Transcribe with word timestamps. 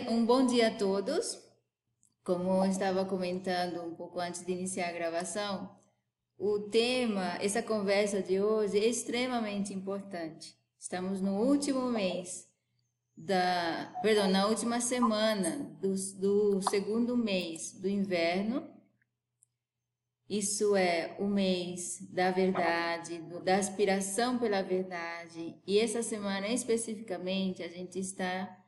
Um 0.00 0.24
bom 0.24 0.46
dia 0.46 0.68
a 0.68 0.74
todos. 0.74 1.38
Como 2.24 2.64
eu 2.64 2.70
estava 2.70 3.04
comentando 3.04 3.82
um 3.82 3.94
pouco 3.94 4.18
antes 4.18 4.42
de 4.42 4.50
iniciar 4.50 4.88
a 4.88 4.92
gravação, 4.92 5.70
o 6.38 6.60
tema, 6.60 7.36
essa 7.42 7.62
conversa 7.62 8.22
de 8.22 8.40
hoje 8.40 8.78
é 8.78 8.86
extremamente 8.86 9.74
importante. 9.74 10.56
Estamos 10.80 11.20
no 11.20 11.42
último 11.42 11.90
mês 11.90 12.48
da, 13.14 13.92
perdão, 14.00 14.30
na 14.30 14.46
última 14.46 14.80
semana 14.80 15.76
do, 15.78 15.92
do 16.18 16.62
segundo 16.70 17.14
mês 17.14 17.72
do 17.72 17.86
inverno. 17.86 18.66
Isso 20.26 20.74
é 20.74 21.14
o 21.18 21.26
mês 21.26 21.98
da 22.10 22.30
verdade, 22.30 23.18
do, 23.18 23.40
da 23.40 23.56
aspiração 23.56 24.38
pela 24.38 24.62
verdade. 24.62 25.54
E 25.66 25.78
essa 25.78 26.02
semana 26.02 26.48
especificamente 26.48 27.62
a 27.62 27.68
gente 27.68 27.98
está 27.98 28.61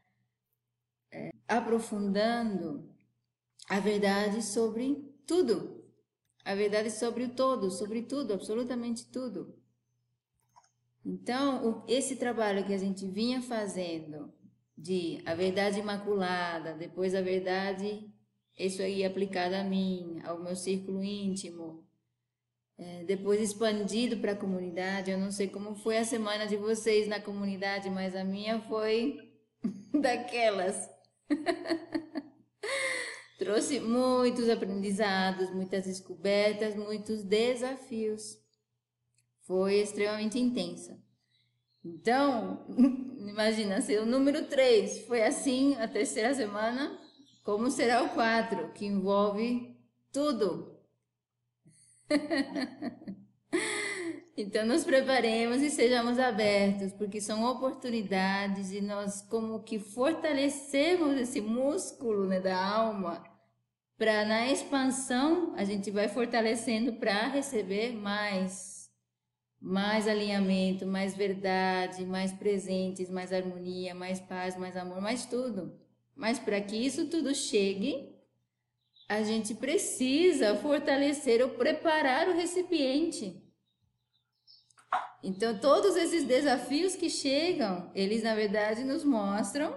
aprofundando 1.49 2.89
a 3.69 3.81
verdade 3.81 4.43
sobre 4.43 5.15
tudo. 5.27 5.85
A 6.45 6.55
verdade 6.55 6.91
sobre 6.91 7.25
o 7.25 7.35
todo, 7.35 7.71
sobre 7.71 8.03
tudo, 8.03 8.35
absolutamente 8.35 9.07
tudo. 9.11 9.59
Então, 11.05 11.85
esse 11.87 12.17
trabalho 12.17 12.67
que 12.67 12.73
a 12.73 12.79
gente 12.79 13.07
vinha 13.07 13.43
fazendo 13.43 14.33
de 14.77 15.23
a 15.25 15.35
verdade 15.35 15.79
imaculada, 15.79 16.75
depois 16.75 17.15
a 17.15 17.21
verdade, 17.21 18.11
isso 18.59 18.83
aí 18.83 19.05
aplicado 19.05 19.55
a 19.55 19.65
mim, 19.65 20.21
ao 20.25 20.43
meu 20.43 20.57
círculo 20.57 21.03
íntimo, 21.03 21.85
é, 22.77 23.05
depois 23.05 23.41
expandido 23.41 24.19
para 24.19 24.33
a 24.33 24.37
comunidade. 24.37 25.11
Eu 25.11 25.19
não 25.19 25.31
sei 25.31 25.49
como 25.49 25.75
foi 25.75 25.99
a 25.99 26.05
semana 26.05 26.47
de 26.47 26.57
vocês 26.57 27.07
na 27.07 27.21
comunidade, 27.21 27.89
mas 27.91 28.17
a 28.17 28.25
minha 28.25 28.61
foi 28.63 29.19
daquelas. 30.01 30.91
Trouxe 33.39 33.81
muitos 33.81 34.49
aprendizados, 34.49 35.51
muitas 35.51 35.85
descobertas, 35.85 36.75
muitos 36.75 37.25
desafios. 37.25 38.39
Foi 39.43 39.81
extremamente 39.81 40.39
intensa. 40.39 40.99
Então, 41.85 42.67
imagina, 43.29 43.81
se 43.81 43.97
o 43.99 44.07
número 44.07 44.47
3 44.47 45.07
foi 45.07 45.23
assim 45.23 45.77
a 45.77 45.87
terceira 45.87 46.35
semana, 46.35 46.99
como 47.43 47.71
será 47.71 48.03
o 48.03 48.11
4, 48.11 48.73
que 48.73 48.87
envolve 48.87 49.77
tudo? 50.13 50.79
Então, 54.37 54.67
nos 54.67 54.83
preparemos 54.83 55.63
e 55.63 55.71
sejamos 55.71 56.19
abertos, 56.19 56.93
porque 56.93 57.21
são 57.21 57.45
oportunidades 57.45 58.73
e 58.73 58.81
nós, 58.81 59.23
como 59.23 59.63
que 59.63 59.79
fortalecemos 59.79 61.17
esse 61.21 61.41
músculo 61.41 62.27
né, 62.27 62.41
da 62.41 62.57
alma, 62.57 63.23
para 63.97 64.25
na 64.25 64.51
expansão 64.51 65.55
a 65.57 65.63
gente 65.63 65.89
vai 65.93 66.09
fortalecendo 66.09 66.95
para 66.95 67.29
receber 67.29 67.93
mais, 67.93 68.91
mais 69.61 70.09
alinhamento, 70.09 70.85
mais 70.85 71.15
verdade, 71.15 72.05
mais 72.05 72.33
presentes, 72.33 73.09
mais 73.09 73.33
harmonia, 73.33 73.95
mais 73.95 74.19
paz, 74.19 74.57
mais 74.57 74.77
amor, 74.77 75.01
mais 75.01 75.27
tudo. 75.27 75.79
Mas 76.13 76.41
para 76.41 76.61
que 76.61 76.75
isso 76.75 77.07
tudo 77.09 77.33
chegue, 77.33 78.13
a 79.09 79.23
gente 79.23 79.55
precisa 79.55 80.57
fortalecer 80.57 81.41
ou 81.41 81.51
preparar 81.51 82.29
o 82.29 82.35
recipiente. 82.35 83.44
Então, 85.27 85.59
todos 85.59 85.97
esses 85.97 86.25
desafios 86.25 86.95
que 86.95 87.09
chegam, 87.09 87.91
eles 87.95 88.23
na 88.23 88.35
verdade 88.35 88.85
nos 88.85 89.03
mostram 89.03 89.75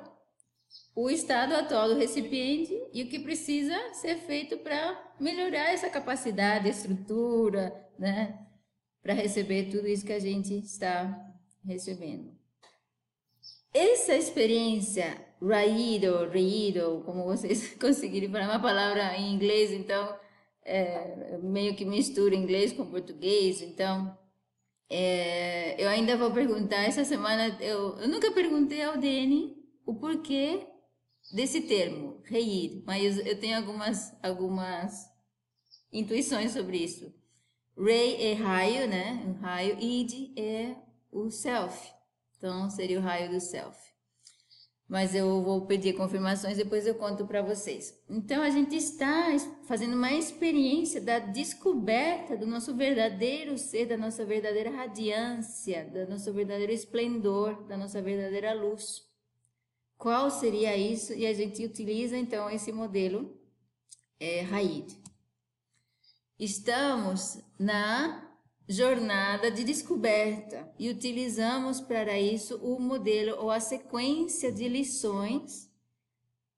o 0.93 1.09
estado 1.09 1.53
atual 1.53 1.87
do 1.87 1.95
recipiente 1.95 2.77
e 2.93 3.01
o 3.03 3.07
que 3.07 3.17
precisa 3.17 3.73
ser 3.93 4.17
feito 4.17 4.57
para 4.57 5.13
melhorar 5.17 5.71
essa 5.71 5.89
capacidade, 5.89 6.67
estrutura, 6.67 7.73
né? 7.97 8.45
Para 9.01 9.13
receber 9.13 9.69
tudo 9.71 9.87
isso 9.87 10.05
que 10.05 10.11
a 10.11 10.19
gente 10.19 10.53
está 10.53 11.17
recebendo. 11.63 12.35
Essa 13.73 14.15
experiência, 14.15 15.15
raído, 15.41 16.27
reído, 16.27 17.03
como 17.05 17.23
vocês 17.23 17.73
conseguirem 17.79 18.29
falar 18.29 18.49
uma 18.49 18.61
palavra 18.61 19.15
em 19.15 19.33
inglês, 19.33 19.71
então 19.71 20.13
é, 20.65 21.37
meio 21.41 21.73
que 21.73 21.85
mistura 21.85 22.35
inglês 22.35 22.73
com 22.73 22.85
português, 22.85 23.61
então 23.61 24.13
é, 24.89 25.81
eu 25.81 25.89
ainda 25.89 26.15
vou 26.17 26.31
perguntar, 26.31 26.83
essa 26.83 27.03
semana 27.03 27.57
eu, 27.61 27.97
eu 27.99 28.07
nunca 28.07 28.31
perguntei 28.31 28.81
ao 28.83 28.97
Dene 28.97 29.55
o 29.85 29.95
porquê 29.95 30.65
desse 31.33 31.61
termo, 31.61 32.21
reir, 32.23 32.83
mas 32.85 33.17
eu 33.25 33.39
tenho 33.39 33.57
algumas, 33.57 34.15
algumas 34.23 35.09
intuições 35.91 36.51
sobre 36.51 36.77
isso. 36.77 37.13
Ray 37.77 38.15
é 38.15 38.33
raio, 38.33 38.87
né? 38.87 39.23
Um 39.27 39.33
raio, 39.33 39.77
id 39.79 40.37
é 40.37 40.75
o 41.11 41.29
self. 41.29 41.91
Então 42.37 42.69
seria 42.69 42.99
o 42.99 43.01
raio 43.01 43.29
do 43.29 43.39
self 43.39 43.86
mas 44.87 45.13
eu 45.13 45.43
vou 45.43 45.65
pedir 45.65 45.93
confirmações 45.93 46.55
depois 46.55 46.87
eu 46.87 46.95
conto 46.95 47.25
para 47.25 47.41
vocês. 47.41 47.93
Então 48.09 48.41
a 48.41 48.49
gente 48.49 48.75
está 48.75 49.35
fazendo 49.67 49.95
uma 49.95 50.13
experiência 50.13 51.01
da 51.01 51.19
descoberta 51.19 52.37
do 52.37 52.47
nosso 52.47 52.73
verdadeiro 52.73 53.57
ser, 53.57 53.85
da 53.85 53.97
nossa 53.97 54.23
verdadeira 54.25 54.69
radiância, 54.69 55.85
do 55.85 56.09
nosso 56.09 56.31
verdadeiro 56.31 56.71
esplendor, 56.71 57.63
da 57.65 57.75
nossa 57.75 58.01
verdadeira 58.01 58.53
luz. 58.53 59.05
Qual 59.97 60.29
seria 60.29 60.77
isso? 60.77 61.13
E 61.13 61.25
a 61.25 61.33
gente 61.33 61.65
utiliza 61.65 62.15
então 62.15 62.49
esse 62.49 62.71
modelo 62.71 63.35
é, 64.19 64.45
Haid. 64.45 64.95
Estamos 66.39 67.39
na 67.59 68.26
jornada 68.67 69.49
de 69.49 69.63
descoberta 69.63 70.69
e 70.77 70.89
utilizamos 70.89 71.79
para 71.79 72.19
isso 72.19 72.57
o 72.57 72.79
modelo 72.79 73.39
ou 73.39 73.49
a 73.49 73.61
sequência 73.61 74.51
de 74.51 74.67
lições, 74.67 75.71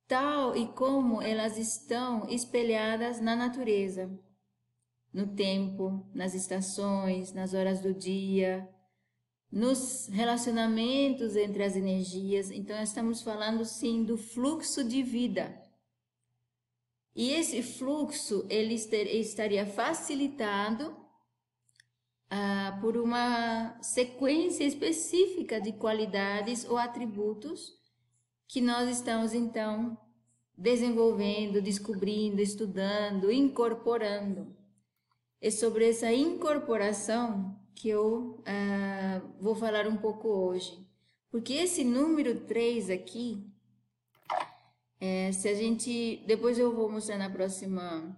tal 0.08 0.58
e 0.58 0.68
como 0.70 1.22
elas 1.22 1.58
estão 1.58 2.28
espelhadas 2.28 3.22
na 3.22 3.36
natureza, 3.36 4.10
no 5.14 5.28
tempo, 5.36 6.04
nas 6.14 6.34
estações, 6.34 7.32
nas 7.32 7.54
horas 7.54 7.80
do 7.80 7.94
dia, 7.94 8.68
nos 9.52 10.08
relacionamentos 10.08 11.36
entre 11.36 11.64
as 11.64 11.76
energias. 11.76 12.50
Então, 12.50 12.82
estamos 12.82 13.22
falando 13.22 13.66
sim 13.66 14.04
do 14.04 14.18
fluxo 14.18 14.84
de 14.84 15.04
vida. 15.04 15.62
E 17.16 17.32
esse 17.32 17.62
fluxo 17.62 18.46
ele 18.50 18.76
estaria 18.76 19.66
facilitado 19.66 20.96
ah, 22.30 22.78
por 22.82 22.96
uma 22.98 23.78
sequência 23.82 24.64
específica 24.64 25.60
de 25.60 25.74
qualidades 25.74 26.66
ou 26.66 26.78
atributos 26.78 27.74
que 28.48 28.62
nós 28.62 28.90
estamos 28.90 29.34
então 29.34 29.98
desenvolvendo, 30.58 31.62
descobrindo, 31.62 32.42
estudando, 32.42 33.32
incorporando. 33.32 34.56
É 35.42 35.50
sobre 35.50 35.90
essa 35.90 36.12
incorporação 36.12 37.58
que 37.74 37.90
eu 37.90 38.44
ah, 38.46 39.22
vou 39.40 39.56
falar 39.56 39.88
um 39.88 39.98
pouco 39.98 40.28
hoje. 40.28 40.86
Porque 41.32 41.54
esse 41.54 41.84
número 41.84 42.42
3 42.42 42.90
aqui, 42.90 43.46
é, 45.00 45.32
se 45.32 45.48
a 45.48 45.54
gente. 45.54 46.24
Depois 46.28 46.58
eu 46.58 46.76
vou 46.76 46.92
mostrar 46.92 47.18
na 47.18 47.30
próxima 47.30 48.18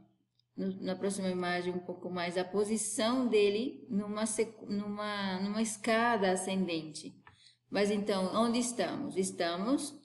na 0.56 0.96
próxima 0.96 1.30
imagem 1.30 1.74
um 1.74 1.80
pouco 1.80 2.10
mais 2.10 2.38
a 2.38 2.44
posição 2.44 3.28
dele 3.28 3.86
numa, 3.90 4.26
numa, 4.68 5.40
numa 5.40 5.62
escada 5.62 6.32
ascendente. 6.32 7.16
Mas 7.70 7.90
então, 7.90 8.36
onde 8.36 8.60
estamos? 8.60 9.16
Estamos 9.16 9.96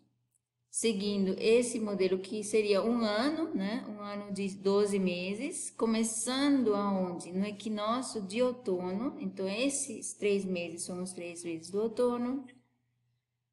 seguindo 0.71 1.34
esse 1.39 1.81
modelo 1.81 2.19
que 2.19 2.45
seria 2.45 2.83
um 2.83 3.01
ano, 3.01 3.53
né? 3.54 3.84
Um 3.89 4.01
ano 4.01 4.33
de 4.33 4.48
12 4.57 4.98
meses, 4.98 5.71
começando 5.71 6.75
aonde? 6.75 7.33
No 7.33 7.45
equinócio 7.45 8.22
de 8.22 8.42
outono. 8.42 9.16
Então, 9.19 9.49
esses 9.49 10.13
três 10.15 10.45
meses 10.45 10.83
são 10.83 11.03
os 11.03 11.13
três 11.13 11.42
meses 11.42 11.71
do 11.71 11.81
outono, 11.81 12.47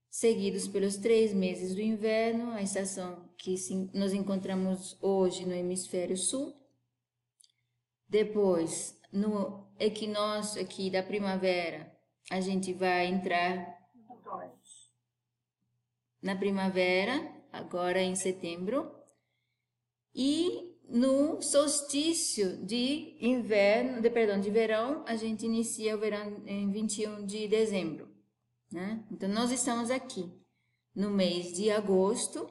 seguidos 0.10 0.68
pelos 0.68 0.98
três 0.98 1.34
meses 1.34 1.74
do 1.74 1.82
inverno, 1.82 2.52
a 2.52 2.62
estação 2.62 3.28
que 3.36 3.56
nos 3.94 4.14
encontramos 4.14 4.96
hoje 5.02 5.46
no 5.46 5.54
hemisfério 5.54 6.16
sul 6.16 6.63
depois, 8.08 9.00
no 9.12 9.68
equinócio 9.80 10.62
aqui 10.62 10.90
da 10.90 11.04
primavera, 11.04 11.92
a 12.30 12.40
gente 12.40 12.74
vai 12.74 13.08
entrar 13.08 13.82
na 16.22 16.36
primavera, 16.36 17.32
agora 17.52 18.02
em 18.02 18.16
setembro, 18.16 18.90
e 20.16 20.74
no 20.88 21.42
solstício 21.42 22.66
de 22.66 23.18
inverno, 23.20 24.02
de 24.02 24.10
perdão, 24.10 24.40
de 24.40 24.50
verão, 24.50 25.04
a 25.08 25.16
gente 25.16 25.46
inicia 25.46 25.96
o 25.96 26.00
verão 26.00 26.44
em 26.46 26.72
21 26.72 27.26
de 27.26 27.48
dezembro, 27.48 28.10
né? 28.72 29.06
Então 29.12 29.28
nós 29.30 29.52
estamos 29.52 29.90
aqui 29.90 30.32
no 30.96 31.10
mês 31.10 31.54
de 31.54 31.72
agosto, 31.72 32.50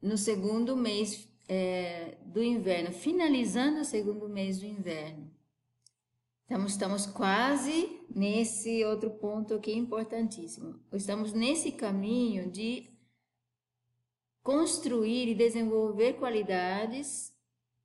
no 0.00 0.16
segundo 0.16 0.76
mês 0.76 1.28
é, 1.48 2.16
do 2.24 2.42
inverno, 2.42 2.92
finalizando 2.92 3.80
o 3.80 3.84
segundo 3.84 4.28
mês 4.28 4.60
do 4.60 4.66
inverno. 4.66 5.30
Estamos, 6.42 6.72
estamos 6.72 7.06
quase 7.06 8.00
nesse 8.14 8.84
outro 8.84 9.10
ponto 9.10 9.60
é 9.66 9.72
importantíssimo. 9.72 10.78
Estamos 10.92 11.32
nesse 11.32 11.72
caminho 11.72 12.50
de 12.50 12.90
construir 14.42 15.28
e 15.28 15.34
desenvolver 15.34 16.14
qualidades 16.14 17.34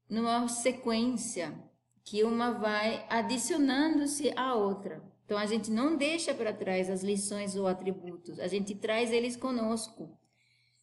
numa 0.09 0.47
sequência 0.49 1.57
que 2.03 2.23
uma 2.23 2.51
vai 2.51 3.05
adicionando-se 3.09 4.33
à 4.35 4.55
outra. 4.55 5.01
Então 5.23 5.37
a 5.37 5.45
gente 5.45 5.71
não 5.71 5.95
deixa 5.95 6.33
para 6.33 6.51
trás 6.51 6.89
as 6.89 7.01
lições 7.01 7.55
ou 7.55 7.65
atributos, 7.65 8.39
a 8.39 8.47
gente 8.47 8.75
traz 8.75 9.11
eles 9.11 9.37
conosco. 9.37 10.18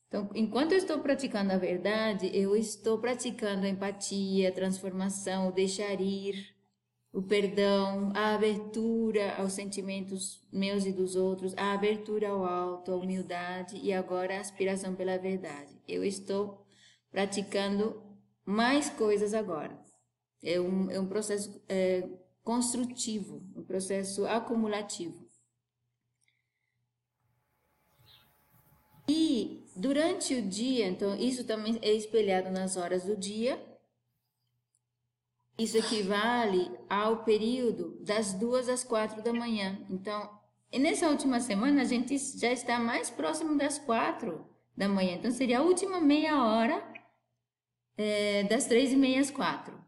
Então, 0.09 0.31
enquanto 0.35 0.73
eu 0.73 0.79
estou 0.79 1.01
praticando 1.01 1.53
a 1.53 1.59
verdade, 1.59 2.31
eu 2.33 2.57
estou 2.57 2.99
praticando 2.99 3.67
a 3.67 3.69
empatia, 3.69 4.49
a 4.49 4.53
transformação, 4.53 5.49
o 5.49 5.53
deixar 5.53 6.01
ir, 6.01 6.55
o 7.13 7.23
perdão, 7.23 8.13
a 8.15 8.35
abertura 8.35 9.37
aos 9.37 9.55
sentimentos 9.55 10.47
meus 10.53 10.85
e 10.85 10.93
dos 10.93 11.17
outros, 11.17 11.55
a 11.57 11.73
abertura 11.73 12.29
ao 12.29 12.45
alto, 12.45 12.93
a 12.93 12.97
humildade 12.97 13.77
e 13.83 13.93
agora 13.93 14.37
a 14.37 14.41
aspiração 14.41 14.95
pela 14.95 15.17
verdade. 15.17 15.81
Eu 15.89 16.05
estou 16.05 16.65
praticando 17.11 18.03
mais 18.45 18.91
coisas 18.91 19.35
agora. 19.35 19.77
É 20.43 20.61
um, 20.61 20.91
é 20.91 21.01
um 21.01 21.07
processo 21.07 21.61
é, 21.69 22.09
construtivo, 22.45 23.43
um 23.57 23.65
processo 23.65 24.27
acumulativo. 24.27 25.26
E 29.09 29.65
durante 29.77 30.35
o 30.35 30.43
dia, 30.43 30.87
então, 30.87 31.17
isso 31.17 31.45
também 31.45 31.79
é 31.83 31.93
espelhado 31.93 32.51
nas 32.51 32.77
horas 32.77 33.05
do 33.05 33.17
dia. 33.17 33.61
Isso 35.59 35.79
equivale 35.79 36.71
ao 36.89 37.25
período 37.25 37.99
das 38.05 38.35
duas 38.35 38.69
às 38.69 38.85
quatro 38.85 39.23
da 39.23 39.33
manhã. 39.33 39.79
Então, 39.89 40.29
nessa 40.73 41.09
última 41.09 41.41
semana, 41.41 41.83
a 41.83 41.85
gente 41.85 42.17
já 42.19 42.53
está 42.53 42.79
mais 42.79 43.09
próximo 43.09 43.57
das 43.57 43.79
quatro 43.79 44.47
da 44.77 44.89
manhã. 44.89 45.15
Então, 45.15 45.31
seria 45.31 45.61
a 45.61 45.63
última 45.63 46.01
meia 46.01 46.43
hora 46.45 46.83
é, 47.97 48.43
das 48.45 48.67
três 48.67 48.93
e 48.93 48.97
meia 48.97 49.21
às 49.21 49.31
quatro. 49.31 49.87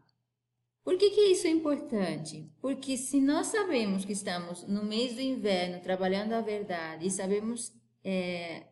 Por 0.83 0.97
que, 0.97 1.11
que 1.11 1.21
isso 1.31 1.45
é 1.45 1.51
importante? 1.51 2.51
Porque 2.59 2.97
se 2.97 3.21
nós 3.21 3.47
sabemos 3.47 4.05
que 4.05 4.13
estamos 4.13 4.67
no 4.67 4.83
mês 4.83 5.13
do 5.13 5.21
inverno 5.21 5.81
trabalhando 5.81 6.33
a 6.33 6.41
verdade 6.41 7.05
e 7.05 7.11
sabemos, 7.11 7.71
é, 8.03 8.63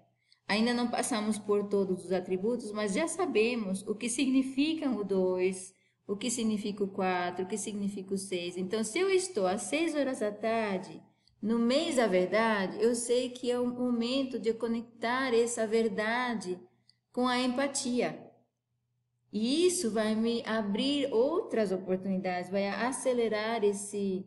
ainda 0.48 0.74
não 0.74 0.88
passamos 0.88 1.38
por 1.38 1.68
todos 1.68 2.06
os 2.06 2.12
atributos, 2.12 2.72
mas 2.72 2.94
já 2.94 3.08
sabemos 3.08 3.86
o 3.88 3.94
que 3.94 4.10
significa 4.10 4.90
o 4.90 5.04
2, 5.04 5.76
o 6.08 6.16
que 6.16 6.32
significa 6.32 6.84
o 6.84 6.88
4, 6.88 7.44
o 7.44 7.48
que 7.48 7.58
significa 7.58 8.14
o 8.14 8.18
6. 8.18 8.58
Então, 8.58 8.84
se 8.84 8.98
eu 8.98 9.10
estou 9.10 9.46
às 9.46 9.64
6 9.64 9.96
horas 9.96 10.20
da 10.20 10.32
tarde, 10.32 11.02
no 11.42 11.60
mês 11.60 11.98
da 11.98 12.08
verdade, 12.08 12.82
eu 12.82 12.96
sei 12.96 13.30
que 13.30 13.52
é 13.52 13.60
o 13.60 13.68
momento 13.68 14.40
de 14.40 14.54
conectar 14.54 15.34
essa 15.34 15.68
verdade 15.68 16.58
com 17.12 17.28
a 17.28 17.40
empatia. 17.40 18.24
E 19.32 19.68
isso 19.68 19.92
vai 19.92 20.16
me 20.16 20.42
abrir 20.46 21.14
outras 21.14 21.72
oportunidades, 21.72 22.50
vai 22.50 22.68
acelerar 22.70 23.64
esse, 23.64 24.26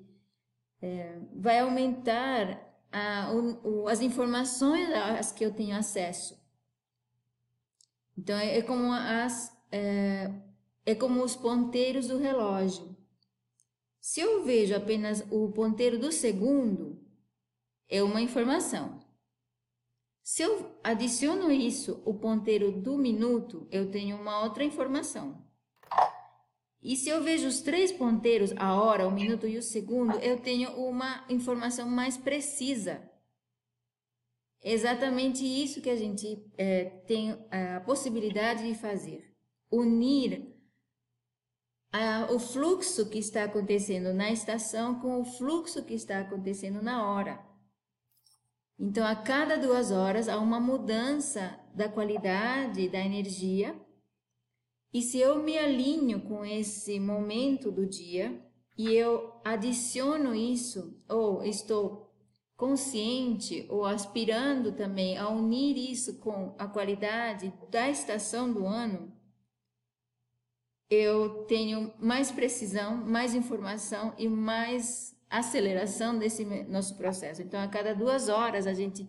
é, 0.82 1.18
vai 1.34 1.60
aumentar 1.60 2.69
a, 2.92 3.32
o, 3.32 3.82
o, 3.82 3.88
as 3.88 4.00
informações 4.00 4.88
às 4.90 5.32
que 5.32 5.44
eu 5.44 5.52
tenho 5.52 5.76
acesso. 5.76 6.38
Então 8.16 8.36
é, 8.36 8.58
é 8.58 8.62
como 8.62 8.92
as 8.92 9.56
é, 9.72 10.32
é 10.84 10.94
como 10.94 11.22
os 11.22 11.36
ponteiros 11.36 12.08
do 12.08 12.18
relógio. 12.18 12.96
Se 14.00 14.20
eu 14.20 14.42
vejo 14.44 14.74
apenas 14.74 15.24
o 15.30 15.52
ponteiro 15.52 15.98
do 15.98 16.10
segundo, 16.10 17.00
é 17.88 18.02
uma 18.02 18.20
informação. 18.20 18.98
Se 20.22 20.42
eu 20.42 20.78
adiciono 20.82 21.50
isso, 21.50 22.02
o 22.04 22.14
ponteiro 22.14 22.72
do 22.72 22.96
minuto, 22.96 23.66
eu 23.70 23.90
tenho 23.90 24.16
uma 24.16 24.42
outra 24.42 24.64
informação. 24.64 25.44
E 26.82 26.96
se 26.96 27.08
eu 27.10 27.22
vejo 27.22 27.46
os 27.46 27.60
três 27.60 27.92
ponteiros, 27.92 28.52
a 28.56 28.74
hora, 28.74 29.06
o 29.06 29.10
minuto 29.10 29.46
e 29.46 29.58
o 29.58 29.62
segundo, 29.62 30.18
eu 30.18 30.40
tenho 30.40 30.70
uma 30.72 31.24
informação 31.28 31.88
mais 31.88 32.16
precisa. 32.16 33.02
Exatamente 34.62 35.44
isso 35.44 35.80
que 35.80 35.90
a 35.90 35.96
gente 35.96 36.42
é, 36.56 36.84
tem 37.06 37.32
a 37.50 37.80
possibilidade 37.80 38.66
de 38.66 38.74
fazer. 38.74 39.34
Unir 39.70 40.54
a, 41.92 42.32
o 42.32 42.38
fluxo 42.38 43.08
que 43.08 43.18
está 43.18 43.44
acontecendo 43.44 44.12
na 44.14 44.30
estação 44.30 45.00
com 45.00 45.20
o 45.20 45.24
fluxo 45.24 45.84
que 45.84 45.94
está 45.94 46.20
acontecendo 46.20 46.82
na 46.82 47.06
hora. 47.06 47.44
Então, 48.78 49.06
a 49.06 49.14
cada 49.14 49.58
duas 49.58 49.90
horas 49.90 50.28
há 50.28 50.38
uma 50.38 50.58
mudança 50.58 51.58
da 51.74 51.88
qualidade 51.88 52.88
da 52.88 52.98
energia. 52.98 53.78
E 54.92 55.02
se 55.02 55.18
eu 55.18 55.42
me 55.42 55.56
alinho 55.56 56.20
com 56.22 56.44
esse 56.44 56.98
momento 56.98 57.70
do 57.70 57.86
dia 57.86 58.40
e 58.76 58.92
eu 58.92 59.32
adiciono 59.44 60.34
isso, 60.34 61.00
ou 61.08 61.44
estou 61.44 62.10
consciente 62.56 63.66
ou 63.70 63.86
aspirando 63.86 64.72
também 64.72 65.16
a 65.16 65.28
unir 65.28 65.78
isso 65.78 66.18
com 66.18 66.54
a 66.58 66.66
qualidade 66.66 67.52
da 67.70 67.88
estação 67.88 68.52
do 68.52 68.66
ano, 68.66 69.10
eu 70.90 71.44
tenho 71.44 71.92
mais 71.98 72.32
precisão, 72.32 72.96
mais 72.96 73.34
informação 73.34 74.12
e 74.18 74.28
mais 74.28 75.16
aceleração 75.30 76.18
desse 76.18 76.44
nosso 76.44 76.96
processo. 76.96 77.40
Então, 77.40 77.60
a 77.60 77.68
cada 77.68 77.94
duas 77.94 78.28
horas, 78.28 78.66
a 78.66 78.74
gente, 78.74 79.08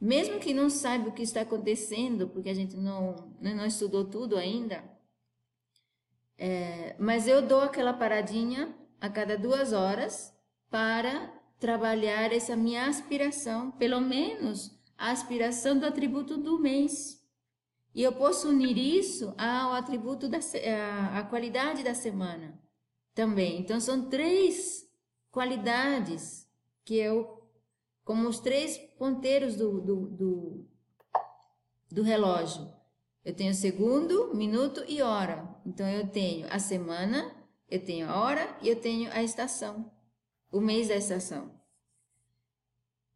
mesmo 0.00 0.40
que 0.40 0.54
não 0.54 0.70
saiba 0.70 1.10
o 1.10 1.12
que 1.12 1.22
está 1.22 1.42
acontecendo, 1.42 2.28
porque 2.28 2.48
a 2.48 2.54
gente 2.54 2.76
não, 2.76 3.14
né, 3.38 3.54
não 3.54 3.66
estudou 3.66 4.06
tudo 4.06 4.36
ainda, 4.38 4.82
é, 6.38 6.94
mas 6.98 7.26
eu 7.26 7.42
dou 7.42 7.60
aquela 7.60 7.92
paradinha 7.92 8.72
a 9.00 9.10
cada 9.10 9.36
duas 9.36 9.72
horas 9.72 10.32
para 10.70 11.32
trabalhar 11.58 12.32
essa 12.32 12.54
minha 12.54 12.86
aspiração, 12.86 13.72
pelo 13.72 14.00
menos 14.00 14.78
a 14.96 15.10
aspiração 15.10 15.76
do 15.76 15.84
atributo 15.84 16.38
do 16.38 16.60
mês. 16.60 17.18
E 17.92 18.02
eu 18.02 18.12
posso 18.12 18.48
unir 18.48 18.78
isso 18.78 19.34
ao 19.36 19.72
atributo 19.72 20.28
da 20.28 20.38
a 21.18 21.22
qualidade 21.24 21.82
da 21.82 21.94
semana 21.94 22.56
também. 23.14 23.58
Então 23.60 23.80
são 23.80 24.08
três 24.08 24.88
qualidades 25.32 26.48
que 26.84 26.94
eu, 26.96 27.42
como 28.04 28.28
os 28.28 28.38
três 28.38 28.78
ponteiros 28.96 29.56
do, 29.56 29.80
do, 29.80 29.96
do, 30.06 30.68
do 31.90 32.02
relógio. 32.02 32.77
Eu 33.28 33.34
tenho 33.34 33.52
segundo, 33.52 34.34
minuto 34.34 34.82
e 34.88 35.02
hora. 35.02 35.46
Então 35.66 35.86
eu 35.86 36.06
tenho 36.06 36.46
a 36.50 36.58
semana, 36.58 37.30
eu 37.70 37.78
tenho 37.78 38.08
a 38.08 38.18
hora 38.18 38.56
e 38.62 38.70
eu 38.70 38.76
tenho 38.76 39.12
a 39.12 39.22
estação, 39.22 39.92
o 40.50 40.62
mês 40.62 40.88
da 40.88 40.96
estação. 40.96 41.52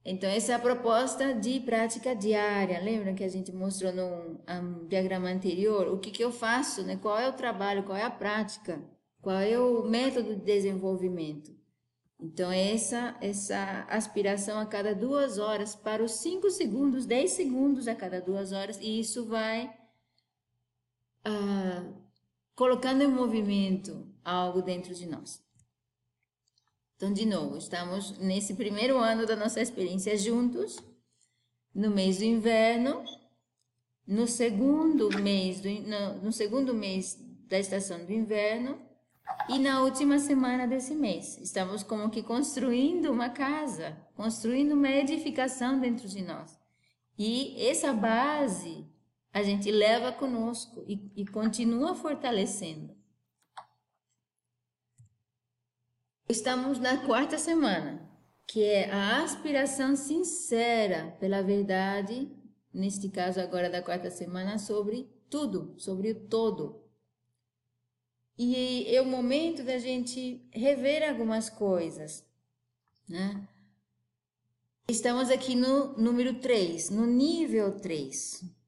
Então, 0.05 0.29
essa 0.29 0.53
é 0.53 0.55
a 0.55 0.59
proposta 0.59 1.33
de 1.33 1.61
prática 1.61 2.15
diária. 2.15 2.79
Lembra 2.79 3.15
que 3.15 3.25
a 3.25 3.29
gente 3.29 3.53
mostrou 3.53 3.91
no 3.91 4.39
um, 4.47 4.87
diagrama 4.87 5.31
anterior? 5.31 5.89
O 5.89 5.99
que, 5.99 6.11
que 6.11 6.23
eu 6.23 6.31
faço, 6.31 6.83
né? 6.83 6.99
qual 7.01 7.19
é 7.19 7.27
o 7.27 7.33
trabalho, 7.33 7.85
qual 7.85 7.97
é 7.97 8.03
a 8.03 8.11
prática, 8.11 8.85
qual 9.23 9.39
é 9.39 9.59
o 9.59 9.83
método 9.85 10.37
de 10.37 10.43
desenvolvimento. 10.43 11.57
Então, 12.21 12.53
essa, 12.53 13.17
essa 13.23 13.87
aspiração 13.89 14.59
a 14.59 14.67
cada 14.67 14.95
duas 14.95 15.39
horas 15.39 15.75
para 15.75 16.05
os 16.05 16.13
5 16.17 16.51
segundos, 16.51 17.07
10 17.07 17.31
segundos 17.31 17.89
a 17.89 17.95
cada 17.95 18.21
duas 18.21 18.53
horas, 18.53 18.79
e 18.79 19.01
isso 19.01 19.25
vai 19.25 19.73
ah, 21.25 21.85
colocando 22.55 23.03
em 23.03 23.09
movimento 23.09 24.07
algo 24.25 24.63
dentro 24.63 24.95
de 24.95 25.07
nós. 25.07 25.43
Então, 26.97 27.13
de 27.13 27.27
novo, 27.27 27.57
estamos 27.57 28.17
nesse 28.19 28.55
primeiro 28.55 28.97
ano 28.97 29.27
da 29.27 29.35
nossa 29.35 29.61
experiência 29.61 30.17
juntos, 30.17 30.77
no 31.75 31.91
mês 31.91 32.19
do 32.19 32.25
inverno, 32.25 33.05
no 34.07 34.27
segundo 34.27 35.11
mês 35.21 35.61
do, 35.61 35.69
no, 35.69 36.23
no 36.23 36.33
segundo 36.33 36.73
mês 36.73 37.19
da 37.49 37.59
estação 37.59 38.05
do 38.05 38.13
inverno, 38.13 38.81
e 39.49 39.59
na 39.59 39.83
última 39.83 40.19
semana 40.19 40.67
desse 40.67 40.95
mês, 40.95 41.39
estamos 41.39 41.83
como 41.83 42.11
que 42.11 42.23
construindo 42.23 43.11
uma 43.11 43.31
casa, 43.31 43.97
construindo 44.15 44.73
uma 44.73 44.91
edificação 44.91 45.81
dentro 45.81 46.07
de 46.09 46.23
nós. 46.23 46.59
E 47.19 47.61
essa 47.67 47.93
base 47.93 48.87
a 49.33 49.43
gente 49.43 49.71
leva 49.71 50.13
conosco 50.13 50.85
e, 50.87 51.11
e 51.17 51.27
continua 51.27 51.95
fortalecendo. 51.95 52.95
Estamos 56.29 56.79
na 56.79 57.07
quarta 57.07 57.39
semana, 57.39 58.09
que 58.47 58.63
é 58.63 58.91
a 58.91 59.23
aspiração 59.23 59.97
sincera 59.97 61.17
pela 61.19 61.43
verdade 61.43 62.31
neste 62.73 63.09
caso 63.09 63.41
agora 63.41 63.69
da 63.69 63.83
quarta 63.83 64.11
semana, 64.11 64.59
sobre 64.59 65.11
tudo, 65.29 65.75
sobre 65.79 66.11
o 66.11 66.29
todo. 66.29 66.83
E 68.39 68.87
é 68.95 69.01
o 69.01 69.07
momento 69.07 69.63
da 69.63 69.79
gente 69.79 70.49
rever 70.53 71.09
algumas 71.09 71.51
coisas, 71.51 72.27
né? 73.09 73.47
Estamos 74.89 75.31
aqui 75.31 75.55
no 75.55 75.97
número 75.97 76.41
3, 76.41 76.91
no 76.91 77.07
nível 77.07 77.79
3. 77.79 78.62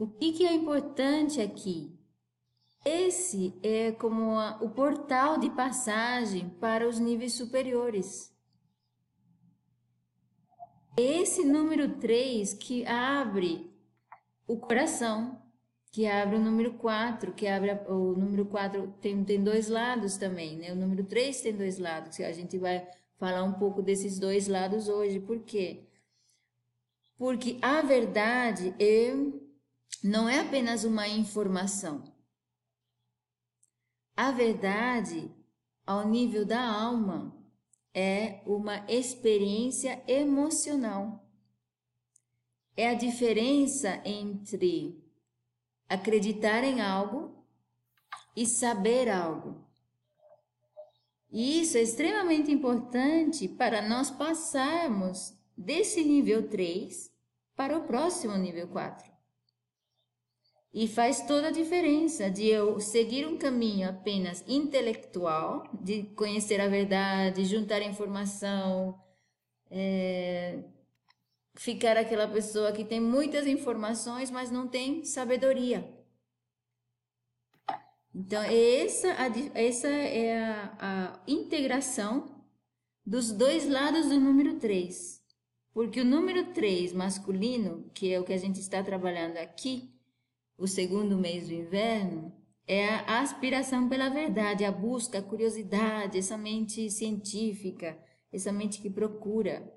O 0.00 0.06
que, 0.06 0.32
que 0.32 0.46
é 0.46 0.54
importante 0.54 1.42
aqui? 1.42 1.94
Esse 2.82 3.54
é 3.62 3.92
como 3.92 4.38
a, 4.38 4.56
o 4.62 4.70
portal 4.70 5.36
de 5.36 5.50
passagem 5.50 6.48
para 6.58 6.88
os 6.88 6.98
níveis 6.98 7.34
superiores. 7.34 8.34
Esse 10.96 11.44
número 11.44 11.98
3 11.98 12.54
que 12.54 12.86
abre 12.86 13.70
o 14.46 14.56
coração, 14.56 15.38
que 15.92 16.06
abre 16.06 16.36
o 16.36 16.40
número 16.40 16.72
4, 16.78 17.34
que 17.34 17.46
abre 17.46 17.72
a, 17.72 17.82
o 17.92 18.16
número 18.16 18.46
4 18.46 18.94
tem, 19.02 19.22
tem 19.22 19.44
dois 19.44 19.68
lados 19.68 20.16
também, 20.16 20.56
né? 20.56 20.72
O 20.72 20.76
número 20.76 21.04
3 21.04 21.42
tem 21.42 21.54
dois 21.54 21.78
lados, 21.78 22.18
a 22.20 22.32
gente 22.32 22.56
vai 22.56 22.88
falar 23.18 23.44
um 23.44 23.52
pouco 23.52 23.82
desses 23.82 24.18
dois 24.18 24.48
lados 24.48 24.88
hoje. 24.88 25.20
Por 25.20 25.40
quê? 25.40 25.84
Porque 27.18 27.58
a 27.60 27.82
verdade 27.82 28.74
é, 28.78 29.12
não 30.02 30.28
é 30.28 30.40
apenas 30.40 30.84
uma 30.84 31.06
informação. 31.08 32.02
A 34.16 34.30
verdade, 34.30 35.34
ao 35.86 36.06
nível 36.06 36.44
da 36.44 36.62
alma, 36.62 37.36
é 37.94 38.42
uma 38.46 38.84
experiência 38.88 40.02
emocional. 40.06 41.28
É 42.76 42.88
a 42.88 42.94
diferença 42.94 44.00
entre 44.04 45.02
acreditar 45.88 46.62
em 46.64 46.80
algo 46.80 47.44
e 48.36 48.46
saber 48.46 49.08
algo. 49.08 49.68
E 51.32 51.60
isso 51.60 51.76
é 51.76 51.82
extremamente 51.82 52.50
importante 52.50 53.48
para 53.48 53.86
nós 53.88 54.10
passarmos 54.10 55.34
desse 55.56 56.02
nível 56.02 56.48
3 56.48 57.10
para 57.54 57.76
o 57.76 57.84
próximo 57.86 58.36
nível 58.36 58.68
4. 58.68 59.10
E 60.72 60.86
faz 60.86 61.26
toda 61.26 61.48
a 61.48 61.52
diferença 61.52 62.30
de 62.30 62.46
eu 62.46 62.78
seguir 62.78 63.26
um 63.26 63.36
caminho 63.36 63.88
apenas 63.88 64.44
intelectual, 64.46 65.68
de 65.82 66.04
conhecer 66.14 66.60
a 66.60 66.68
verdade, 66.68 67.44
juntar 67.44 67.82
informação, 67.82 69.00
é, 69.68 70.62
ficar 71.56 71.96
aquela 71.96 72.28
pessoa 72.28 72.72
que 72.72 72.84
tem 72.84 73.00
muitas 73.00 73.46
informações, 73.46 74.30
mas 74.30 74.50
não 74.50 74.68
tem 74.68 75.04
sabedoria. 75.04 75.92
Então, 78.14 78.42
essa, 78.42 79.08
essa 79.54 79.88
é 79.88 80.42
a, 80.42 80.76
a 80.78 81.20
integração 81.26 82.44
dos 83.04 83.32
dois 83.32 83.68
lados 83.68 84.08
do 84.08 84.18
número 84.20 84.58
3. 84.58 85.20
Porque 85.72 86.00
o 86.00 86.04
número 86.04 86.52
3 86.52 86.92
masculino, 86.92 87.90
que 87.94 88.12
é 88.12 88.18
o 88.18 88.24
que 88.24 88.32
a 88.32 88.38
gente 88.38 88.60
está 88.60 88.82
trabalhando 88.82 89.36
aqui, 89.36 89.92
o 90.60 90.68
segundo 90.68 91.16
mês 91.16 91.48
do 91.48 91.54
inverno, 91.54 92.32
é 92.66 92.86
a 92.86 93.20
aspiração 93.20 93.88
pela 93.88 94.10
verdade, 94.10 94.64
a 94.64 94.70
busca, 94.70 95.18
a 95.18 95.22
curiosidade, 95.22 96.18
essa 96.18 96.36
mente 96.36 96.90
científica, 96.90 97.98
essa 98.30 98.52
mente 98.52 98.80
que 98.80 98.90
procura. 98.90 99.74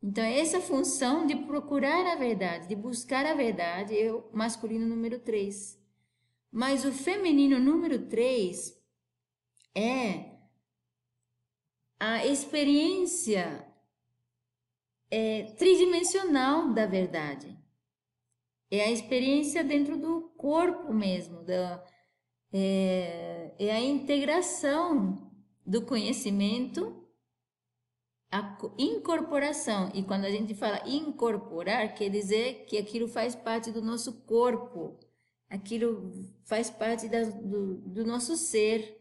Então, 0.00 0.22
essa 0.22 0.60
função 0.60 1.26
de 1.26 1.34
procurar 1.34 2.06
a 2.12 2.14
verdade, 2.14 2.68
de 2.68 2.76
buscar 2.76 3.26
a 3.26 3.34
verdade, 3.34 3.98
é 3.98 4.12
o 4.12 4.30
masculino 4.32 4.86
número 4.86 5.18
3. 5.18 5.76
Mas 6.50 6.84
o 6.84 6.92
feminino 6.92 7.58
número 7.58 8.06
3 8.06 8.80
é 9.74 10.38
a 11.98 12.24
experiência 12.24 13.66
é, 15.10 15.42
tridimensional 15.58 16.72
da 16.72 16.86
verdade. 16.86 17.57
É 18.70 18.84
a 18.84 18.90
experiência 18.90 19.64
dentro 19.64 19.96
do 19.96 20.30
corpo 20.36 20.92
mesmo, 20.92 21.42
da, 21.42 21.82
é, 22.52 23.54
é 23.58 23.70
a 23.70 23.80
integração 23.80 25.30
do 25.64 25.82
conhecimento, 25.82 27.06
a 28.30 28.58
incorporação. 28.78 29.90
E 29.94 30.02
quando 30.02 30.26
a 30.26 30.30
gente 30.30 30.54
fala 30.54 30.86
incorporar, 30.86 31.94
quer 31.94 32.10
dizer 32.10 32.66
que 32.66 32.76
aquilo 32.76 33.08
faz 33.08 33.34
parte 33.34 33.70
do 33.70 33.80
nosso 33.80 34.20
corpo, 34.24 34.98
aquilo 35.48 36.12
faz 36.44 36.68
parte 36.68 37.08
da, 37.08 37.22
do, 37.24 37.76
do, 37.76 38.04
nosso 38.04 38.36
ser. 38.36 38.96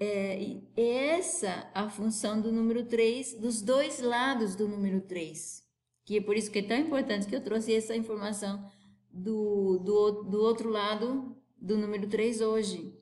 É, 0.00 0.62
essa 0.74 1.70
a 1.74 1.90
função 1.90 2.40
do 2.40 2.50
número 2.50 2.86
3, 2.86 3.34
dos 3.34 3.60
dois 3.60 4.00
lados 4.00 4.56
do 4.56 4.66
número 4.66 5.02
3 5.02 5.65
que 6.06 6.18
é 6.18 6.20
por 6.20 6.36
isso 6.36 6.52
que 6.52 6.60
é 6.60 6.62
tão 6.62 6.78
importante 6.78 7.26
que 7.26 7.34
eu 7.34 7.42
trouxe 7.42 7.74
essa 7.74 7.94
informação 7.94 8.64
do, 9.12 9.78
do, 9.80 10.22
do 10.22 10.40
outro 10.40 10.70
lado 10.70 11.36
do 11.60 11.76
número 11.76 12.08
3 12.08 12.40
hoje. 12.40 12.96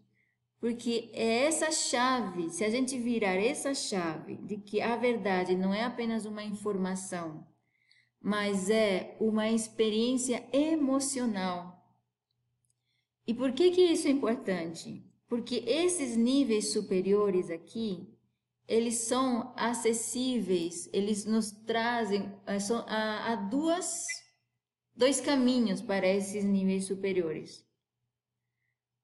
Porque 0.58 1.10
é 1.12 1.44
essa 1.44 1.70
chave, 1.70 2.48
se 2.48 2.64
a 2.64 2.70
gente 2.70 2.98
virar 2.98 3.34
essa 3.34 3.74
chave 3.74 4.36
de 4.36 4.56
que 4.56 4.80
a 4.80 4.96
verdade 4.96 5.54
não 5.54 5.74
é 5.74 5.84
apenas 5.84 6.24
uma 6.24 6.42
informação, 6.42 7.46
mas 8.18 8.70
é 8.70 9.14
uma 9.20 9.50
experiência 9.50 10.42
emocional. 10.50 11.86
E 13.26 13.34
por 13.34 13.52
que 13.52 13.70
que 13.70 13.82
isso 13.82 14.08
é 14.08 14.10
importante? 14.10 15.04
Porque 15.28 15.56
esses 15.66 16.16
níveis 16.16 16.72
superiores 16.72 17.50
aqui, 17.50 18.08
eles 18.66 18.94
são 19.00 19.52
acessíveis, 19.56 20.88
eles 20.92 21.24
nos 21.24 21.50
trazem 21.50 22.32
eh, 22.46 22.58
são, 22.58 22.78
há, 22.88 23.32
há 23.32 23.36
duas, 23.36 24.06
dois 24.94 25.20
caminhos 25.20 25.82
para 25.82 26.06
esses 26.06 26.44
níveis 26.44 26.86
superiores. 26.86 27.64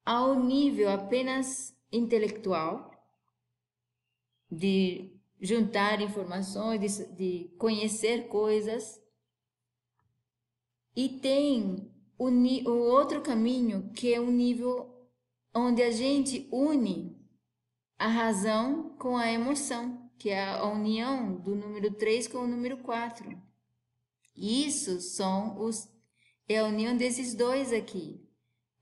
Ao 0.05 0.35
nível 0.35 0.88
apenas 0.88 1.76
intelectual, 1.93 2.90
de 4.50 5.12
juntar 5.40 6.00
informações, 6.00 6.81
de, 6.81 7.07
de 7.14 7.57
conhecer 7.57 8.29
coisas, 8.29 9.00
e 10.97 11.09
tem 11.09 11.93
o, 12.19 12.29
o 12.29 12.79
outro 12.90 13.21
caminho 13.21 13.90
que 13.93 14.12
é 14.12 14.21
um 14.21 14.31
nível 14.31 14.90
onde 15.55 15.83
a 15.83 15.90
gente 15.90 16.49
une 16.50 17.20
a 18.00 18.09
razão 18.09 18.97
com 18.99 19.19
a 19.19 19.30
emoção, 19.30 20.11
que 20.19 20.30
é 20.30 20.42
a 20.42 20.64
união 20.64 21.37
do 21.37 21.54
número 21.54 21.92
3 21.92 22.28
com 22.28 22.38
o 22.38 22.47
número 22.47 22.78
4. 22.78 23.38
Isso 24.35 25.02
são 25.02 25.61
os 25.61 25.87
é 26.49 26.61
a 26.61 26.64
união 26.64 26.97
desses 26.97 27.35
dois 27.35 27.75
aqui. 27.75 28.26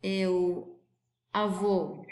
É 0.00 0.28
o 0.28 0.78
avô, 1.32 2.06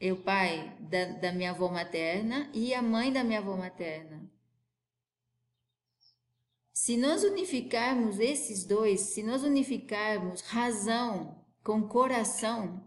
é 0.00 0.12
o 0.12 0.16
pai 0.16 0.76
da, 0.80 1.04
da 1.04 1.32
minha 1.32 1.52
avó 1.52 1.68
materna 1.68 2.50
e 2.52 2.74
a 2.74 2.82
mãe 2.82 3.12
da 3.12 3.22
minha 3.22 3.38
avó 3.38 3.56
materna. 3.56 4.28
Se 6.72 6.96
nós 6.96 7.22
unificarmos 7.22 8.18
esses 8.18 8.64
dois, 8.64 9.00
se 9.02 9.22
nós 9.22 9.44
unificarmos 9.44 10.40
razão 10.40 11.40
com 11.62 11.86
coração, 11.86 12.84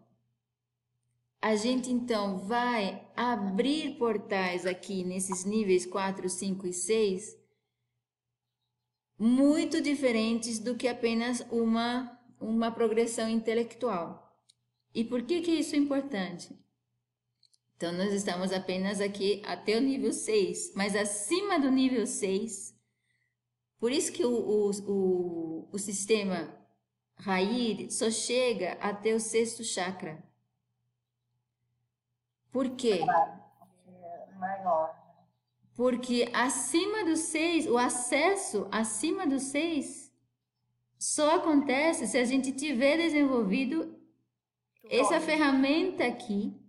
a 1.48 1.56
gente 1.56 1.90
então 1.90 2.40
vai 2.40 3.10
abrir 3.16 3.98
portais 3.98 4.66
aqui 4.66 5.06
nesses 5.06 5.46
níveis 5.46 5.86
4, 5.86 6.28
5 6.28 6.68
e 6.68 6.74
6 6.74 7.38
muito 9.18 9.80
diferentes 9.80 10.60
do 10.60 10.76
que 10.76 10.90
apenas 10.90 11.40
uma, 11.50 12.20
uma 12.38 12.70
progressão 12.70 13.30
intelectual. 13.30 14.38
E 14.94 15.06
por 15.06 15.22
que, 15.22 15.40
que 15.40 15.52
isso 15.52 15.74
é 15.74 15.78
importante? 15.78 16.54
Então, 17.78 17.94
nós 17.94 18.12
estamos 18.12 18.52
apenas 18.52 19.00
aqui 19.00 19.42
até 19.46 19.78
o 19.78 19.82
nível 19.82 20.12
6, 20.12 20.74
mas 20.76 20.98
acima 20.98 21.58
do 21.58 21.72
nível 21.72 22.06
6, 22.06 22.78
por 23.80 23.94
isso 23.94 24.12
que 24.12 24.26
o, 24.26 24.34
o, 24.34 24.72
o, 24.86 25.70
o 25.72 25.80
sistema 25.80 26.54
Rair 27.16 27.90
só 27.90 28.12
chega 28.12 28.74
até 28.82 29.16
o 29.16 29.20
sexto 29.20 29.64
chakra. 29.64 30.27
Por 32.58 32.72
quê? 32.72 33.06
Maior. 34.40 34.96
Porque 35.76 36.28
acima 36.34 37.06
do 37.06 37.16
seis, 37.16 37.68
o 37.68 37.78
acesso 37.78 38.68
acima 38.72 39.28
do 39.28 39.40
seis 39.40 40.12
só 40.98 41.36
acontece 41.36 42.08
se 42.08 42.18
a 42.18 42.26
gente 42.26 42.52
tiver 42.52 42.98
desenvolvido 42.98 43.96
essa 44.90 45.20
ferramenta 45.20 46.04
aqui. 46.04 46.60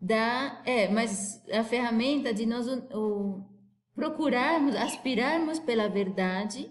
Da, 0.00 0.60
é, 0.66 0.88
mas 0.88 1.40
a 1.52 1.62
ferramenta 1.62 2.34
de 2.34 2.44
nós 2.44 2.66
o, 2.92 3.44
procurarmos, 3.94 4.74
aspirarmos 4.74 5.60
pela 5.60 5.88
verdade 5.88 6.68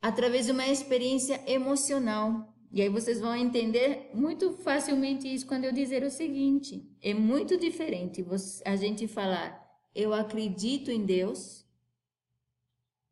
através 0.00 0.46
de 0.46 0.52
uma 0.52 0.66
experiência 0.66 1.42
emocional. 1.46 2.49
E 2.72 2.80
aí 2.80 2.88
vocês 2.88 3.20
vão 3.20 3.34
entender 3.34 4.10
muito 4.14 4.52
facilmente 4.58 5.32
isso 5.32 5.46
quando 5.46 5.64
eu 5.64 5.72
dizer 5.72 6.04
o 6.04 6.10
seguinte: 6.10 6.88
é 7.02 7.12
muito 7.12 7.56
diferente 7.56 8.24
a 8.64 8.76
gente 8.76 9.08
falar 9.08 9.60
eu 9.94 10.12
acredito 10.12 10.90
em 10.90 11.04
Deus 11.04 11.66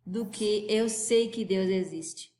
do 0.06 0.26
que 0.26 0.66
eu 0.68 0.88
sei 0.88 1.28
que 1.28 1.44
Deus 1.44 1.68
existe. 1.68 2.32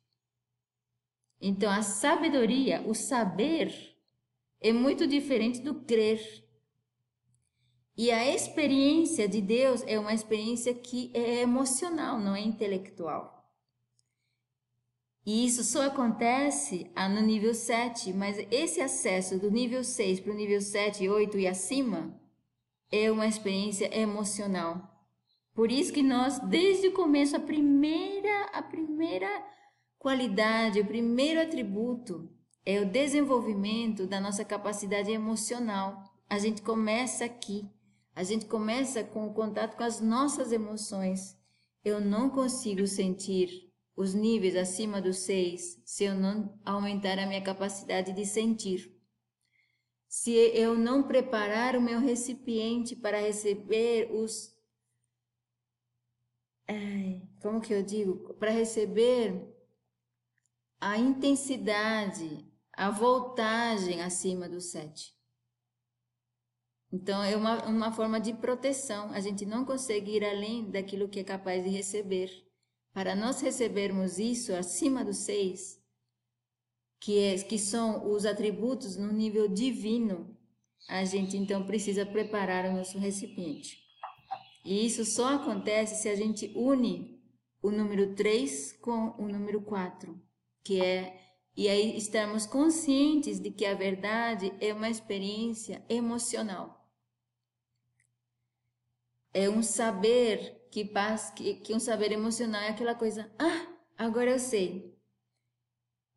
Então 1.41 1.71
a 1.71 1.81
sabedoria, 1.81 2.81
o 2.87 2.93
saber, 2.93 3.95
é 4.59 4.73
muito 4.73 5.05
diferente 5.07 5.59
do 5.61 5.75
crer. 5.75 6.45
E 7.95 8.11
a 8.11 8.33
experiência 8.33 9.27
de 9.27 9.41
Deus 9.41 9.83
é 9.85 9.99
uma 9.99 10.13
experiência 10.13 10.73
que 10.73 11.11
é 11.13 11.41
emocional, 11.41 12.17
não 12.17 12.35
é 12.35 12.41
intelectual. 12.41 13.38
E 15.25 15.45
isso 15.45 15.63
só 15.63 15.83
acontece 15.83 16.89
ah, 16.95 17.09
no 17.09 17.21
nível 17.21 17.53
7, 17.53 18.13
mas 18.13 18.37
esse 18.49 18.81
acesso 18.81 19.37
do 19.37 19.51
nível 19.51 19.83
6 19.83 20.21
para 20.21 20.31
o 20.31 20.35
nível 20.35 20.61
7, 20.61 21.07
8 21.07 21.37
e 21.37 21.47
acima 21.47 22.19
é 22.91 23.11
uma 23.11 23.27
experiência 23.27 23.95
emocional. 23.95 24.89
Por 25.53 25.71
isso 25.71 25.91
que 25.91 26.01
nós, 26.01 26.39
desde 26.39 26.87
o 26.87 26.93
começo, 26.93 27.35
a 27.35 27.39
primeira, 27.39 28.45
a 28.53 28.61
primeira 28.61 29.27
qualidade, 29.97 30.79
o 30.79 30.85
primeiro 30.85 31.41
atributo 31.41 32.29
é 32.65 32.79
o 32.79 32.89
desenvolvimento 32.89 34.07
da 34.07 34.21
nossa 34.21 34.45
capacidade 34.45 35.11
emocional. 35.11 36.03
A 36.29 36.39
gente 36.39 36.61
começa 36.61 37.25
aqui. 37.25 37.69
A 38.15 38.23
gente 38.23 38.45
começa 38.45 39.03
com 39.03 39.27
o 39.27 39.33
contato 39.33 39.75
com 39.75 39.83
as 39.83 39.99
nossas 39.99 40.51
emoções. 40.51 41.37
Eu 41.83 41.99
não 41.99 42.29
consigo 42.29 42.85
sentir 42.87 43.68
os 43.99 44.13
níveis 44.13 44.55
acima 44.55 45.01
dos 45.01 45.17
seis 45.17 45.77
se 45.83 46.05
eu 46.05 46.15
não 46.15 46.57
aumentar 46.63 47.19
a 47.19 47.25
minha 47.25 47.43
capacidade 47.43 48.13
de 48.13 48.25
sentir. 48.25 48.97
Se 50.07 50.31
eu 50.31 50.73
não 50.73 51.03
preparar 51.03 51.75
o 51.75 51.81
meu 51.81 51.99
recipiente 51.99 52.95
para 52.95 53.19
receber 53.19 54.09
os. 54.09 54.57
como 57.41 57.59
que 57.59 57.73
eu 57.73 57.83
digo? 57.83 58.33
Para 58.35 58.51
receber 58.51 59.53
a 60.79 60.97
intensidade, 60.97 62.49
a 62.71 62.89
voltagem 62.89 64.01
acima 64.01 64.47
do 64.47 64.61
sete. 64.61 65.13
Então, 66.89 67.21
é 67.21 67.35
uma, 67.35 67.65
uma 67.65 67.91
forma 67.91 68.17
de 68.17 68.33
proteção. 68.33 69.11
A 69.11 69.19
gente 69.19 69.45
não 69.45 69.65
consegue 69.65 70.15
ir 70.15 70.23
além 70.23 70.71
daquilo 70.71 71.09
que 71.09 71.19
é 71.19 71.23
capaz 71.23 71.65
de 71.65 71.69
receber. 71.69 72.48
Para 72.93 73.15
nós 73.15 73.41
recebermos 73.41 74.19
isso 74.19 74.53
acima 74.53 75.03
dos 75.05 75.17
seis, 75.17 75.79
que, 76.99 77.17
é, 77.19 77.37
que 77.37 77.57
são 77.57 78.11
os 78.11 78.25
atributos 78.25 78.97
no 78.97 79.11
nível 79.11 79.47
divino, 79.47 80.35
a 80.87 81.05
gente 81.05 81.37
então 81.37 81.65
precisa 81.65 82.05
preparar 82.05 82.65
o 82.65 82.73
nosso 82.73 82.97
recipiente. 82.97 83.77
E 84.65 84.85
isso 84.85 85.05
só 85.05 85.35
acontece 85.35 86.01
se 86.01 86.09
a 86.09 86.15
gente 86.15 86.51
une 86.55 87.19
o 87.61 87.71
número 87.71 88.15
3 88.15 88.73
com 88.81 89.15
o 89.17 89.27
número 89.27 89.61
4, 89.61 90.19
que 90.63 90.81
é 90.81 91.29
e 91.59 91.67
aí 91.67 91.97
estamos 91.97 92.45
conscientes 92.45 93.37
de 93.37 93.51
que 93.51 93.65
a 93.65 93.73
verdade 93.73 94.53
é 94.61 94.73
uma 94.73 94.89
experiência 94.89 95.83
emocional. 95.89 96.89
É 99.33 99.49
um 99.49 99.61
saber 99.61 100.58
que, 100.71 100.85
passa, 100.85 101.33
que, 101.33 101.55
que 101.55 101.73
um 101.73 101.79
saber 101.79 102.11
emocional 102.11 102.61
é 102.61 102.69
aquela 102.69 102.95
coisa, 102.95 103.31
ah, 103.39 103.67
agora 103.97 104.31
eu 104.31 104.39
sei. 104.39 104.97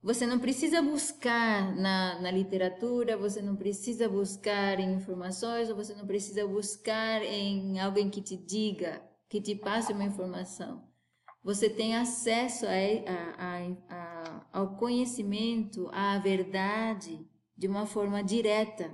Você 0.03 0.27
não 0.27 0.41
precisa 0.41 0.83
buscar 0.83 1.77
na, 1.77 2.21
na 2.21 2.31
literatura, 2.31 3.17
você 3.17 3.41
não 3.41 3.55
precisa 3.55 4.09
buscar 4.09 4.81
em 4.81 4.95
informações, 4.95 5.71
ou 5.71 5.77
você 5.77 5.95
não 5.95 6.05
precisa 6.05 6.45
buscar 6.47 7.23
em 7.23 7.79
alguém 7.79 8.11
que 8.11 8.21
te 8.21 8.37
diga, 8.37 9.01
que 9.29 9.41
te 9.41 9.55
passe 9.55 9.93
uma 9.93 10.03
informação. 10.05 10.83
Você 11.45 11.71
tem 11.71 11.97
acesso 11.97 12.67
a, 12.67 12.71
a, 12.71 13.95
a, 13.95 14.47
ao 14.53 14.77
conhecimento, 14.77 15.89
à 15.93 16.19
verdade, 16.19 17.25
de 17.57 17.69
uma 17.69 17.87
forma 17.87 18.25
direta. 18.25 18.93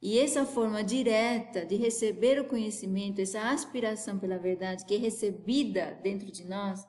E 0.00 0.18
essa 0.18 0.46
forma 0.46 0.84
direta 0.84 1.66
de 1.66 1.74
receber 1.74 2.40
o 2.40 2.46
conhecimento, 2.46 3.20
essa 3.20 3.50
aspiração 3.50 4.18
pela 4.18 4.38
verdade 4.38 4.84
que 4.84 4.94
é 4.94 4.98
recebida 4.98 5.98
dentro 6.02 6.30
de 6.30 6.44
nós, 6.44 6.86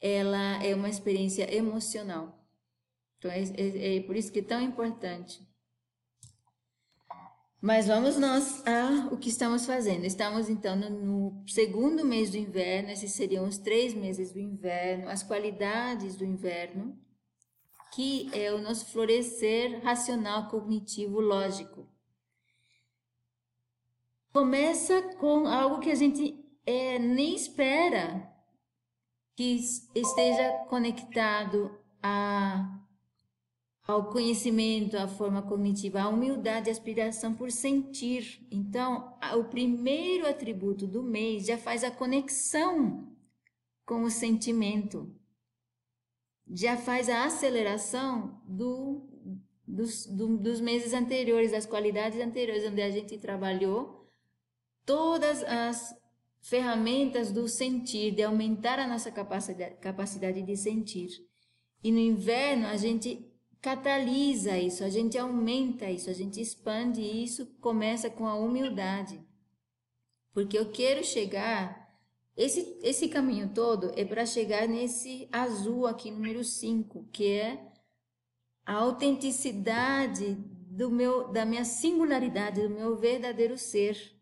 ela 0.00 0.62
é 0.64 0.74
uma 0.74 0.88
experiência 0.88 1.54
emocional. 1.54 2.42
Então 3.18 3.30
é, 3.30 3.42
é, 3.42 3.96
é 3.96 4.00
por 4.02 4.16
isso 4.16 4.32
que 4.32 4.40
é 4.40 4.42
tão 4.42 4.60
importante. 4.60 5.46
Mas 7.60 7.86
vamos 7.86 8.16
nós 8.16 8.66
a 8.66 9.08
o 9.12 9.16
que 9.16 9.28
estamos 9.28 9.64
fazendo. 9.64 10.04
Estamos 10.04 10.48
então 10.48 10.74
no, 10.74 11.44
segundo 11.46 12.04
mês 12.04 12.30
do 12.30 12.36
inverno, 12.36 12.90
esses 12.90 13.12
seriam 13.12 13.46
os 13.46 13.58
três 13.58 13.94
meses 13.94 14.32
do 14.32 14.40
inverno, 14.40 15.08
as 15.08 15.22
qualidades 15.22 16.16
do 16.16 16.24
inverno 16.24 16.98
que 17.92 18.30
é 18.32 18.52
o 18.52 18.60
nosso 18.60 18.86
florescer 18.86 19.82
racional, 19.84 20.48
cognitivo, 20.48 21.20
lógico. 21.20 21.86
Começa 24.32 25.02
com 25.18 25.46
algo 25.46 25.78
que 25.78 25.90
a 25.90 25.94
gente 25.94 26.42
é, 26.64 26.98
nem 26.98 27.34
espera 27.34 28.32
que 29.36 29.58
esteja 29.94 30.52
conectado 30.70 31.78
a, 32.02 32.80
ao 33.86 34.08
conhecimento, 34.10 34.96
à 34.96 35.06
forma 35.06 35.42
cognitiva, 35.42 36.00
à 36.00 36.08
humildade, 36.08 36.70
à 36.70 36.72
aspiração 36.72 37.34
por 37.34 37.50
sentir. 37.50 38.46
Então, 38.50 39.18
o 39.36 39.44
primeiro 39.44 40.26
atributo 40.26 40.86
do 40.86 41.02
mês 41.02 41.44
já 41.44 41.58
faz 41.58 41.84
a 41.84 41.90
conexão 41.90 43.12
com 43.84 44.02
o 44.02 44.10
sentimento 44.10 45.14
já 46.54 46.76
faz 46.76 47.08
a 47.08 47.24
aceleração 47.24 48.40
do, 48.46 49.08
dos, 49.66 50.06
do, 50.06 50.36
dos 50.36 50.60
meses 50.60 50.92
anteriores, 50.92 51.52
das 51.52 51.66
qualidades 51.66 52.20
anteriores, 52.20 52.64
onde 52.64 52.82
a 52.82 52.90
gente 52.90 53.16
trabalhou 53.18 54.06
todas 54.84 55.42
as 55.44 55.94
ferramentas 56.42 57.32
do 57.32 57.48
sentir, 57.48 58.12
de 58.12 58.22
aumentar 58.22 58.78
a 58.78 58.86
nossa 58.86 59.10
capacidade, 59.10 59.76
capacidade 59.76 60.42
de 60.42 60.56
sentir. 60.56 61.08
E 61.82 61.90
no 61.90 61.98
inverno 61.98 62.66
a 62.66 62.76
gente 62.76 63.26
catalisa 63.60 64.58
isso, 64.58 64.84
a 64.84 64.90
gente 64.90 65.16
aumenta 65.16 65.88
isso, 65.88 66.10
a 66.10 66.12
gente 66.12 66.40
expande 66.40 67.00
isso, 67.00 67.46
começa 67.60 68.10
com 68.10 68.26
a 68.26 68.34
humildade. 68.34 69.20
Porque 70.34 70.58
eu 70.58 70.70
quero 70.70 71.04
chegar 71.04 71.81
esse, 72.36 72.78
esse 72.82 73.08
caminho 73.08 73.50
todo 73.54 73.92
é 73.94 74.04
para 74.04 74.24
chegar 74.24 74.66
nesse 74.66 75.28
azul 75.30 75.86
aqui, 75.86 76.10
número 76.10 76.42
5, 76.42 77.08
que 77.12 77.30
é 77.30 77.72
a 78.64 78.74
autenticidade 78.74 80.34
do 80.70 80.90
meu, 80.90 81.28
da 81.28 81.44
minha 81.44 81.64
singularidade, 81.64 82.62
do 82.62 82.70
meu 82.70 82.96
verdadeiro 82.96 83.58
ser. 83.58 84.18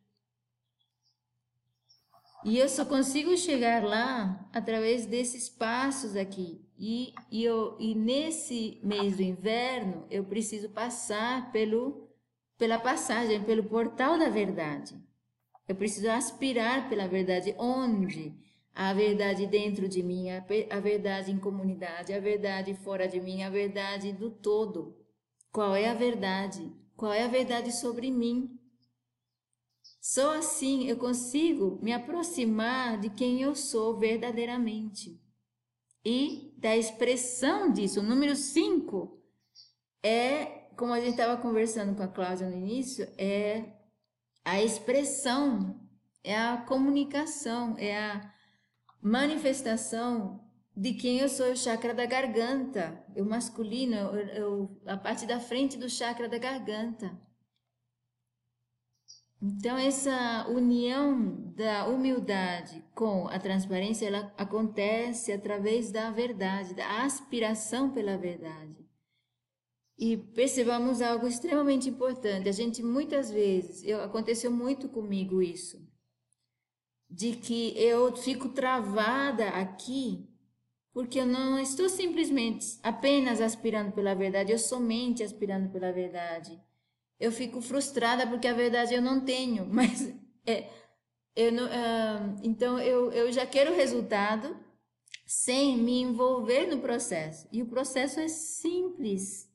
E 2.44 2.58
eu 2.58 2.68
só 2.68 2.84
consigo 2.84 3.36
chegar 3.36 3.84
lá 3.84 4.48
através 4.52 5.06
desses 5.06 5.48
passos 5.48 6.16
aqui. 6.16 6.64
E, 6.76 7.12
e, 7.30 7.44
eu, 7.44 7.76
e 7.78 7.94
nesse 7.94 8.80
mês 8.82 9.18
do 9.18 9.22
inverno, 9.22 10.06
eu 10.10 10.24
preciso 10.24 10.70
passar 10.70 11.52
pelo, 11.52 12.08
pela 12.56 12.78
passagem, 12.78 13.44
pelo 13.44 13.64
portal 13.64 14.18
da 14.18 14.30
verdade. 14.30 14.98
Eu 15.70 15.76
preciso 15.76 16.10
aspirar 16.10 16.88
pela 16.88 17.06
verdade 17.06 17.54
onde 17.56 18.34
a 18.74 18.92
verdade 18.92 19.46
dentro 19.46 19.88
de 19.88 20.02
mim, 20.02 20.28
a 20.28 20.80
verdade 20.80 21.30
em 21.30 21.38
comunidade, 21.38 22.12
a 22.12 22.18
verdade 22.18 22.74
fora 22.74 23.06
de 23.06 23.20
mim, 23.20 23.44
a 23.44 23.50
verdade 23.50 24.12
do 24.12 24.32
todo. 24.32 24.96
Qual 25.52 25.76
é 25.76 25.88
a 25.88 25.94
verdade? 25.94 26.72
Qual 26.96 27.12
é 27.12 27.22
a 27.22 27.28
verdade 27.28 27.70
sobre 27.70 28.10
mim? 28.10 28.58
Só 30.00 30.36
assim 30.38 30.88
eu 30.88 30.96
consigo 30.96 31.78
me 31.80 31.92
aproximar 31.92 32.98
de 32.98 33.08
quem 33.08 33.40
eu 33.40 33.54
sou 33.54 33.96
verdadeiramente. 33.96 35.22
E 36.04 36.52
da 36.58 36.76
expressão 36.76 37.72
disso, 37.72 38.00
o 38.00 38.02
número 38.02 38.34
5 38.34 39.22
é, 40.02 40.46
como 40.76 40.92
a 40.92 40.98
gente 40.98 41.12
estava 41.12 41.40
conversando 41.40 41.94
com 41.94 42.02
a 42.02 42.08
Cláudia 42.08 42.50
no 42.50 42.56
início, 42.56 43.06
é 43.16 43.78
a 44.50 44.60
expressão, 44.60 45.80
é 46.24 46.36
a 46.36 46.56
comunicação, 46.56 47.76
é 47.78 47.96
a 47.96 48.34
manifestação 49.00 50.44
de 50.76 50.92
quem 50.94 51.20
eu 51.20 51.28
sou, 51.28 51.52
o 51.52 51.56
chakra 51.56 51.94
da 51.94 52.04
garganta, 52.04 53.00
o 53.16 53.24
masculino, 53.24 53.94
eu, 53.94 54.26
eu, 54.28 54.82
a 54.86 54.96
parte 54.96 55.24
da 55.24 55.38
frente 55.38 55.78
do 55.78 55.88
chakra 55.88 56.28
da 56.28 56.36
garganta. 56.36 57.16
Então, 59.40 59.78
essa 59.78 60.48
união 60.48 61.52
da 61.54 61.86
humildade 61.86 62.84
com 62.92 63.28
a 63.28 63.38
transparência, 63.38 64.08
ela 64.08 64.34
acontece 64.36 65.32
através 65.32 65.92
da 65.92 66.10
verdade, 66.10 66.74
da 66.74 67.04
aspiração 67.04 67.90
pela 67.90 68.18
verdade. 68.18 68.79
E 70.00 70.16
percebamos 70.16 71.02
algo 71.02 71.26
extremamente 71.26 71.88
importante. 71.88 72.48
A 72.48 72.52
gente 72.52 72.82
muitas 72.82 73.30
vezes, 73.30 73.84
eu, 73.84 74.02
aconteceu 74.02 74.50
muito 74.50 74.88
comigo 74.88 75.42
isso, 75.42 75.78
de 77.08 77.36
que 77.36 77.78
eu 77.78 78.16
fico 78.16 78.48
travada 78.48 79.50
aqui 79.50 80.26
porque 80.92 81.20
eu 81.20 81.26
não 81.26 81.58
estou 81.58 81.88
simplesmente 81.88 82.78
apenas 82.82 83.40
aspirando 83.40 83.92
pela 83.92 84.14
verdade, 84.14 84.50
eu 84.50 84.58
somente 84.58 85.22
aspirando 85.22 85.70
pela 85.70 85.92
verdade 85.92 86.60
eu 87.20 87.30
fico 87.30 87.60
frustrada 87.60 88.26
porque 88.26 88.48
a 88.48 88.54
verdade 88.54 88.94
eu 88.94 89.02
não 89.02 89.20
tenho, 89.20 89.66
mas 89.70 90.12
é, 90.46 90.68
eu 91.36 91.52
não, 91.52 91.66
uh, 91.66 92.40
então 92.42 92.80
eu, 92.80 93.12
eu 93.12 93.30
já 93.30 93.46
quero 93.46 93.72
o 93.72 93.76
resultado 93.76 94.56
sem 95.26 95.76
me 95.76 96.00
envolver 96.00 96.66
no 96.66 96.80
processo. 96.80 97.46
E 97.52 97.62
o 97.62 97.66
processo 97.66 98.18
é 98.18 98.26
simples. 98.26 99.48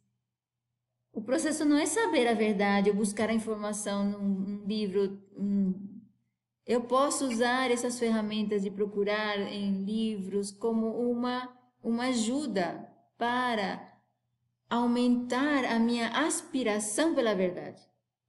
O 1.15 1.21
processo 1.21 1.63
não 1.63 1.78
é 1.78 1.86
saber 1.86 2.28
a 2.28 2.34
verdade 2.34 2.89
ou 2.89 2.95
buscar 2.95 3.30
a 3.30 3.34
informação 3.34 4.04
num, 4.04 4.65
livro. 4.67 5.17
Um, 5.38 5.73
eu 6.67 6.82
posso 6.82 7.25
usar 7.25 7.71
essas 7.71 7.97
ferramentas 7.97 8.63
de 8.63 8.69
procurar 8.69 9.39
em 9.39 9.86
livros 9.86 10.51
como 10.51 10.88
uma, 11.10 11.58
uma 11.82 12.08
ajuda 12.08 12.86
para 13.17 13.97
aumentar 14.69 15.63
a 15.63 15.80
minha 15.80 16.10
aspiração 16.10 17.15
pela 17.15 17.34
verdade. 17.34 17.82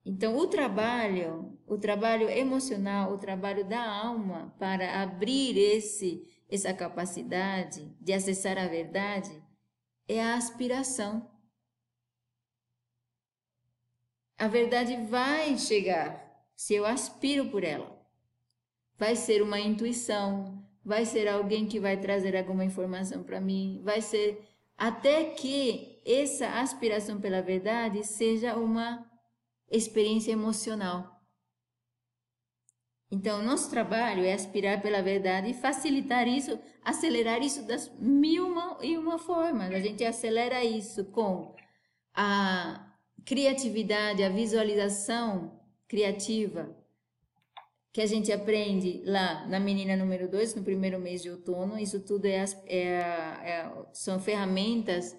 Então, 0.04 0.36
o 0.36 0.46
trabalho, 0.46 1.58
o 1.66 1.76
trabalho 1.76 2.30
emocional, 2.30 3.12
o 3.12 3.18
trabalho 3.18 3.68
da 3.68 3.82
alma 3.84 4.54
para 4.60 5.02
abrir 5.02 5.58
esse 5.58 6.24
essa 6.48 6.72
capacidade 6.72 7.92
de 8.00 8.12
acessar 8.12 8.56
a 8.56 8.68
verdade 8.68 9.42
é 10.06 10.22
a 10.22 10.36
aspiração. 10.36 11.28
A 14.38 14.48
verdade 14.48 14.96
vai 15.08 15.56
chegar 15.58 16.26
se 16.54 16.74
eu 16.74 16.84
aspiro 16.84 17.48
por 17.50 17.64
ela. 17.64 17.96
Vai 18.98 19.16
ser 19.16 19.42
uma 19.42 19.58
intuição, 19.58 20.62
vai 20.84 21.04
ser 21.04 21.28
alguém 21.28 21.66
que 21.66 21.80
vai 21.80 21.96
trazer 21.96 22.36
alguma 22.36 22.64
informação 22.64 23.22
para 23.22 23.40
mim, 23.40 23.80
vai 23.82 24.00
ser 24.00 24.46
até 24.76 25.24
que 25.24 26.02
essa 26.04 26.60
aspiração 26.60 27.20
pela 27.20 27.42
verdade 27.42 28.04
seja 28.04 28.56
uma 28.56 29.04
experiência 29.70 30.32
emocional. 30.32 31.16
Então, 33.10 33.42
nosso 33.42 33.70
trabalho 33.70 34.24
é 34.24 34.32
aspirar 34.32 34.82
pela 34.82 35.00
verdade 35.00 35.50
e 35.50 35.54
facilitar 35.54 36.26
isso, 36.26 36.58
acelerar 36.84 37.40
isso 37.40 37.66
das 37.66 37.88
mil 37.98 38.52
e 38.82 38.98
uma 38.98 39.18
formas. 39.18 39.72
A 39.72 39.80
gente 39.80 40.04
acelera 40.04 40.64
isso 40.64 41.04
com 41.06 41.54
a 42.12 42.85
criatividade, 43.26 44.22
a 44.22 44.28
visualização 44.28 45.60
criativa, 45.88 46.74
que 47.92 48.00
a 48.00 48.06
gente 48.06 48.30
aprende 48.30 49.02
lá 49.04 49.46
na 49.48 49.58
menina 49.58 49.96
número 49.96 50.30
2, 50.30 50.54
no 50.54 50.62
primeiro 50.62 51.00
mês 51.00 51.22
de 51.22 51.30
outono. 51.30 51.78
Isso 51.78 52.00
tudo 52.00 52.26
é, 52.26 52.44
é, 52.66 52.78
é 52.78 53.72
são 53.92 54.20
ferramentas 54.20 55.16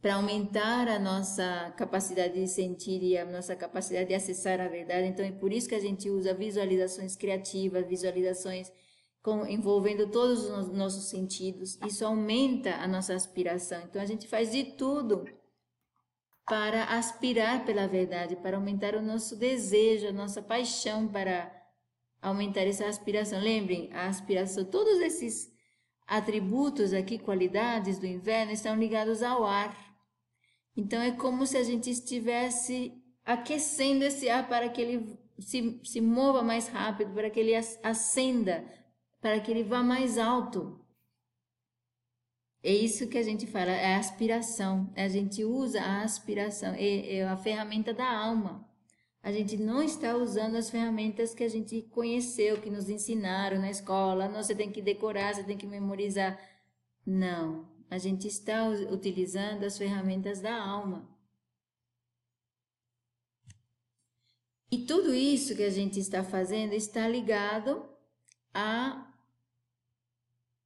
para 0.00 0.14
aumentar 0.14 0.88
a 0.88 0.98
nossa 0.98 1.74
capacidade 1.76 2.34
de 2.34 2.46
sentir 2.46 3.02
e 3.02 3.18
a 3.18 3.24
nossa 3.24 3.54
capacidade 3.54 4.08
de 4.08 4.14
acessar 4.14 4.60
a 4.60 4.68
verdade. 4.68 5.08
Então 5.08 5.24
é 5.24 5.32
por 5.32 5.52
isso 5.52 5.68
que 5.68 5.74
a 5.74 5.80
gente 5.80 6.08
usa 6.08 6.32
visualizações 6.32 7.14
criativas, 7.14 7.86
visualizações 7.86 8.72
com, 9.20 9.44
envolvendo 9.44 10.08
todos 10.08 10.48
os 10.48 10.68
nossos 10.68 11.10
sentidos. 11.10 11.78
Isso 11.84 12.06
aumenta 12.06 12.76
a 12.76 12.86
nossa 12.86 13.12
aspiração. 13.12 13.82
Então 13.82 14.00
a 14.00 14.06
gente 14.06 14.28
faz 14.28 14.52
de 14.52 14.64
tudo 14.64 15.24
para 16.48 16.84
aspirar 16.84 17.64
pela 17.64 17.86
verdade, 17.86 18.36
para 18.36 18.56
aumentar 18.56 18.94
o 18.94 19.02
nosso 19.02 19.36
desejo, 19.36 20.08
a 20.08 20.12
nossa 20.12 20.40
paixão 20.40 21.06
para 21.06 21.52
aumentar 22.20 22.62
essa 22.62 22.86
aspiração. 22.86 23.40
Lembrem, 23.40 23.90
a 23.92 24.06
aspiração, 24.06 24.64
todos 24.64 24.98
esses 25.00 25.52
atributos 26.06 26.92
aqui, 26.92 27.18
qualidades 27.18 27.98
do 27.98 28.06
inverno, 28.06 28.52
estão 28.52 28.74
ligados 28.74 29.22
ao 29.22 29.44
ar. 29.44 29.76
Então 30.76 31.00
é 31.02 31.12
como 31.12 31.46
se 31.46 31.56
a 31.56 31.62
gente 31.62 31.90
estivesse 31.90 32.94
aquecendo 33.24 34.04
esse 34.04 34.28
ar 34.28 34.48
para 34.48 34.68
que 34.68 34.80
ele 34.80 35.18
se, 35.38 35.80
se 35.84 36.00
mova 36.00 36.42
mais 36.42 36.68
rápido, 36.68 37.12
para 37.12 37.28
que 37.30 37.38
ele 37.38 37.54
acenda, 37.82 38.64
para 39.20 39.38
que 39.40 39.50
ele 39.50 39.62
vá 39.62 39.82
mais 39.82 40.18
alto. 40.18 40.80
É 42.62 42.72
isso 42.74 43.08
que 43.08 43.18
a 43.18 43.22
gente 43.22 43.46
fala, 43.46 43.70
é 43.70 43.94
a 43.94 43.98
aspiração. 43.98 44.92
A 44.96 45.08
gente 45.08 45.44
usa 45.44 45.80
a 45.80 46.02
aspiração, 46.02 46.74
é, 46.74 47.16
é 47.16 47.24
a 47.28 47.36
ferramenta 47.36 47.94
da 47.94 48.08
alma 48.10 48.68
a 49.22 49.32
gente 49.32 49.56
não 49.56 49.82
está 49.82 50.16
usando 50.16 50.56
as 50.56 50.70
ferramentas 50.70 51.34
que 51.34 51.44
a 51.44 51.48
gente 51.48 51.82
conheceu, 51.82 52.60
que 52.62 52.70
nos 52.70 52.88
ensinaram 52.88 53.58
na 53.60 53.70
escola. 53.70 54.28
Não, 54.28 54.42
você 54.42 54.54
tem 54.54 54.70
que 54.70 54.80
decorar, 54.80 55.34
você 55.34 55.42
tem 55.42 55.56
que 55.56 55.66
memorizar. 55.66 56.40
Não, 57.04 57.68
a 57.90 57.98
gente 57.98 58.26
está 58.26 58.66
utilizando 58.68 59.64
as 59.64 59.76
ferramentas 59.76 60.40
da 60.40 60.54
alma. 60.54 61.08
E 64.70 64.78
tudo 64.86 65.14
isso 65.14 65.56
que 65.56 65.62
a 65.62 65.70
gente 65.70 65.98
está 65.98 66.22
fazendo 66.22 66.72
está 66.72 67.08
ligado 67.08 67.86
a 68.54 69.07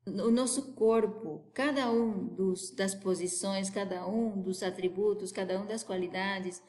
o 0.07 0.31
nosso 0.31 0.75
corpo, 0.75 1.49
cada 1.55 1.91
um 1.91 2.27
dos, 2.27 2.71
das 2.73 2.95
posições, 2.95 3.71
cada 3.71 4.07
um 4.07 4.43
dos 4.43 4.62
atributos, 4.62 5.31
cada 5.31 5.61
um 5.61 5.67
das 5.67 5.85
qualidades, 5.85 6.62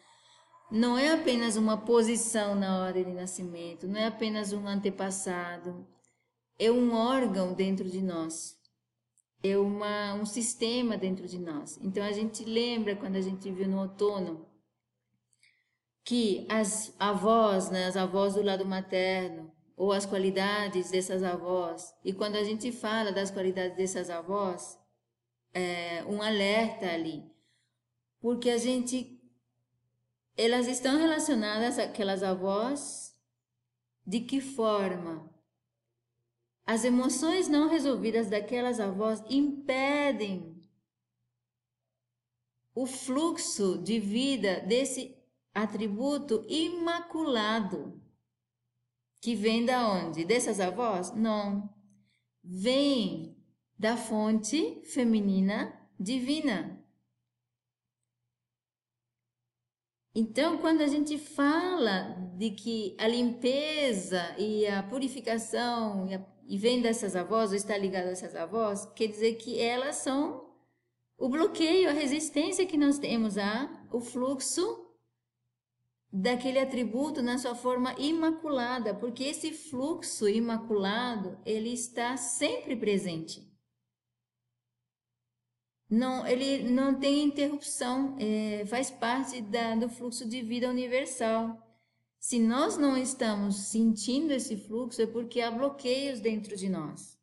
não 0.69 0.98
é 0.98 1.12
apenas 1.12 1.56
uma 1.56 1.78
posição 1.78 2.56
na 2.56 2.80
hora 2.80 3.04
de 3.04 3.12
nascimento, 3.12 3.88
não 3.88 4.00
é 4.00 4.08
apenas 4.08 4.54
um 4.54 4.67
antepassado, 4.67 5.88
é 6.58 6.72
um 6.72 6.93
órgão 6.93 7.54
dentro 7.54 7.89
de 7.89 8.02
nós, 8.02 8.58
é 9.43 9.58
uma, 9.58 10.13
um 10.13 10.26
sistema 10.26 10.98
dentro 10.98 11.28
de 11.28 11.39
nós. 11.39 11.78
Então 11.82 12.04
a 12.04 12.12
gente 12.12 12.43
lembra 12.43 12.96
quando 12.96 13.15
a 13.15 13.22
gente 13.22 13.52
viu 13.52 13.67
no 13.67 13.82
outono 13.82 14.48
que 16.04 16.46
as 16.50 16.93
avós, 17.00 17.69
né, 17.69 17.86
as 17.86 17.96
avós 17.96 18.34
do 18.34 18.41
lado 18.41 18.65
materno, 18.65 19.52
ou 19.75 19.91
as 19.91 20.05
qualidades 20.05 20.91
dessas 20.91 21.23
avós, 21.23 21.93
e 22.03 22.13
quando 22.13 22.36
a 22.36 22.43
gente 22.43 22.71
fala 22.71 23.12
das 23.12 23.31
qualidades 23.31 23.75
dessas 23.75 24.09
avós, 24.09 24.79
é 25.53 26.03
um 26.07 26.21
alerta 26.21 26.88
ali, 26.88 27.23
porque 28.19 28.49
a 28.49 28.57
gente 28.57 29.19
elas 30.36 30.67
estão 30.67 30.97
relacionadas 30.97 31.77
àquelas 31.77 32.23
avós? 32.23 33.15
De 34.05 34.19
que 34.19 34.41
forma? 34.41 35.31
As 36.65 36.83
emoções 36.83 37.47
não 37.47 37.69
resolvidas 37.69 38.29
daquelas 38.29 38.79
avós 38.79 39.23
impedem 39.29 40.62
o 42.73 42.86
fluxo 42.86 43.77
de 43.77 43.99
vida 43.99 44.62
desse 44.62 45.15
atributo 45.53 46.43
imaculado. 46.47 48.01
Que 49.23 49.36
vem 49.36 49.63
da 49.63 49.89
onde? 49.89 50.25
Dessas 50.25 50.59
avós? 50.59 51.15
Não. 51.15 51.73
Vem 52.43 53.38
da 53.79 53.95
fonte 53.95 54.81
feminina 54.83 55.73
divina. 55.97 56.86
Então, 60.13 60.57
quando 60.57 60.81
a 60.81 60.88
gente 60.88 61.17
fala 61.17 62.17
de 62.38 62.51
que 62.51 62.97
a 62.99 63.07
limpeza 63.07 64.36
e 64.38 64.67
a 64.67 64.83
purificação 64.83 66.05
e, 66.09 66.15
a, 66.15 66.25
e 66.45 66.57
vem 66.57 66.81
dessas 66.81 67.15
avós, 67.15 67.51
ou 67.51 67.55
está 67.55 67.77
ligado 67.77 68.07
a 68.07 68.12
essas 68.12 68.36
avós, 68.36 68.86
quer 68.93 69.07
dizer 69.07 69.36
que 69.36 69.57
elas 69.57 69.95
são 69.95 70.53
o 71.17 71.29
bloqueio, 71.29 71.89
a 71.89 71.93
resistência 71.93 72.65
que 72.65 72.75
nós 72.75 72.99
temos 72.99 73.38
a 73.38 73.88
o 73.89 74.01
fluxo 74.01 74.83
daquele 76.13 76.60
atributo 76.60 77.21
na 77.21 77.38
sua 77.39 77.56
forma 77.56 77.95
imaculada, 77.97 78.93
porque 78.93 79.23
esse 79.23 79.52
fluxo 79.52 80.30
imaculado, 80.30 81.38
ele 81.43 81.73
está 81.73 82.15
sempre 82.15 82.76
presente 82.76 83.52
não, 85.93 86.26
ele 86.26 86.71
não 86.71 86.99
tem 86.99 87.23
interrupção, 87.23 88.15
é, 88.19 88.65
faz 88.65 88.89
parte 88.89 89.39
da, 89.41 89.76
do 89.76 89.88
fluxo 89.88 90.28
de 90.28 90.41
vida 90.41 90.67
universal. 90.67 91.56
Se 92.19 92.39
nós 92.39 92.78
não 92.78 92.97
estamos 92.97 93.56
sentindo 93.67 94.32
esse 94.32 94.58
fluxo, 94.58 95.02
é 95.02 95.06
porque 95.06 95.39
há 95.39 95.52
bloqueios 95.52 96.19
dentro 96.19 96.58
de 96.58 96.67
nós. 96.67 97.15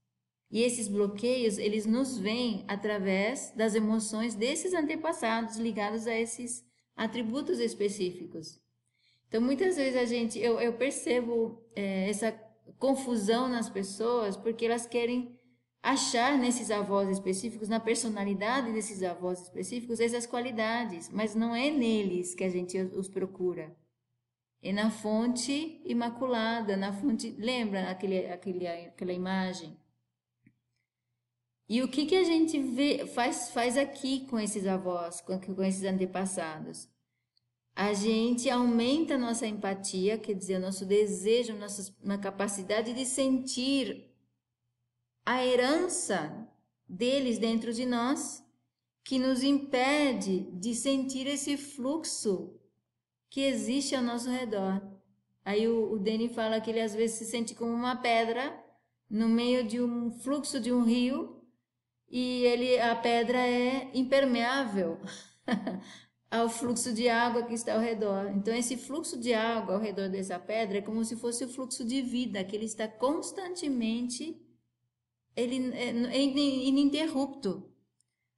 E 0.51 0.63
esses 0.63 0.87
bloqueios, 0.87 1.59
eles 1.59 1.85
nos 1.85 2.17
vêm 2.17 2.65
através 2.69 3.53
das 3.57 3.75
emoções 3.75 4.37
desses 4.37 4.73
antepassados 4.73 5.57
ligados 5.57 6.07
a 6.07 6.15
esses 6.15 6.65
atributos 6.95 7.59
específicos. 7.59 8.61
Então, 9.31 9.41
muitas 9.41 9.77
vezes 9.77 9.97
a 9.97 10.05
gente, 10.05 10.41
eu, 10.41 10.61
eu 10.61 10.73
percebo 10.73 11.65
é, 11.77 12.11
essa 12.11 12.33
confusão 12.81 13.47
nas 13.47 13.71
pessoas 13.71 14.37
porque 14.37 14.67
elas 14.67 14.87
querem 14.87 15.39
achar 15.81 16.37
nesses 16.37 16.69
avós 16.69 17.09
específicos, 17.09 17.69
na 17.69 17.79
personalidade 17.79 18.73
desses 18.73 19.05
avós 19.05 19.41
específicos, 19.41 20.01
essas 20.01 20.27
qualidades, 20.27 21.09
mas 21.11 21.37
não 21.37 21.55
é 21.55 21.71
neles 21.71 22.35
que 22.35 22.43
a 22.43 22.49
gente 22.49 22.77
os 22.77 23.09
procura. 23.09 23.73
É 24.61 24.73
na 24.73 24.91
fonte 24.91 25.81
imaculada, 25.85 26.77
na 26.77 26.93
fonte. 26.93 27.31
Lembra 27.39 27.89
aquele, 27.89 28.27
aquele, 28.27 28.67
aquela 28.67 29.13
imagem? 29.13 29.79
E 31.69 31.83
o 31.83 31.89
que, 31.89 32.05
que 32.05 32.17
a 32.17 32.25
gente 32.25 32.61
vê, 32.61 33.07
faz, 33.07 33.51
faz 33.51 33.79
aqui 33.79 34.27
com 34.27 34.41
esses 34.41 34.67
avós, 34.67 35.21
com, 35.21 35.39
com 35.39 35.63
esses 35.63 35.85
antepassados? 35.85 36.91
A 37.81 37.95
gente 37.95 38.51
aumenta 38.51 39.15
a 39.15 39.19
nossa 39.19 39.47
empatia, 39.47 40.19
quer 40.19 40.35
dizer, 40.35 40.57
o 40.57 40.61
nosso 40.61 40.85
desejo, 40.85 41.55
nossa, 41.55 41.97
uma 42.05 42.19
capacidade 42.19 42.93
de 42.93 43.07
sentir 43.07 44.13
a 45.25 45.43
herança 45.43 46.47
deles 46.87 47.39
dentro 47.39 47.73
de 47.73 47.87
nós, 47.87 48.45
que 49.03 49.19
nos 49.19 49.43
impede 49.43 50.41
de 50.53 50.75
sentir 50.75 51.27
esse 51.27 51.57
fluxo 51.57 52.55
que 53.31 53.41
existe 53.41 53.97
ao 53.97 54.03
nosso 54.03 54.29
redor. 54.29 54.87
Aí 55.43 55.67
o, 55.67 55.95
o 55.95 55.99
Deni 55.99 56.29
fala 56.29 56.61
que 56.61 56.69
ele 56.69 56.83
às 56.83 56.95
vezes 56.95 57.17
se 57.17 57.25
sente 57.25 57.55
como 57.55 57.73
uma 57.73 57.97
pedra 57.97 58.63
no 59.09 59.27
meio 59.27 59.67
de 59.67 59.81
um 59.81 60.11
fluxo 60.11 60.61
de 60.61 60.71
um 60.71 60.85
rio 60.85 61.43
e 62.11 62.45
ele 62.45 62.79
a 62.79 62.95
pedra 62.95 63.39
é 63.39 63.91
impermeável 63.95 65.01
ao 66.31 66.49
fluxo 66.49 66.93
de 66.93 67.09
água 67.09 67.43
que 67.43 67.55
está 67.55 67.75
ao 67.75 67.81
redor. 67.81 68.31
Então 68.37 68.55
esse 68.55 68.77
fluxo 68.77 69.19
de 69.19 69.35
água 69.35 69.75
ao 69.75 69.81
redor 69.81 70.09
dessa 70.09 70.39
pedra 70.39 70.79
é 70.79 70.83
como 70.83 71.05
se 71.05 71.17
fosse 71.17 71.45
o 71.45 71.49
fluxo 71.49 71.85
de 71.85 72.01
vida 72.01 72.45
que 72.45 72.55
ele 72.55 72.67
está 72.67 72.87
constantemente 72.87 74.41
ele 75.37 75.73
é, 75.75 75.89
é 75.89 76.21
ininterrupto. 76.21 77.67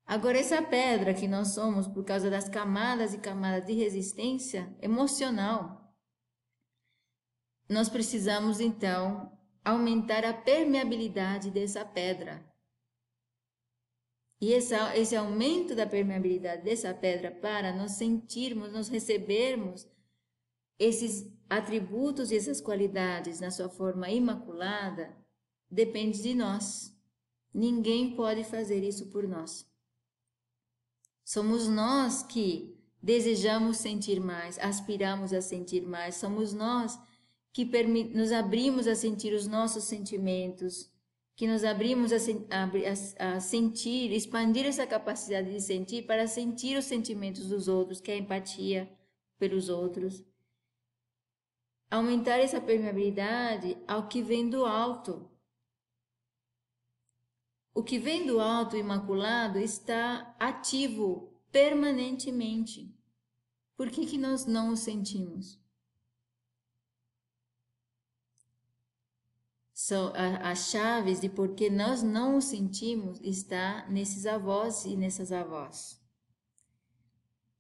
Agora, 0.05 0.39
essa 0.39 0.61
pedra 0.61 1.15
que 1.15 1.29
nós 1.29 1.55
somos 1.55 1.87
por 1.87 2.05
causa 2.05 2.29
das 2.29 2.49
camadas 2.49 3.15
e 3.15 3.19
camadas 3.19 3.67
de 3.67 3.73
resistência 3.73 4.75
emocional, 4.81 5.95
nós 7.69 7.89
precisamos 7.89 8.61
então 8.61 9.33
aumentar 9.65 10.25
a 10.25 10.35
permeabilidade 10.35 11.51
dessa 11.51 11.85
pedra. 11.85 12.45
E 14.43 14.53
esse, 14.53 14.75
esse 14.97 15.15
aumento 15.15 15.73
da 15.73 15.87
permeabilidade 15.87 16.65
dessa 16.65 16.93
pedra 16.93 17.31
para 17.31 17.73
nós 17.73 17.93
sentirmos, 17.93 18.73
nós 18.73 18.89
recebermos 18.89 19.87
esses 20.77 21.33
atributos 21.49 22.33
e 22.33 22.37
essas 22.37 22.61
qualidades 22.61 23.39
na 23.39 23.53
sua 23.53 23.69
forma 23.69 24.11
imaculada, 24.11 25.17
depende 25.71 26.21
de 26.21 26.35
nós. 26.35 26.93
Ninguém 27.55 28.17
pode 28.17 28.43
fazer 28.43 28.83
isso 28.83 29.11
por 29.11 29.29
nós. 29.29 29.65
Somos 31.25 31.69
nós 31.69 32.25
que 32.25 32.77
desejamos 33.01 33.77
sentir 33.77 34.19
mais, 34.19 34.59
aspiramos 34.59 35.33
a 35.33 35.41
sentir 35.41 35.83
mais, 35.83 36.17
somos 36.17 36.53
nós 36.53 36.99
que 37.53 37.65
nos 38.13 38.33
abrimos 38.33 38.89
a 38.89 38.97
sentir 38.97 39.35
os 39.35 39.47
nossos 39.47 39.85
sentimentos, 39.85 40.91
que 41.35 41.47
nos 41.47 41.65
abrimos 41.65 42.13
a, 42.13 42.17
a, 42.51 43.37
a, 43.37 43.41
sentir, 43.41 44.13
expandir 44.13 44.67
essa 44.67 44.87
capacidade 44.87 45.51
de 45.51 45.61
sentir 45.61 46.07
para 46.07 46.27
sentir 46.27 46.77
os 46.77 46.85
sentimentos 46.85 47.49
dos 47.49 47.69
outros, 47.69 48.01
que 48.01 48.11
é 48.11 48.15
a 48.15 48.19
empatia 48.19 48.91
pelos 49.39 49.69
outros. 49.69 50.23
Aumentar 51.91 52.39
essa 52.39 52.61
permeabilidade 52.61 53.77
ao 53.87 54.09
que 54.09 54.23
vem 54.23 54.49
do 54.49 54.65
alto, 54.65 55.31
o 57.75 57.83
que 57.83 57.99
vem 57.99 58.27
do 58.27 58.39
alto 58.39 58.77
imaculado 58.77 59.59
está 59.59 60.35
ativo 60.39 61.33
permanentemente. 61.51 62.95
Por 63.77 63.91
que, 63.91 64.07
que 64.07 64.19
nós 64.19 64.45
não 64.45 64.71
o 64.71 64.77
sentimos? 64.77 65.62
São 69.85 70.13
as 70.15 70.71
chaves 70.71 71.21
de 71.21 71.29
por 71.29 71.57
que 71.57 71.69
nós 71.69 72.05
não 72.05 72.37
o 72.37 72.41
sentimos 72.41 73.21
está 73.21 73.85
nesses 73.89 74.27
avós 74.27 74.85
e 74.85 74.97
nessas 74.97 75.33
avós. 75.33 76.01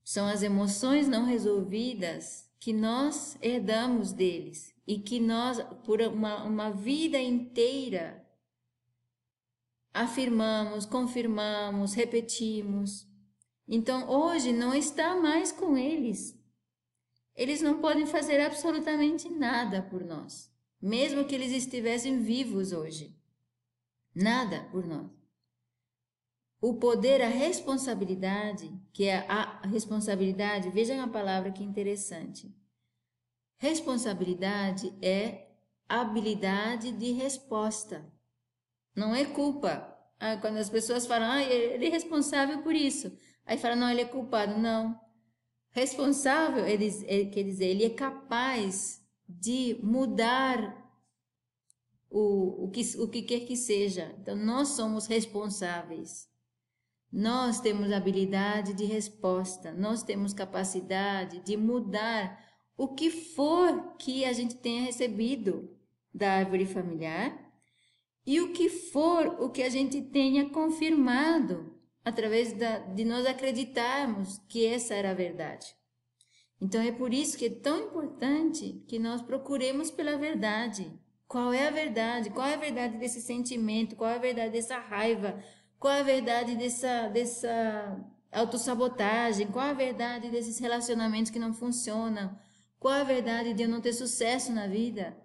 São 0.04 0.28
as 0.28 0.40
emoções 0.40 1.08
não 1.08 1.24
resolvidas 1.24 2.48
que 2.60 2.72
nós 2.72 3.36
herdamos 3.42 4.12
deles 4.12 4.72
e 4.86 5.00
que 5.00 5.18
nós, 5.18 5.60
por 5.84 6.00
uma, 6.00 6.44
uma 6.44 6.70
vida 6.70 7.18
inteira, 7.18 8.24
afirmamos, 9.92 10.86
confirmamos, 10.86 11.92
repetimos. 11.92 13.04
Então 13.66 14.08
hoje 14.08 14.52
não 14.52 14.72
está 14.72 15.16
mais 15.16 15.50
com 15.50 15.76
eles. 15.76 16.40
Eles 17.34 17.60
não 17.60 17.80
podem 17.80 18.06
fazer 18.06 18.40
absolutamente 18.40 19.28
nada 19.28 19.82
por 19.82 20.04
nós, 20.04 20.51
mesmo 20.82 21.24
que 21.24 21.34
eles 21.34 21.52
estivessem 21.52 22.20
vivos 22.20 22.72
hoje. 22.72 23.16
Nada 24.12 24.64
por 24.72 24.84
nós. 24.84 25.08
O 26.60 26.74
poder, 26.74 27.22
a 27.22 27.28
responsabilidade, 27.28 28.72
que 28.92 29.04
é 29.04 29.24
a 29.28 29.66
responsabilidade, 29.66 30.70
vejam 30.70 31.00
a 31.00 31.08
palavra 31.08 31.52
que 31.52 31.62
interessante. 31.62 32.54
Responsabilidade 33.58 34.92
é 35.00 35.48
habilidade 35.88 36.92
de 36.92 37.12
resposta. 37.12 38.04
Não 38.94 39.14
é 39.14 39.24
culpa. 39.24 39.88
Ah, 40.18 40.36
quando 40.36 40.58
as 40.58 40.70
pessoas 40.70 41.06
falam, 41.06 41.30
ah, 41.30 41.42
ele 41.42 41.86
é 41.86 41.90
responsável 41.90 42.62
por 42.62 42.74
isso. 42.74 43.16
Aí 43.44 43.58
fala, 43.58 43.74
não, 43.74 43.90
ele 43.90 44.02
é 44.02 44.04
culpado. 44.04 44.58
Não. 44.58 45.00
Responsável, 45.70 46.66
ele, 46.66 46.86
ele, 47.06 47.30
quer 47.30 47.42
dizer, 47.42 47.66
ele 47.66 47.84
é 47.84 47.90
capaz 47.90 49.01
de 49.28 49.78
mudar 49.82 50.82
o, 52.10 52.64
o, 52.64 52.70
que, 52.70 52.82
o 52.98 53.08
que 53.08 53.22
quer 53.22 53.40
que 53.40 53.56
seja. 53.56 54.14
Então, 54.20 54.36
nós 54.36 54.68
somos 54.68 55.06
responsáveis. 55.06 56.28
Nós 57.10 57.60
temos 57.60 57.92
habilidade 57.92 58.72
de 58.72 58.84
resposta, 58.84 59.70
nós 59.72 60.02
temos 60.02 60.32
capacidade 60.32 61.40
de 61.40 61.56
mudar 61.58 62.42
o 62.76 62.88
que 62.88 63.10
for 63.10 63.96
que 63.98 64.24
a 64.24 64.32
gente 64.32 64.56
tenha 64.56 64.82
recebido 64.82 65.70
da 66.14 66.32
árvore 66.32 66.64
familiar 66.64 67.38
e 68.26 68.40
o 68.40 68.52
que 68.52 68.68
for 68.68 69.26
o 69.42 69.50
que 69.50 69.62
a 69.62 69.68
gente 69.68 70.00
tenha 70.00 70.48
confirmado 70.48 71.74
através 72.04 72.52
da, 72.54 72.78
de 72.78 73.04
nós 73.04 73.26
acreditarmos 73.26 74.38
que 74.48 74.64
essa 74.64 74.94
era 74.94 75.10
a 75.10 75.14
verdade. 75.14 75.66
Então 76.62 76.80
é 76.80 76.92
por 76.92 77.12
isso 77.12 77.36
que 77.36 77.46
é 77.46 77.50
tão 77.50 77.86
importante 77.86 78.84
que 78.86 78.96
nós 78.96 79.20
procuremos 79.20 79.90
pela 79.90 80.16
verdade. 80.16 80.96
Qual 81.26 81.52
é 81.52 81.66
a 81.66 81.72
verdade? 81.72 82.30
Qual 82.30 82.46
é 82.46 82.54
a 82.54 82.56
verdade 82.56 82.98
desse 82.98 83.20
sentimento? 83.20 83.96
Qual 83.96 84.08
é 84.08 84.14
a 84.14 84.20
verdade 84.20 84.52
dessa 84.52 84.78
raiva? 84.78 85.42
Qual 85.76 85.92
é 85.92 85.98
a 85.98 86.04
verdade 86.04 86.54
dessa, 86.54 87.08
dessa 87.08 88.00
autossabotagem? 88.30 89.48
Qual 89.48 89.66
é 89.66 89.70
a 89.70 89.74
verdade 89.74 90.30
desses 90.30 90.60
relacionamentos 90.60 91.32
que 91.32 91.38
não 91.40 91.52
funcionam? 91.52 92.38
Qual 92.78 92.94
é 92.94 93.00
a 93.00 93.04
verdade 93.04 93.54
de 93.54 93.64
eu 93.64 93.68
não 93.68 93.80
ter 93.80 93.92
sucesso 93.92 94.52
na 94.52 94.68
vida? 94.68 95.16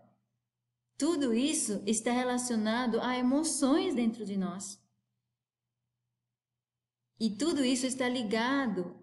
Tudo 0.98 1.36
isso 1.36 1.84
está 1.86 2.12
relacionado 2.12 3.00
a 3.00 3.16
emoções 3.16 3.94
dentro 3.94 4.26
de 4.26 4.36
nós. 4.36 4.82
E 7.20 7.30
tudo 7.30 7.64
isso 7.64 7.86
está 7.86 8.10
ligado 8.10 8.96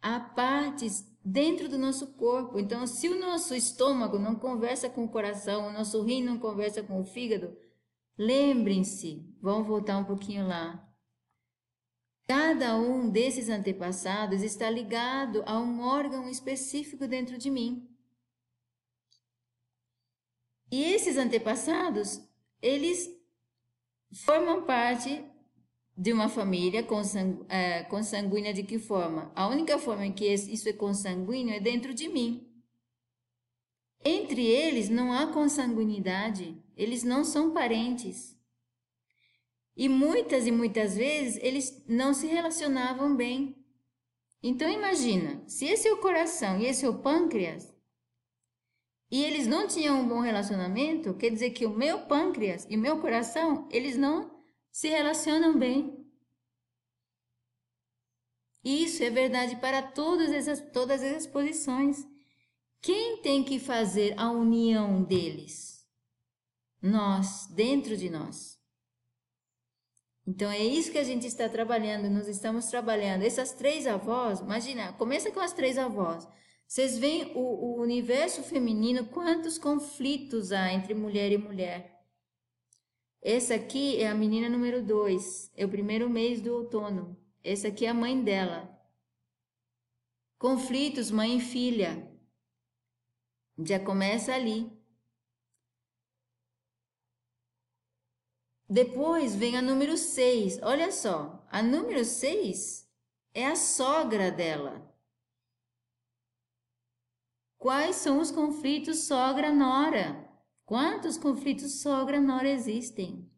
a 0.00 0.18
partes 0.18 1.13
dentro 1.24 1.68
do 1.68 1.78
nosso 1.78 2.08
corpo. 2.14 2.58
Então, 2.58 2.86
se 2.86 3.08
o 3.08 3.18
nosso 3.18 3.54
estômago 3.54 4.18
não 4.18 4.34
conversa 4.34 4.90
com 4.90 5.04
o 5.04 5.08
coração, 5.08 5.68
o 5.68 5.72
nosso 5.72 6.02
rim 6.02 6.22
não 6.22 6.38
conversa 6.38 6.82
com 6.82 7.00
o 7.00 7.04
fígado, 7.04 7.56
lembrem-se, 8.18 9.26
vamos 9.40 9.66
voltar 9.66 9.96
um 9.96 10.04
pouquinho 10.04 10.46
lá. 10.46 10.86
Cada 12.26 12.76
um 12.76 13.10
desses 13.10 13.48
antepassados 13.48 14.42
está 14.42 14.68
ligado 14.68 15.42
a 15.46 15.58
um 15.58 15.80
órgão 15.80 16.28
específico 16.28 17.06
dentro 17.06 17.38
de 17.38 17.50
mim. 17.50 17.88
E 20.70 20.82
esses 20.82 21.16
antepassados, 21.16 22.20
eles 22.60 23.08
formam 24.24 24.64
parte 24.64 25.24
de 25.96 26.12
uma 26.12 26.28
família 26.28 26.82
consangu 26.82 27.46
é, 27.48 27.84
consanguínea 27.84 28.52
de 28.52 28.62
que 28.62 28.78
forma? 28.78 29.30
A 29.34 29.46
única 29.48 29.78
forma 29.78 30.06
em 30.06 30.12
que 30.12 30.26
isso 30.26 30.68
é 30.68 30.72
consanguíneo 30.72 31.54
é 31.54 31.60
dentro 31.60 31.94
de 31.94 32.08
mim. 32.08 32.46
Entre 34.04 34.44
eles 34.44 34.88
não 34.88 35.12
há 35.12 35.28
consanguinidade, 35.28 36.62
eles 36.76 37.02
não 37.02 37.24
são 37.24 37.52
parentes. 37.52 38.36
E 39.76 39.88
muitas 39.88 40.46
e 40.46 40.52
muitas 40.52 40.96
vezes 40.96 41.38
eles 41.42 41.82
não 41.88 42.12
se 42.12 42.26
relacionavam 42.26 43.16
bem. 43.16 43.56
Então 44.42 44.70
imagina, 44.70 45.42
se 45.46 45.64
esse 45.64 45.88
é 45.88 45.92
o 45.92 45.98
coração 45.98 46.60
e 46.60 46.66
esse 46.66 46.84
é 46.84 46.88
o 46.88 46.98
pâncreas, 46.98 47.74
e 49.10 49.24
eles 49.24 49.46
não 49.46 49.66
tinham 49.66 50.00
um 50.00 50.08
bom 50.08 50.20
relacionamento, 50.20 51.14
quer 51.14 51.30
dizer 51.30 51.50
que 51.50 51.64
o 51.64 51.70
meu 51.70 52.00
pâncreas 52.00 52.66
e 52.68 52.76
o 52.76 52.80
meu 52.80 53.00
coração, 53.00 53.68
eles 53.70 53.96
não 53.96 54.33
se 54.74 54.88
relacionam 54.88 55.56
bem. 55.56 56.04
Isso 58.64 59.04
é 59.04 59.10
verdade 59.10 59.54
para 59.56 59.80
todas 59.80 60.32
essas, 60.32 60.60
todas 60.72 61.00
essas 61.00 61.28
posições. 61.28 62.04
Quem 62.82 63.22
tem 63.22 63.44
que 63.44 63.60
fazer 63.60 64.18
a 64.18 64.32
união 64.32 65.04
deles? 65.04 65.86
Nós, 66.82 67.46
dentro 67.54 67.96
de 67.96 68.10
nós. 68.10 68.58
Então 70.26 70.50
é 70.50 70.64
isso 70.64 70.90
que 70.90 70.98
a 70.98 71.04
gente 71.04 71.24
está 71.24 71.48
trabalhando, 71.48 72.10
nós 72.10 72.26
estamos 72.26 72.66
trabalhando. 72.66 73.22
Essas 73.22 73.52
três 73.52 73.86
avós, 73.86 74.40
imagina, 74.40 74.92
começa 74.94 75.30
com 75.30 75.38
as 75.38 75.52
três 75.52 75.78
avós. 75.78 76.26
Vocês 76.66 76.98
veem 76.98 77.30
o, 77.36 77.76
o 77.76 77.80
universo 77.80 78.42
feminino, 78.42 79.06
quantos 79.06 79.56
conflitos 79.56 80.50
há 80.50 80.72
entre 80.72 80.94
mulher 80.94 81.30
e 81.30 81.38
mulher. 81.38 81.93
Essa 83.26 83.54
aqui 83.54 83.96
é 84.02 84.06
a 84.06 84.14
menina 84.14 84.50
número 84.50 84.84
dois, 84.84 85.50
é 85.56 85.64
o 85.64 85.68
primeiro 85.70 86.10
mês 86.10 86.42
do 86.42 86.52
outono. 86.52 87.18
Essa 87.42 87.68
aqui 87.68 87.86
é 87.86 87.88
a 87.88 87.94
mãe 87.94 88.22
dela. 88.22 88.70
Conflitos 90.38 91.10
mãe 91.10 91.38
e 91.38 91.40
filha. 91.40 92.06
Já 93.58 93.80
começa 93.80 94.34
ali. 94.34 94.70
Depois 98.68 99.34
vem 99.34 99.56
a 99.56 99.62
número 99.62 99.96
6. 99.96 100.60
Olha 100.62 100.92
só, 100.92 101.46
a 101.50 101.62
número 101.62 102.04
6 102.04 102.86
é 103.32 103.46
a 103.46 103.56
sogra 103.56 104.30
dela. 104.30 104.94
Quais 107.56 107.96
são 107.96 108.20
os 108.20 108.30
conflitos 108.30 109.04
sogra-nora? 109.04 110.23
Quantos 110.64 111.18
conflitos 111.18 111.80
sogra-nora 111.82 112.48
existem? 112.48 113.30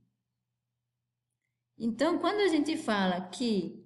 Então, 1.78 2.18
quando 2.18 2.40
a 2.40 2.48
gente 2.48 2.76
fala 2.76 3.20
que 3.28 3.84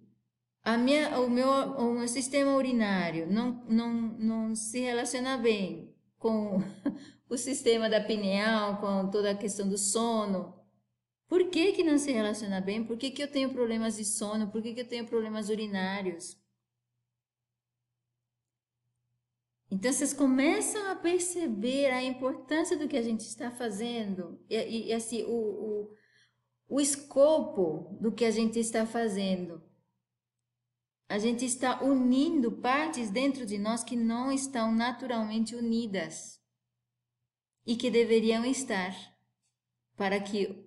a 0.62 0.76
minha, 0.76 1.18
o, 1.20 1.28
meu, 1.28 1.48
o 1.48 1.94
meu 1.94 2.08
sistema 2.08 2.54
urinário 2.54 3.26
não, 3.30 3.64
não, 3.66 3.92
não 3.92 4.54
se 4.54 4.80
relaciona 4.80 5.36
bem 5.38 5.94
com 6.18 6.58
o 7.28 7.36
sistema 7.36 7.88
da 7.88 8.00
pineal, 8.00 8.78
com 8.78 9.10
toda 9.10 9.30
a 9.30 9.36
questão 9.36 9.68
do 9.68 9.78
sono. 9.78 10.54
Por 11.26 11.48
que, 11.48 11.72
que 11.72 11.82
não 11.82 11.96
se 11.96 12.12
relaciona 12.12 12.60
bem? 12.60 12.84
Por 12.84 12.96
que, 12.96 13.10
que 13.10 13.22
eu 13.22 13.30
tenho 13.30 13.50
problemas 13.50 13.96
de 13.96 14.04
sono? 14.04 14.50
Por 14.50 14.62
que, 14.62 14.74
que 14.74 14.80
eu 14.80 14.88
tenho 14.88 15.06
problemas 15.06 15.48
urinários? 15.48 16.39
Então, 19.70 19.92
vocês 19.92 20.12
começam 20.12 20.90
a 20.90 20.96
perceber 20.96 21.90
a 21.90 22.02
importância 22.02 22.76
do 22.76 22.88
que 22.88 22.96
a 22.96 23.02
gente 23.02 23.20
está 23.20 23.50
fazendo 23.50 24.40
e, 24.48 24.56
e, 24.56 24.86
e 24.88 24.92
assim, 24.92 25.22
o, 25.24 25.30
o, 25.30 25.94
o 26.68 26.80
escopo 26.80 27.96
do 28.00 28.10
que 28.10 28.24
a 28.24 28.30
gente 28.30 28.58
está 28.58 28.84
fazendo 28.84 29.62
a 31.10 31.18
gente 31.18 31.44
está 31.44 31.82
unindo 31.82 32.52
partes 32.52 33.10
dentro 33.10 33.44
de 33.44 33.58
nós 33.58 33.82
que 33.82 33.96
não 33.96 34.30
estão 34.30 34.72
naturalmente 34.72 35.56
unidas 35.56 36.40
e 37.66 37.74
que 37.74 37.90
deveriam 37.90 38.44
estar, 38.44 38.94
para 39.96 40.20
que 40.20 40.64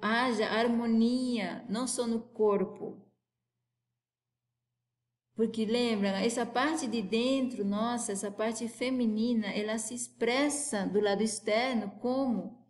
haja 0.00 0.46
harmonia 0.48 1.62
não 1.68 1.86
só 1.86 2.06
no 2.06 2.20
corpo. 2.20 3.06
Porque 5.40 5.64
lembra, 5.64 6.22
essa 6.22 6.44
parte 6.44 6.86
de 6.86 7.00
dentro, 7.00 7.64
nossa, 7.64 8.12
essa 8.12 8.30
parte 8.30 8.68
feminina, 8.68 9.46
ela 9.46 9.78
se 9.78 9.94
expressa 9.94 10.84
do 10.84 11.00
lado 11.00 11.22
externo 11.22 11.92
como 11.92 12.62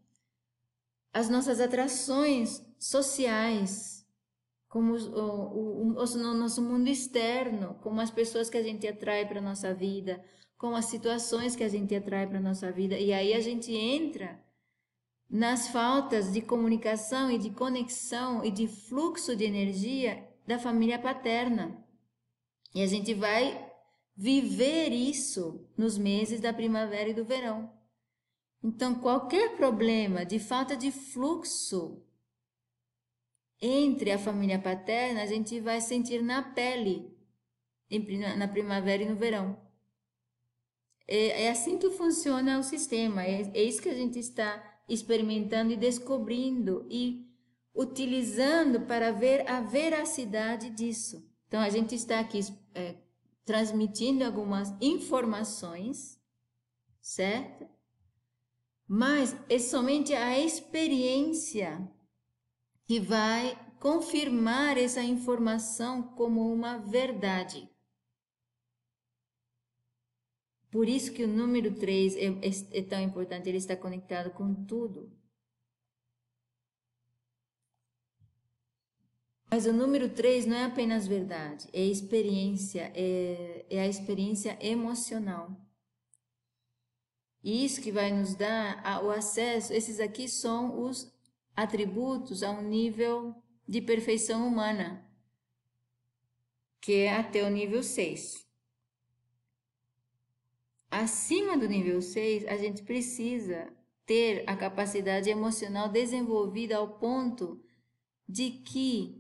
as 1.12 1.28
nossas 1.28 1.58
atrações 1.58 2.64
sociais, 2.78 4.06
como 4.68 4.94
o, 4.94 5.88
o, 5.88 5.88
o, 5.98 6.34
nosso 6.34 6.62
mundo 6.62 6.86
externo, 6.86 7.74
como 7.82 8.00
as 8.00 8.08
pessoas 8.08 8.48
que 8.48 8.56
a 8.56 8.62
gente 8.62 8.86
atrai 8.86 9.26
para 9.26 9.40
nossa 9.40 9.74
vida, 9.74 10.24
como 10.56 10.76
as 10.76 10.84
situações 10.84 11.56
que 11.56 11.64
a 11.64 11.68
gente 11.68 11.92
atrai 11.92 12.24
para 12.28 12.38
nossa 12.38 12.70
vida. 12.70 12.96
E 12.96 13.12
aí 13.12 13.34
a 13.34 13.40
gente 13.40 13.74
entra 13.74 14.40
nas 15.28 15.66
faltas 15.66 16.32
de 16.32 16.40
comunicação 16.40 17.32
e 17.32 17.36
de 17.36 17.50
conexão 17.50 18.44
e 18.44 18.50
de 18.52 18.68
fluxo 18.68 19.34
de 19.34 19.42
energia 19.42 20.24
da 20.46 20.56
família 20.56 21.00
paterna. 21.00 21.79
E 22.74 22.82
a 22.82 22.86
gente 22.86 23.14
vai 23.14 23.70
viver 24.16 24.92
isso 24.92 25.66
nos 25.76 25.96
meses 25.96 26.40
da 26.40 26.52
primavera 26.52 27.08
e 27.08 27.14
do 27.14 27.24
verão. 27.24 27.72
Então, 28.62 28.94
qualquer 28.94 29.56
problema 29.56 30.24
de 30.24 30.38
falta 30.38 30.76
de 30.76 30.92
fluxo 30.92 32.04
entre 33.60 34.12
a 34.12 34.18
família 34.18 34.58
paterna, 34.58 35.22
a 35.22 35.26
gente 35.26 35.58
vai 35.60 35.80
sentir 35.80 36.22
na 36.22 36.42
pele, 36.42 37.16
na 38.36 38.46
primavera 38.46 39.02
e 39.02 39.08
no 39.08 39.16
verão. 39.16 39.58
É, 41.08 41.44
é 41.44 41.50
assim 41.50 41.78
que 41.78 41.90
funciona 41.90 42.58
o 42.58 42.62
sistema, 42.62 43.24
é, 43.24 43.42
é 43.54 43.62
isso 43.62 43.82
que 43.82 43.88
a 43.88 43.94
gente 43.94 44.18
está 44.18 44.82
experimentando 44.88 45.72
e 45.72 45.76
descobrindo 45.76 46.86
e 46.90 47.26
utilizando 47.74 48.82
para 48.82 49.12
ver 49.12 49.48
a 49.48 49.60
veracidade 49.60 50.70
disso. 50.70 51.29
Então, 51.50 51.60
a 51.60 51.68
gente 51.68 51.96
está 51.96 52.20
aqui 52.20 52.38
é, 52.76 52.94
transmitindo 53.44 54.24
algumas 54.24 54.72
informações, 54.80 56.16
certo? 57.00 57.66
Mas 58.86 59.36
é 59.48 59.58
somente 59.58 60.14
a 60.14 60.38
experiência 60.38 61.90
que 62.86 63.00
vai 63.00 63.58
confirmar 63.80 64.78
essa 64.78 65.02
informação 65.02 66.04
como 66.14 66.54
uma 66.54 66.78
verdade. 66.78 67.68
Por 70.70 70.88
isso 70.88 71.12
que 71.12 71.24
o 71.24 71.28
número 71.28 71.74
3 71.74 72.14
é, 72.14 72.26
é, 72.26 72.78
é, 72.78 72.82
tão 72.82 73.00
importante, 73.00 73.48
ele 73.48 73.58
está 73.58 73.76
conectado 73.76 74.30
com 74.30 74.54
tudo. 74.54 75.10
Mas 79.50 79.66
o 79.66 79.72
número 79.72 80.08
3 80.08 80.46
não 80.46 80.56
é 80.56 80.64
apenas 80.64 81.08
verdade, 81.08 81.68
é 81.72 81.84
experiência, 81.84 82.92
é, 82.94 83.66
é 83.68 83.80
a 83.80 83.88
experiência 83.88 84.56
emocional. 84.60 85.50
E 87.42 87.64
isso 87.64 87.80
que 87.80 87.90
vai 87.90 88.12
nos 88.12 88.36
dar 88.36 89.02
o 89.02 89.10
acesso, 89.10 89.72
esses 89.72 89.98
aqui 89.98 90.28
são 90.28 90.80
os 90.84 91.12
atributos 91.56 92.44
a 92.44 92.52
um 92.52 92.62
nível 92.62 93.34
de 93.66 93.80
perfeição 93.80 94.46
humana, 94.46 95.04
que 96.80 96.92
é 96.92 97.16
até 97.16 97.42
o 97.42 97.50
nível 97.50 97.82
6. 97.82 98.46
Acima 100.90 101.56
do 101.56 101.68
nível 101.68 102.00
6, 102.00 102.46
a 102.46 102.56
gente 102.56 102.82
precisa 102.82 103.72
ter 104.06 104.44
a 104.46 104.56
capacidade 104.56 105.28
emocional 105.28 105.88
desenvolvida 105.88 106.76
ao 106.76 106.98
ponto 106.98 107.60
de 108.28 108.50
que 108.50 109.19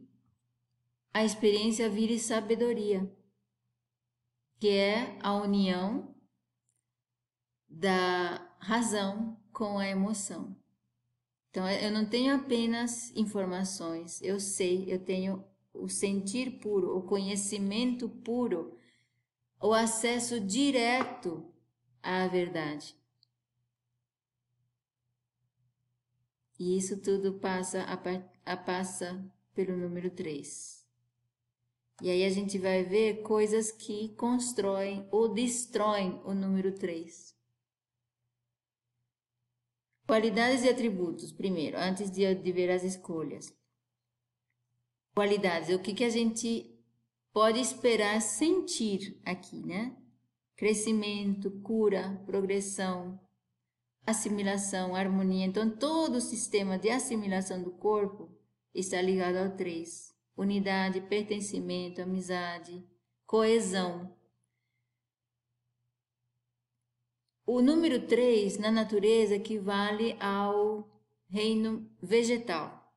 a 1.12 1.24
experiência 1.24 1.88
vire 1.88 2.18
sabedoria, 2.18 3.10
que 4.58 4.68
é 4.68 5.18
a 5.20 5.34
união 5.34 6.14
da 7.68 8.54
razão 8.58 9.40
com 9.52 9.78
a 9.78 9.88
emoção. 9.88 10.56
Então, 11.50 11.68
eu 11.68 11.90
não 11.90 12.08
tenho 12.08 12.34
apenas 12.36 13.14
informações, 13.16 14.22
eu 14.22 14.38
sei, 14.38 14.84
eu 14.92 15.04
tenho 15.04 15.44
o 15.72 15.88
sentir 15.88 16.60
puro, 16.60 16.96
o 16.96 17.02
conhecimento 17.02 18.08
puro, 18.08 18.76
o 19.60 19.72
acesso 19.72 20.40
direto 20.40 21.44
à 22.02 22.26
verdade. 22.28 22.94
E 26.58 26.76
isso 26.76 27.00
tudo 27.00 27.38
passa 27.40 27.82
a, 27.82 28.52
a 28.52 28.56
passa 28.56 29.24
pelo 29.54 29.76
número 29.76 30.10
3. 30.10 30.79
E 32.00 32.08
aí 32.08 32.24
a 32.24 32.30
gente 32.30 32.58
vai 32.58 32.82
ver 32.82 33.22
coisas 33.22 33.70
que 33.70 34.08
constroem 34.16 35.06
ou 35.10 35.28
destroem 35.28 36.20
o 36.24 36.32
número 36.32 36.72
3. 36.72 37.34
Qualidades 40.06 40.64
e 40.64 40.68
atributos, 40.68 41.30
primeiro, 41.30 41.78
antes 41.78 42.10
de, 42.10 42.34
de 42.34 42.52
ver 42.52 42.70
as 42.70 42.82
escolhas. 42.82 43.54
Qualidades, 45.14 45.68
o 45.74 45.78
que, 45.78 45.94
que 45.94 46.04
a 46.04 46.10
gente 46.10 46.74
pode 47.32 47.60
esperar 47.60 48.20
sentir 48.20 49.20
aqui, 49.24 49.64
né? 49.64 49.96
Crescimento, 50.56 51.50
cura, 51.62 52.20
progressão, 52.26 53.20
assimilação, 54.06 54.94
harmonia. 54.94 55.46
Então, 55.46 55.70
todo 55.70 56.16
o 56.16 56.20
sistema 56.20 56.78
de 56.78 56.90
assimilação 56.90 57.62
do 57.62 57.70
corpo 57.70 58.30
está 58.74 59.00
ligado 59.00 59.36
ao 59.36 59.56
três: 59.56 60.14
unidade, 60.40 61.00
pertencimento, 61.02 62.02
amizade, 62.02 62.84
coesão. 63.26 64.12
o 67.52 67.60
número 67.60 68.06
3 68.06 68.58
na 68.58 68.70
natureza 68.70 69.34
equivale 69.34 70.16
ao 70.20 70.88
reino 71.28 71.90
vegetal. 72.00 72.94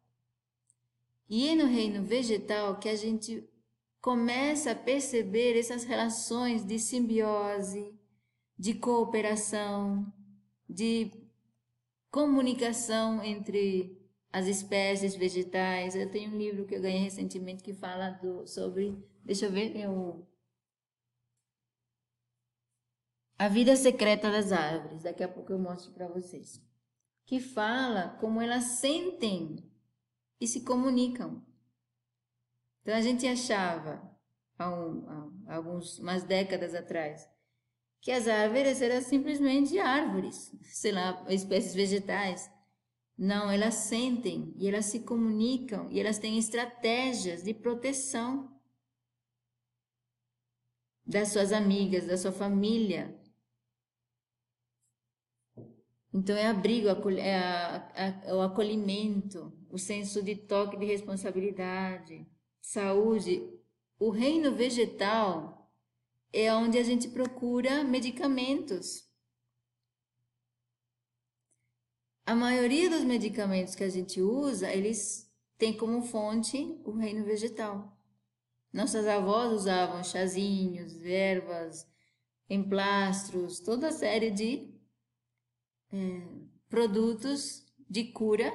E 1.27 1.49
é 1.49 1.55
no 1.55 1.65
reino 1.65 2.03
vegetal 2.03 2.77
que 2.77 2.87
a 2.87 2.95
gente 2.95 3.43
começa 3.99 4.69
a 4.69 4.75
perceber 4.75 5.57
essas 5.57 5.83
relações 5.83 6.63
de 6.63 6.77
simbiose, 6.77 7.97
de 8.55 8.75
cooperação, 8.75 10.05
de 10.69 11.09
comunicação 12.11 13.23
entre 13.23 14.02
as 14.33 14.47
espécies 14.47 15.15
vegetais. 15.15 15.95
Eu 15.95 16.09
tenho 16.11 16.31
um 16.31 16.37
livro 16.37 16.65
que 16.65 16.75
eu 16.75 16.81
ganhei 16.81 17.03
recentemente 17.03 17.63
que 17.63 17.73
fala 17.73 18.09
do, 18.09 18.47
sobre, 18.47 18.97
deixa 19.23 19.45
eu 19.45 19.51
ver, 19.51 19.77
eu, 19.77 20.27
a 23.37 23.47
vida 23.47 23.75
secreta 23.75 24.31
das 24.31 24.51
árvores. 24.51 25.03
Daqui 25.03 25.23
a 25.23 25.27
pouco 25.27 25.53
eu 25.53 25.59
mostro 25.59 25.93
para 25.93 26.07
vocês. 26.07 26.59
Que 27.25 27.39
fala 27.39 28.17
como 28.19 28.41
elas 28.41 28.79
sentem 28.79 29.71
e 30.41 30.47
se 30.47 30.63
comunicam. 30.63 31.45
Então 32.81 32.95
a 32.95 33.01
gente 33.01 33.25
achava, 33.27 34.01
há, 34.57 34.69
um, 34.69 35.45
há 35.47 35.55
alguns, 35.55 35.99
umas 35.99 36.23
décadas 36.23 36.73
atrás, 36.73 37.29
que 38.01 38.11
as 38.11 38.27
árvores 38.27 38.81
eram 38.81 38.99
simplesmente 38.99 39.79
árvores, 39.79 40.51
sei 40.73 40.91
lá, 40.91 41.23
espécies 41.29 41.75
vegetais. 41.75 42.51
Não, 43.17 43.49
elas 43.51 43.75
sentem 43.75 44.53
e 44.57 44.67
elas 44.67 44.85
se 44.85 45.01
comunicam 45.01 45.89
e 45.91 45.99
elas 45.99 46.17
têm 46.17 46.37
estratégias 46.37 47.43
de 47.43 47.53
proteção 47.53 48.53
das 51.05 51.29
suas 51.29 51.51
amigas, 51.51 52.07
da 52.07 52.17
sua 52.17 52.31
família. 52.31 53.19
Então 56.13 56.35
é 56.35 56.47
abrigo, 56.47 56.87
é 57.19 58.33
o 58.33 58.41
acolhimento, 58.41 59.51
o 59.69 59.77
senso 59.77 60.21
de 60.21 60.35
toque 60.35 60.77
de 60.77 60.85
responsabilidade, 60.85 62.25
saúde. 62.61 63.41
O 63.99 64.09
reino 64.09 64.55
vegetal 64.55 65.71
é 66.31 66.53
onde 66.53 66.77
a 66.77 66.83
gente 66.83 67.07
procura 67.09 67.83
medicamentos. 67.83 69.02
A 72.25 72.33
maioria 72.33 72.89
dos 72.89 73.03
medicamentos 73.03 73.75
que 73.75 73.83
a 73.83 73.89
gente 73.89 74.21
usa, 74.21 74.71
eles 74.71 75.29
têm 75.57 75.75
como 75.75 76.01
fonte 76.01 76.79
o 76.83 76.91
reino 76.91 77.25
vegetal. 77.25 77.97
Nossas 78.71 79.05
avós 79.05 79.51
usavam 79.51 80.03
chazinhos, 80.03 81.03
ervas, 81.03 81.87
emplastros, 82.49 83.59
toda 83.59 83.91
série 83.91 84.31
de 84.31 84.73
é, 85.91 86.21
produtos 86.69 87.65
de 87.89 88.05
cura 88.05 88.51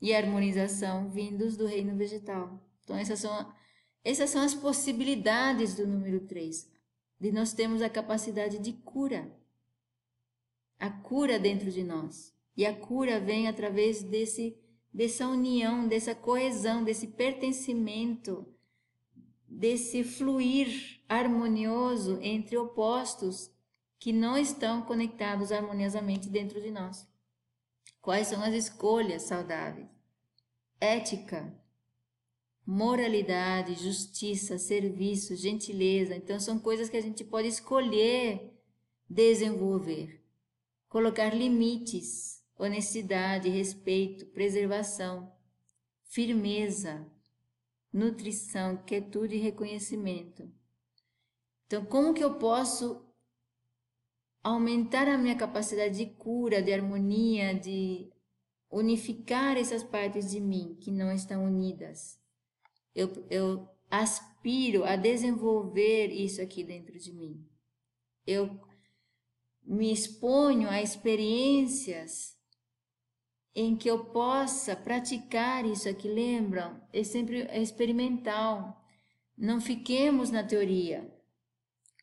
e 0.00 0.14
harmonização 0.14 1.10
vindos 1.10 1.56
do 1.56 1.66
reino 1.66 1.96
vegetal. 1.96 2.60
Então, 2.82 2.96
essas 2.96 3.20
são, 3.20 3.52
essas 4.04 4.30
são 4.30 4.42
as 4.42 4.54
possibilidades 4.54 5.74
do 5.74 5.86
número 5.86 6.26
3 6.26 6.76
de 7.18 7.32
nós 7.32 7.52
termos 7.52 7.80
a 7.82 7.88
capacidade 7.88 8.58
de 8.58 8.72
cura. 8.72 9.34
A 10.78 10.90
cura 10.90 11.38
dentro 11.38 11.70
de 11.70 11.82
nós. 11.82 12.35
E 12.56 12.64
a 12.64 12.74
cura 12.74 13.20
vem 13.20 13.48
através 13.48 14.02
desse, 14.02 14.56
dessa 14.92 15.28
união, 15.28 15.86
dessa 15.86 16.14
coesão, 16.14 16.82
desse 16.82 17.08
pertencimento, 17.08 18.46
desse 19.46 20.02
fluir 20.02 21.00
harmonioso 21.08 22.18
entre 22.22 22.56
opostos 22.56 23.50
que 23.98 24.12
não 24.12 24.36
estão 24.36 24.82
conectados 24.82 25.52
harmoniosamente 25.52 26.28
dentro 26.28 26.60
de 26.60 26.70
nós. 26.70 27.06
Quais 28.00 28.28
são 28.28 28.42
as 28.42 28.54
escolhas 28.54 29.22
saudáveis? 29.22 29.88
Ética, 30.80 31.52
moralidade, 32.64 33.74
justiça, 33.74 34.58
serviço, 34.58 35.36
gentileza. 35.36 36.14
Então, 36.14 36.38
são 36.38 36.58
coisas 36.58 36.88
que 36.88 36.96
a 36.96 37.00
gente 37.00 37.24
pode 37.24 37.48
escolher 37.48 38.52
desenvolver. 39.08 40.22
Colocar 40.88 41.34
limites, 41.34 42.35
honestidade, 42.58 43.48
respeito, 43.48 44.26
preservação, 44.26 45.32
firmeza, 46.04 47.06
nutrição, 47.92 48.76
quietude 48.78 49.36
e 49.36 49.40
reconhecimento. 49.40 50.50
Então, 51.66 51.84
como 51.84 52.14
que 52.14 52.22
eu 52.22 52.34
posso 52.34 53.04
aumentar 54.42 55.08
a 55.08 55.18
minha 55.18 55.34
capacidade 55.34 55.98
de 55.98 56.06
cura, 56.06 56.62
de 56.62 56.72
harmonia, 56.72 57.54
de 57.54 58.08
unificar 58.70 59.56
essas 59.56 59.82
partes 59.82 60.30
de 60.30 60.40
mim 60.40 60.76
que 60.80 60.90
não 60.90 61.10
estão 61.10 61.44
unidas? 61.44 62.18
eu, 62.96 63.26
eu 63.28 63.68
aspiro 63.90 64.82
a 64.84 64.96
desenvolver 64.96 66.06
isso 66.06 66.40
aqui 66.40 66.64
dentro 66.64 66.98
de 66.98 67.12
mim. 67.12 67.46
Eu 68.26 68.58
me 69.62 69.92
exponho 69.92 70.68
a 70.70 70.80
experiências 70.80 72.35
em 73.56 73.74
que 73.74 73.88
eu 73.90 74.04
possa 74.04 74.76
praticar 74.76 75.64
isso 75.64 75.88
aqui. 75.88 76.06
Lembram? 76.06 76.78
É 76.92 77.02
sempre 77.02 77.40
é 77.48 77.60
experimental. 77.60 78.84
Não 79.36 79.62
fiquemos 79.62 80.30
na 80.30 80.44
teoria. 80.44 81.10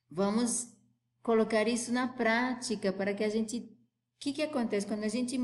Vamos 0.09 0.75
colocar 1.21 1.67
isso 1.67 1.93
na 1.93 2.07
prática 2.07 2.91
para 2.91 3.13
que 3.13 3.23
a 3.23 3.29
gente. 3.29 3.59
O 3.59 4.19
que, 4.23 4.33
que 4.33 4.41
acontece 4.41 4.87
quando 4.87 5.03
a 5.03 5.07
gente 5.07 5.37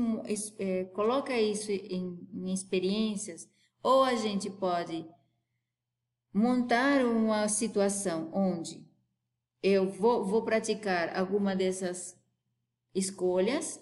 é, 0.58 0.84
coloca 0.86 1.38
isso 1.38 1.70
em, 1.70 2.28
em 2.32 2.52
experiências? 2.52 3.48
Ou 3.80 4.02
a 4.02 4.16
gente 4.16 4.50
pode 4.50 5.06
montar 6.32 7.04
uma 7.04 7.46
situação 7.46 8.30
onde 8.32 8.84
eu 9.62 9.88
vou, 9.88 10.24
vou 10.24 10.42
praticar 10.42 11.16
alguma 11.16 11.54
dessas 11.54 12.18
escolhas, 12.94 13.78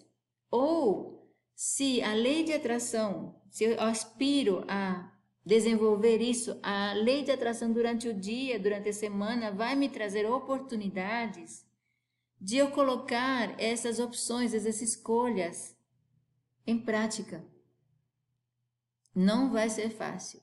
ou 0.51 1.18
se 1.59 2.00
a 2.02 2.14
lei 2.14 2.44
de 2.44 2.52
atração, 2.52 3.34
se 3.50 3.64
eu 3.64 3.80
aspiro 3.80 4.64
a 4.68 5.12
desenvolver 5.44 6.18
isso, 6.22 6.56
a 6.62 6.92
lei 6.92 7.24
de 7.24 7.32
atração 7.32 7.72
durante 7.72 8.06
o 8.06 8.14
dia, 8.14 8.61
durante 8.61 8.90
a 8.90 8.92
semana, 8.92 9.50
vai 9.50 9.74
me 9.74 9.88
trazer 9.88 10.24
oportunidades 10.24 11.66
de 12.40 12.59
eu 12.59 12.70
colocar 12.70 13.61
essas 13.61 13.98
opções, 13.98 14.54
essas 14.54 14.80
escolhas 14.80 15.76
em 16.64 16.78
prática. 16.78 17.44
Não 19.12 19.50
vai 19.50 19.68
ser 19.68 19.90
fácil. 19.90 20.40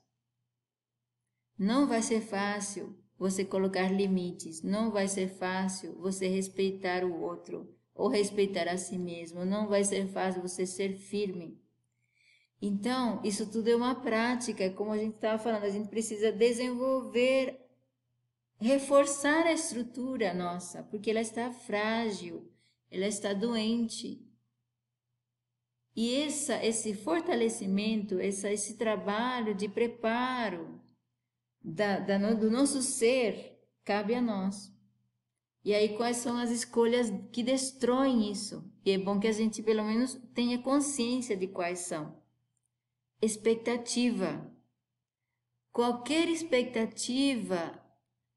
Não 1.58 1.88
vai 1.88 2.02
ser 2.02 2.20
fácil 2.20 2.94
você 3.18 3.46
colocar 3.46 3.90
limites, 3.90 4.62
não 4.62 4.92
vai 4.92 5.08
ser 5.08 5.30
fácil 5.30 5.98
você 5.98 6.28
respeitar 6.28 7.06
o 7.06 7.22
outro 7.22 7.74
ou 7.96 8.10
respeitar 8.10 8.68
a 8.68 8.78
si 8.78 8.98
mesmo, 8.98 9.46
não 9.46 9.68
vai 9.68 9.84
ser 9.84 10.06
fácil 10.08 10.42
você 10.42 10.66
ser 10.66 10.98
firme. 10.98 11.58
Então, 12.62 13.22
isso 13.24 13.50
tudo 13.50 13.70
é 13.70 13.76
uma 13.76 13.96
prática, 13.96 14.70
como 14.72 14.92
a 14.92 14.98
gente 14.98 15.16
estava 15.16 15.42
falando, 15.42 15.64
a 15.64 15.70
gente 15.70 15.88
precisa 15.88 16.32
desenvolver, 16.32 17.60
reforçar 18.60 19.46
a 19.46 19.54
estrutura 19.54 20.34
nossa, 20.34 20.84
porque 20.84 21.10
ela 21.10 21.22
está 21.22 21.52
frágil, 21.52 22.52
ela 22.92 23.08
está 23.08 23.34
doente. 23.34 24.22
E 25.96 26.16
essa, 26.16 26.64
esse 26.66 26.94
fortalecimento, 26.94 28.20
essa, 28.20 28.52
esse 28.52 28.76
trabalho 28.76 29.56
de 29.56 29.70
preparo, 29.70 30.82
da, 31.64 32.00
da, 32.00 32.34
do 32.34 32.52
nosso 32.52 32.82
ser 32.82 33.58
cabe 33.84 34.14
a 34.14 34.22
nós. 34.22 34.75
E 35.66 35.74
aí, 35.74 35.98
quais 35.98 36.18
são 36.18 36.38
as 36.38 36.52
escolhas 36.52 37.12
que 37.32 37.42
destroem 37.42 38.32
isso? 38.32 38.64
E 38.86 38.92
é 38.92 39.00
bom 39.00 39.20
que 39.20 39.28
a 39.28 39.32
gente, 39.32 39.64
pelo 39.64 39.84
menos, 39.84 40.14
tenha 40.36 40.62
consciência 40.62 41.36
de 41.36 41.48
quais 41.48 41.80
são. 41.80 42.16
Expectativa. 43.20 44.48
Qualquer 45.72 46.30
expectativa 46.30 47.84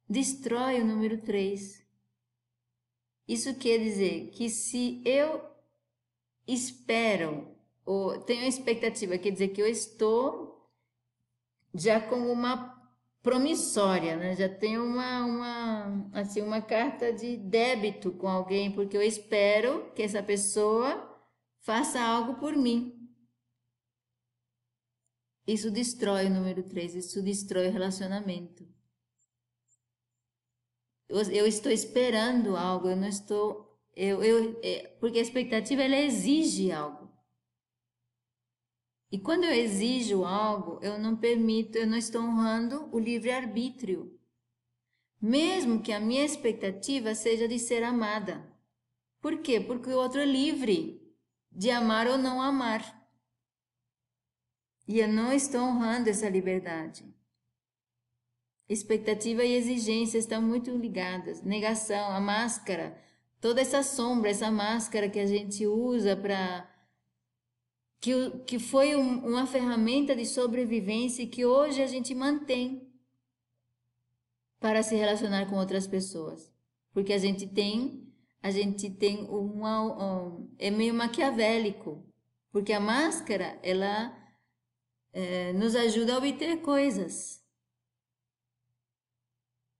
destrói 0.08 0.80
o 0.80 0.86
número 0.86 1.20
3. 1.20 1.86
Isso 3.28 3.54
quer 3.56 3.76
dizer 3.76 4.30
que 4.30 4.48
se 4.48 5.02
eu 5.04 5.44
espero, 6.46 7.46
ou 7.84 8.18
tenho 8.22 8.44
expectativa, 8.44 9.18
quer 9.18 9.32
dizer 9.32 9.48
que 9.48 9.60
eu 9.60 9.68
estou 9.68 10.66
já 11.74 12.00
com 12.00 12.32
uma 12.32 12.77
promissória, 13.22 14.16
né? 14.16 14.34
Já 14.36 14.48
tenho 14.48 14.84
uma, 14.84 15.24
uma, 15.24 16.10
assim, 16.12 16.40
uma 16.42 16.60
carta 16.62 17.12
de 17.12 17.36
débito 17.36 18.12
com 18.12 18.28
alguém, 18.28 18.72
porque 18.72 18.96
eu 18.96 19.02
espero 19.02 19.92
que 19.94 20.02
essa 20.02 20.22
pessoa 20.22 21.04
faça 21.60 22.00
algo 22.00 22.34
por 22.40 22.56
mim. 22.56 22.94
Isso 25.46 25.70
destrói 25.70 26.26
o 26.26 26.30
número 26.30 26.62
3, 26.62 26.94
isso 26.94 27.22
destrói 27.22 27.68
o 27.68 27.72
relacionamento. 27.72 28.66
Eu, 31.08 31.22
eu 31.30 31.46
estou 31.46 31.72
esperando 31.72 32.56
algo, 32.56 32.88
eu 32.88 32.96
não 32.96 33.08
estou 33.08 33.66
Eu, 33.96 34.22
eu, 34.22 34.60
é, 34.62 34.88
porque 35.00 35.18
a 35.18 35.22
expectativa 35.22 35.82
ela 35.82 35.96
exige 35.96 36.70
algo. 36.70 36.97
E 39.10 39.18
quando 39.18 39.44
eu 39.44 39.52
exijo 39.52 40.24
algo, 40.24 40.78
eu 40.82 40.98
não 40.98 41.16
permito, 41.16 41.78
eu 41.78 41.86
não 41.86 41.96
estou 41.96 42.22
honrando 42.22 42.88
o 42.92 42.98
livre-arbítrio. 42.98 44.18
Mesmo 45.20 45.80
que 45.80 45.92
a 45.92 45.98
minha 46.00 46.24
expectativa 46.24 47.14
seja 47.14 47.48
de 47.48 47.58
ser 47.58 47.82
amada. 47.82 48.46
Por 49.20 49.38
quê? 49.38 49.58
Porque 49.60 49.90
o 49.90 49.96
outro 49.96 50.20
é 50.20 50.26
livre 50.26 51.02
de 51.50 51.70
amar 51.70 52.06
ou 52.06 52.18
não 52.18 52.40
amar. 52.40 52.98
E 54.86 55.00
eu 55.00 55.08
não 55.08 55.32
estou 55.32 55.60
honrando 55.60 56.08
essa 56.08 56.28
liberdade. 56.28 57.04
Expectativa 58.68 59.42
e 59.44 59.54
exigência 59.54 60.18
estão 60.18 60.42
muito 60.42 60.70
ligadas. 60.70 61.42
Negação, 61.42 62.10
a 62.10 62.20
máscara, 62.20 62.96
toda 63.40 63.60
essa 63.60 63.82
sombra, 63.82 64.30
essa 64.30 64.50
máscara 64.50 65.08
que 65.08 65.18
a 65.18 65.26
gente 65.26 65.66
usa 65.66 66.14
para. 66.14 66.70
Que, 68.00 68.30
que 68.46 68.58
foi 68.58 68.94
um, 68.94 69.26
uma 69.26 69.46
ferramenta 69.46 70.14
de 70.14 70.24
sobrevivência 70.24 71.26
que 71.26 71.44
hoje 71.44 71.82
a 71.82 71.86
gente 71.86 72.14
mantém 72.14 72.88
para 74.60 74.82
se 74.82 74.94
relacionar 74.94 75.46
com 75.46 75.56
outras 75.56 75.86
pessoas. 75.86 76.52
Porque 76.92 77.12
a 77.12 77.18
gente 77.18 77.46
tem. 77.46 78.06
A 78.42 78.50
gente 78.50 78.90
tem 78.90 79.24
uma. 79.28 79.82
Um, 79.82 80.54
é 80.58 80.70
meio 80.70 80.94
maquiavélico. 80.94 82.04
Porque 82.50 82.72
a 82.72 82.80
máscara, 82.80 83.58
ela 83.62 84.16
é, 85.12 85.52
nos 85.52 85.74
ajuda 85.74 86.14
a 86.14 86.18
obter 86.18 86.60
coisas. 86.62 87.42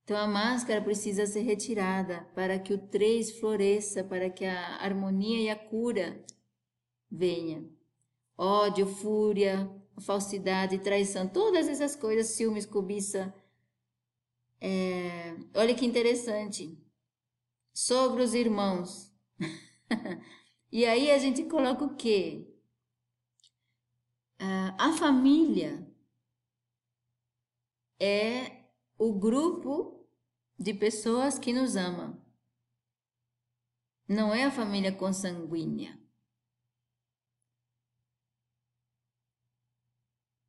Então 0.04 0.16
a 0.16 0.26
máscara 0.26 0.80
precisa 0.80 1.26
ser 1.26 1.42
retirada 1.42 2.26
para 2.34 2.58
que 2.58 2.72
o 2.72 2.78
três 2.78 3.38
floresça, 3.38 4.02
para 4.02 4.30
que 4.30 4.44
a 4.44 4.76
harmonia 4.76 5.38
e 5.38 5.50
a 5.50 5.56
cura 5.56 6.24
venha. 7.10 7.68
Ódio, 8.38 8.86
fúria, 8.86 9.68
falsidade, 10.00 10.78
traição, 10.78 11.28
todas 11.28 11.66
essas 11.66 11.96
coisas, 11.96 12.28
ciúmes, 12.28 12.64
cobiça. 12.64 13.34
É... 14.60 15.36
Olha 15.54 15.74
que 15.74 15.84
interessante. 15.84 16.78
Sogros 17.74 18.34
e 18.34 18.38
irmãos. 18.38 19.12
e 20.70 20.86
aí 20.86 21.10
a 21.10 21.18
gente 21.18 21.44
coloca 21.44 21.84
o 21.84 21.96
quê? 21.96 22.44
a 24.78 24.92
família 24.92 25.84
é 27.98 28.62
o 28.96 29.12
grupo 29.12 30.06
de 30.56 30.72
pessoas 30.72 31.38
que 31.38 31.52
nos 31.52 31.74
ama. 31.74 32.16
Não 34.06 34.32
é 34.32 34.44
a 34.44 34.50
família 34.50 34.92
consanguínea. 34.92 35.98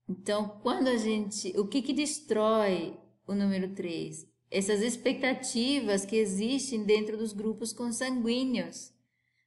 Então, 0.10 0.60
quando 0.64 0.88
a 0.88 0.98
gente. 0.98 1.54
O 1.56 1.68
que, 1.68 1.84
que 1.84 1.94
destrói 1.94 2.98
o 3.28 3.36
número 3.36 3.76
3? 3.76 4.28
Essas 4.50 4.82
expectativas 4.82 6.04
que 6.04 6.16
existem 6.16 6.84
dentro 6.84 7.16
dos 7.16 7.32
grupos 7.32 7.72
consanguíneos. 7.72 8.92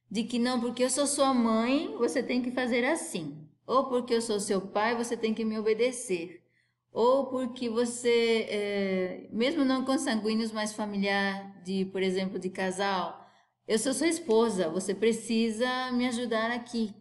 De 0.09 0.23
que 0.23 0.39
não, 0.39 0.61
porque 0.61 0.83
eu 0.83 0.89
sou 0.89 1.05
sua 1.05 1.33
mãe, 1.33 1.93
você 1.97 2.23
tem 2.23 2.41
que 2.41 2.51
fazer 2.51 2.85
assim. 2.85 3.45
Ou 3.67 3.89
porque 3.89 4.13
eu 4.13 4.21
sou 4.21 4.39
seu 4.39 4.61
pai, 4.61 4.95
você 4.95 5.17
tem 5.17 5.33
que 5.33 5.43
me 5.43 5.59
obedecer. 5.59 6.41
Ou 6.93 7.25
porque 7.25 7.69
você, 7.69 8.45
é, 8.47 9.27
mesmo 9.31 9.65
não 9.65 9.83
consanguíneos, 9.83 10.51
mas 10.51 10.71
familiar, 10.71 11.61
de, 11.63 11.85
por 11.85 12.01
exemplo, 12.03 12.39
de 12.39 12.49
casal, 12.49 13.27
eu 13.67 13.79
sou 13.79 13.93
sua 13.93 14.07
esposa, 14.07 14.69
você 14.69 14.93
precisa 14.93 15.91
me 15.91 16.07
ajudar 16.07 16.51
aqui. 16.51 16.93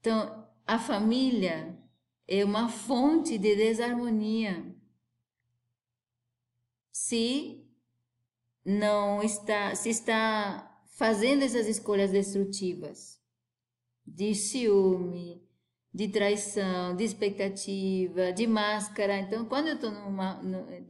Então, 0.00 0.48
a 0.66 0.78
família 0.78 1.78
é 2.26 2.44
uma 2.44 2.68
fonte 2.68 3.36
de 3.36 3.54
desarmonia. 3.54 4.74
Se 6.90 7.66
não 8.64 9.22
está, 9.22 9.74
se 9.74 9.90
está 9.90 10.82
fazendo 10.96 11.42
essas 11.42 11.66
escolhas 11.66 12.10
destrutivas 12.10 13.20
de 14.06 14.34
ciúme, 14.34 15.46
de 15.92 16.08
traição, 16.08 16.96
de 16.96 17.04
expectativa, 17.04 18.32
de 18.32 18.46
máscara. 18.46 19.18
Então, 19.18 19.44
quando 19.44 19.68
eu 19.68 19.74
estou 19.74 19.92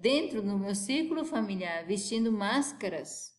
dentro 0.01 0.43
do 0.43 0.59
meu 0.59 0.75
círculo 0.75 1.25
familiar 1.25 1.87
vestindo 1.87 2.31
máscaras, 2.31 3.30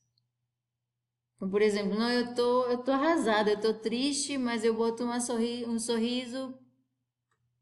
por 1.50 1.62
exemplo, 1.62 1.98
não, 1.98 2.10
eu 2.10 2.36
tô, 2.36 2.66
eu 2.66 2.78
tô 2.84 2.92
arrasada, 2.92 3.50
eu 3.50 3.60
tô 3.60 3.74
triste, 3.74 4.38
mas 4.38 4.64
eu 4.64 4.76
boto 4.76 5.04
uma 5.04 5.20
sorri 5.20 5.66
um 5.66 5.80
sorriso 5.80 6.54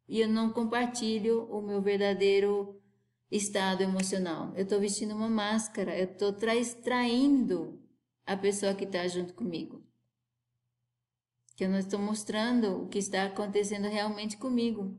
e 0.08 0.20
eu 0.20 0.28
não 0.28 0.52
compartilho 0.52 1.46
o 1.46 1.62
meu 1.62 1.82
verdadeiro 1.82 2.82
estado 3.32 3.82
emocional. 3.82 4.52
Eu 4.56 4.64
estou 4.64 4.80
vestindo 4.80 5.16
uma 5.16 5.30
máscara, 5.30 5.98
eu 5.98 6.06
estou 6.06 6.34
traindo 6.34 7.80
a 8.26 8.36
pessoa 8.36 8.74
que 8.74 8.86
está 8.86 9.08
junto 9.08 9.34
comigo. 9.34 9.84
Que 11.56 11.64
eu 11.64 11.70
não 11.70 11.78
estou 11.78 12.00
mostrando 12.00 12.84
o 12.84 12.88
que 12.90 12.98
está 12.98 13.26
acontecendo 13.26 13.88
realmente 13.88 14.36
comigo. 14.36 14.98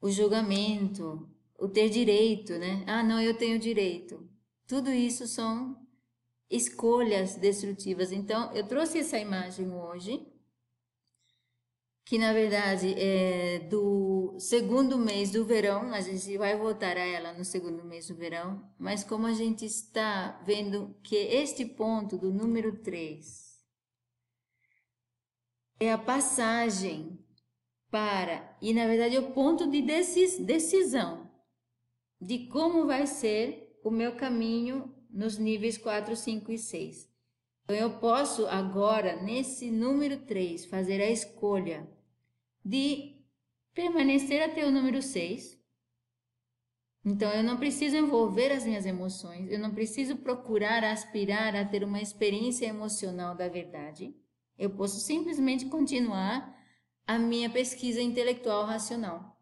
O 0.00 0.10
julgamento, 0.10 1.30
o 1.58 1.68
ter 1.68 1.88
direito, 1.88 2.58
né? 2.58 2.84
Ah, 2.86 3.02
não, 3.02 3.20
eu 3.20 3.36
tenho 3.36 3.58
direito. 3.58 4.28
Tudo 4.66 4.90
isso 4.90 5.26
são 5.26 5.83
escolhas 6.54 7.36
destrutivas. 7.36 8.12
Então, 8.12 8.52
eu 8.52 8.66
trouxe 8.66 8.98
essa 8.98 9.18
imagem 9.18 9.72
hoje 9.72 10.26
que 12.04 12.18
na 12.18 12.34
verdade 12.34 12.94
é 12.98 13.60
do 13.60 14.36
segundo 14.38 14.98
mês 14.98 15.30
do 15.30 15.44
verão, 15.44 15.94
a 15.94 16.00
gente 16.02 16.36
vai 16.36 16.56
voltar 16.56 16.98
a 16.98 17.06
ela 17.06 17.32
no 17.32 17.44
segundo 17.44 17.82
mês 17.82 18.08
do 18.08 18.14
verão, 18.14 18.70
mas 18.78 19.02
como 19.02 19.26
a 19.26 19.32
gente 19.32 19.64
está 19.64 20.38
vendo 20.44 20.94
que 21.02 21.16
este 21.16 21.64
ponto 21.64 22.18
do 22.18 22.30
número 22.30 22.76
3 22.82 23.58
é 25.80 25.90
a 25.90 25.98
passagem 25.98 27.18
para, 27.90 28.54
e 28.60 28.74
na 28.74 28.86
verdade 28.86 29.16
é 29.16 29.20
o 29.20 29.32
ponto 29.32 29.66
de 29.70 29.80
decisão 29.80 31.30
de 32.20 32.46
como 32.48 32.86
vai 32.86 33.06
ser 33.06 33.80
o 33.82 33.90
meu 33.90 34.14
caminho 34.14 34.94
nos 35.14 35.38
níveis 35.38 35.78
4, 35.78 36.16
5 36.16 36.50
e 36.50 36.58
6. 36.58 37.08
Então, 37.62 37.76
eu 37.76 37.98
posso 37.98 38.46
agora, 38.48 39.22
nesse 39.22 39.70
número 39.70 40.18
3, 40.26 40.66
fazer 40.66 41.00
a 41.00 41.10
escolha 41.10 41.88
de 42.62 43.16
permanecer 43.72 44.42
até 44.42 44.66
o 44.66 44.70
número 44.70 45.00
6. 45.00 45.58
Então, 47.04 47.30
eu 47.30 47.42
não 47.42 47.56
preciso 47.56 47.96
envolver 47.96 48.50
as 48.50 48.64
minhas 48.64 48.84
emoções, 48.84 49.50
eu 49.50 49.58
não 49.58 49.72
preciso 49.72 50.16
procurar 50.16 50.82
aspirar 50.82 51.54
a 51.54 51.64
ter 51.64 51.84
uma 51.84 52.00
experiência 52.00 52.66
emocional 52.66 53.34
da 53.34 53.48
verdade. 53.48 54.14
Eu 54.58 54.70
posso 54.70 54.98
simplesmente 55.00 55.66
continuar 55.66 56.54
a 57.06 57.18
minha 57.18 57.50
pesquisa 57.50 58.00
intelectual 58.00 58.64
racional. 58.64 59.33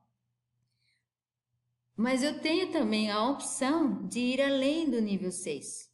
Mas 1.96 2.22
eu 2.22 2.40
tenho 2.40 2.72
também 2.72 3.10
a 3.10 3.28
opção 3.28 4.06
de 4.06 4.18
ir 4.18 4.40
além 4.40 4.90
do 4.90 5.00
nível 5.00 5.30
6. 5.30 5.92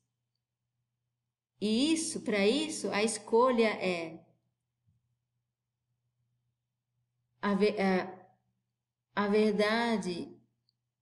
E 1.61 1.93
isso, 1.93 2.21
para 2.21 2.47
isso, 2.47 2.89
a 2.91 3.03
escolha 3.03 3.69
é 3.69 4.25
a, 7.43 7.53
a, 7.53 9.25
a 9.25 9.29
verdade 9.29 10.37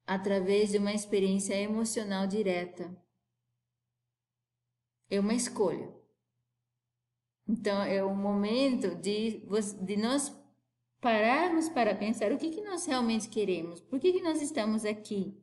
através 0.06 0.70
de 0.70 0.78
uma 0.78 0.92
experiência 0.92 1.54
emocional 1.54 2.26
direta. 2.26 2.96
É 5.10 5.20
uma 5.20 5.34
escolha. 5.34 5.94
Então, 7.46 7.82
é 7.82 8.02
o 8.02 8.14
momento 8.14 8.94
de, 8.96 9.42
de 9.84 9.96
nós 9.96 10.34
pararmos 11.06 11.68
para 11.68 11.94
pensar 11.94 12.32
o 12.32 12.36
que, 12.36 12.50
que 12.50 12.60
nós 12.62 12.84
realmente 12.84 13.28
queremos, 13.28 13.80
por 13.80 14.00
que, 14.00 14.12
que 14.12 14.20
nós 14.20 14.42
estamos 14.42 14.84
aqui, 14.84 15.40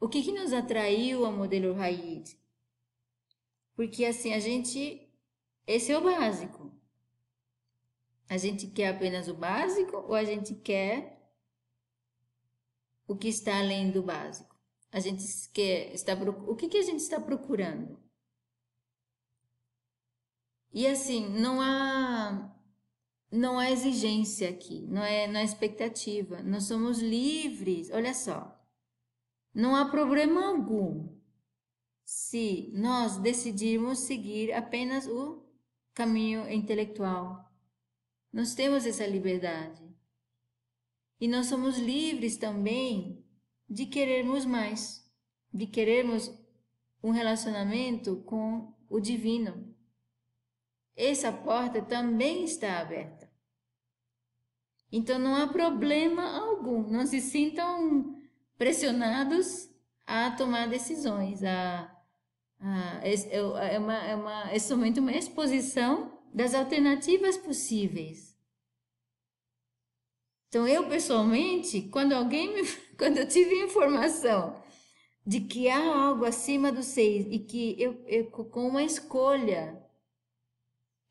o 0.00 0.08
que, 0.08 0.22
que 0.22 0.32
nos 0.32 0.54
atraiu 0.54 1.26
ao 1.26 1.32
modelo 1.34 1.74
Raid. 1.74 2.34
Porque 3.76 4.06
assim, 4.06 4.32
a 4.32 4.38
gente, 4.38 5.06
esse 5.66 5.92
é 5.92 5.98
o 5.98 6.02
básico. 6.02 6.72
A 8.26 8.38
gente 8.38 8.68
quer 8.68 8.88
apenas 8.88 9.28
o 9.28 9.34
básico 9.34 9.98
ou 9.98 10.14
a 10.14 10.24
gente 10.24 10.54
quer 10.54 11.30
o 13.06 13.14
que 13.14 13.28
está 13.28 13.58
além 13.58 13.90
do 13.90 14.02
básico? 14.02 14.58
A 14.90 14.98
gente 14.98 15.26
quer 15.52 15.92
está 15.92 16.14
o 16.14 16.56
que 16.56 16.68
que 16.70 16.78
a 16.78 16.82
gente 16.82 17.00
está 17.00 17.20
procurando? 17.20 18.02
E 20.72 20.86
assim, 20.86 21.28
não 21.28 21.60
há 21.60 22.57
não 23.30 23.58
há 23.58 23.70
exigência 23.70 24.48
aqui, 24.48 24.86
não 24.88 25.02
é, 25.02 25.26
não 25.26 25.40
é 25.40 25.44
expectativa. 25.44 26.42
Nós 26.42 26.64
somos 26.64 26.98
livres. 26.98 27.90
Olha 27.90 28.14
só. 28.14 28.56
não 29.54 29.74
há 29.74 29.86
problema 29.86 30.46
algum 30.46 31.08
se 32.04 32.70
nós 32.72 33.18
decidirmos 33.18 33.98
seguir 34.00 34.52
apenas 34.52 35.06
o 35.06 35.44
caminho 35.92 36.50
intelectual. 36.50 37.52
Nós 38.32 38.54
temos 38.54 38.86
essa 38.86 39.06
liberdade. 39.06 39.82
E 41.20 41.26
nós 41.26 41.46
somos 41.46 41.76
livres 41.78 42.36
também 42.36 43.24
de 43.68 43.86
querermos 43.86 44.46
mais, 44.46 45.04
de 45.52 45.66
querermos 45.66 46.32
um 47.02 47.10
relacionamento 47.10 48.22
com 48.22 48.72
o 48.88 49.00
divino. 49.00 49.74
Essa 50.96 51.32
porta 51.32 51.82
também 51.82 52.44
está 52.44 52.80
aberta. 52.80 53.17
Então 54.90 55.18
não 55.18 55.34
há 55.34 55.46
problema 55.46 56.38
algum, 56.38 56.88
não 56.90 57.06
se 57.06 57.20
sintam 57.20 58.16
pressionados 58.56 59.68
a 60.06 60.30
tomar 60.30 60.68
decisões. 60.68 61.42
A, 61.44 61.94
a, 62.60 63.00
é, 63.04 63.78
uma, 63.78 63.94
é, 63.94 64.14
uma, 64.14 64.50
é 64.50 64.58
somente 64.58 64.98
uma 64.98 65.12
exposição 65.12 66.18
das 66.32 66.54
alternativas 66.54 67.36
possíveis. 67.36 68.36
Então, 70.48 70.66
eu 70.66 70.88
pessoalmente, 70.88 71.82
quando 71.82 72.14
alguém 72.14 72.54
me, 72.54 72.66
quando 72.96 73.18
eu 73.18 73.28
tive 73.28 73.62
informação 73.62 74.62
de 75.26 75.40
que 75.40 75.68
há 75.68 76.06
algo 76.06 76.24
acima 76.24 76.72
do 76.72 76.82
seis 76.82 77.26
e 77.28 77.38
que 77.38 77.76
eu, 77.78 78.02
eu 78.06 78.30
com 78.30 78.66
uma 78.66 78.82
escolha 78.82 79.78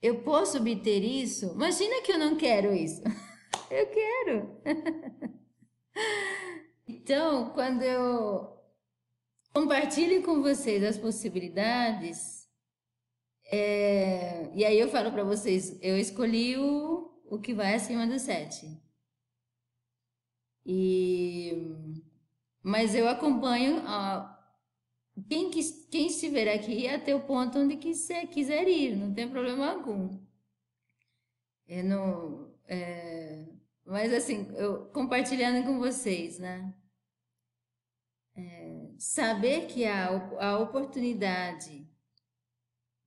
eu 0.02 0.22
posso 0.22 0.58
obter 0.58 1.04
isso, 1.04 1.52
imagina 1.54 2.02
que 2.02 2.12
eu 2.12 2.20
não 2.20 2.36
quero 2.36 2.74
isso. 2.74 3.02
Eu 3.70 3.88
quero. 3.88 4.62
Então, 6.88 7.50
quando 7.52 7.82
eu 7.82 8.58
compartilho 9.54 10.24
com 10.24 10.42
vocês 10.42 10.84
as 10.84 10.98
possibilidades, 10.98 12.48
é, 13.46 14.50
e 14.54 14.64
aí 14.64 14.80
eu 14.80 14.88
falo 14.88 15.12
para 15.12 15.24
vocês, 15.24 15.78
eu 15.82 15.98
escolhi 15.98 16.58
o, 16.58 17.12
o 17.26 17.40
que 17.40 17.54
vai 17.54 17.74
acima 17.76 18.08
do 18.08 18.18
sete. 18.20 18.82
E, 20.66 21.54
mas 22.62 22.94
eu 22.94 23.08
acompanho 23.08 23.82
quem, 25.30 25.50
quem 25.90 26.08
estiver 26.08 26.54
aqui 26.54 26.88
até 26.88 27.16
o 27.16 27.26
ponto 27.26 27.60
onde 27.60 27.78
quiser, 27.78 28.28
quiser 28.28 28.68
ir, 28.68 28.96
não 28.96 29.14
tem 29.14 29.30
problema 29.30 29.72
algum. 29.72 30.20
Eu 31.68 31.84
não, 31.84 32.54
é, 32.66 33.46
mas 33.88 34.14
assim, 34.14 34.52
eu, 34.56 34.86
compartilhando 34.88 35.66
com 35.66 35.80
vocês, 35.80 36.38
né? 36.38 36.74
É, 38.36 38.92
saber 39.00 39.68
que 39.68 39.86
há 39.86 40.10
a 40.40 40.60
oportunidade 40.60 41.90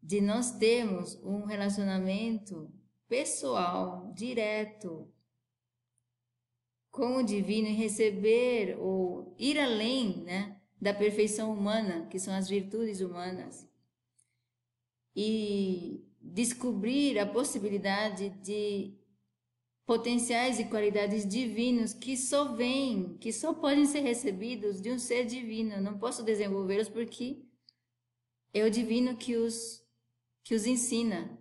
de 0.03 0.21
nós 0.21 0.53
termos 0.53 1.15
um 1.23 1.45
relacionamento 1.45 2.73
pessoal, 3.07 4.11
direto, 4.15 5.13
com 6.91 7.19
o 7.19 7.23
divino 7.23 7.69
e 7.69 7.75
receber 7.75 8.77
ou 8.79 9.37
ir 9.39 9.59
além 9.61 10.23
né, 10.23 10.61
da 10.81 10.95
perfeição 10.95 11.53
humana, 11.53 12.07
que 12.07 12.19
são 12.19 12.35
as 12.35 12.49
virtudes 12.49 13.01
humanas, 13.01 13.69
e 15.15 16.03
descobrir 16.21 17.19
a 17.19 17.27
possibilidade 17.27 18.31
de 18.43 19.00
potenciais 19.91 20.61
e 20.61 20.67
qualidades 20.67 21.27
divinos 21.27 21.93
que 21.93 22.17
só 22.17 22.55
vêm, 22.55 23.19
que 23.19 23.33
só 23.33 23.53
podem 23.53 23.85
ser 23.87 24.03
recebidos 24.03 24.81
de 24.81 24.89
um 24.89 25.01
ser 25.01 25.27
divino. 25.27 25.73
Eu 25.73 25.83
não 25.83 25.99
posso 25.99 26.23
desenvolvê-los 26.23 26.89
porque 26.89 27.45
é 28.55 28.63
o 28.63 28.71
divino 28.71 29.17
que 29.17 29.35
os 29.35 29.85
que 30.45 30.55
os 30.55 30.65
ensina. 30.65 31.37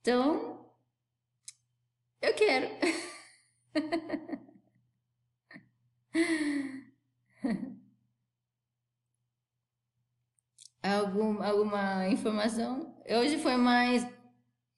Então, 0.00 0.66
eu 2.22 2.34
quero. 2.34 2.68
Algum, 10.82 11.42
alguma 11.42 12.08
informação? 12.08 12.94
Hoje 13.08 13.38
foi 13.38 13.56
mais 13.56 14.06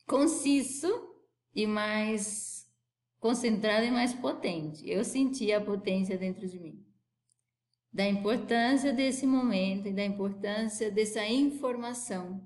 conciso 0.07 1.06
e 1.57 1.67
mais 1.67 2.71
concentrado 3.19 3.85
e 3.85 3.91
mais 3.91 4.13
potente. 4.13 4.89
Eu 4.89 5.03
senti 5.03 5.51
a 5.53 5.61
potência 5.61 6.17
dentro 6.19 6.47
de 6.47 6.61
mim. 6.61 6.87
Da 7.91 8.05
importância 8.05 8.93
desse 8.93 9.27
momento 9.27 9.89
e 9.89 9.93
da 9.93 10.05
importância 10.05 10.91
dessa 10.91 11.25
informação. 11.25 12.41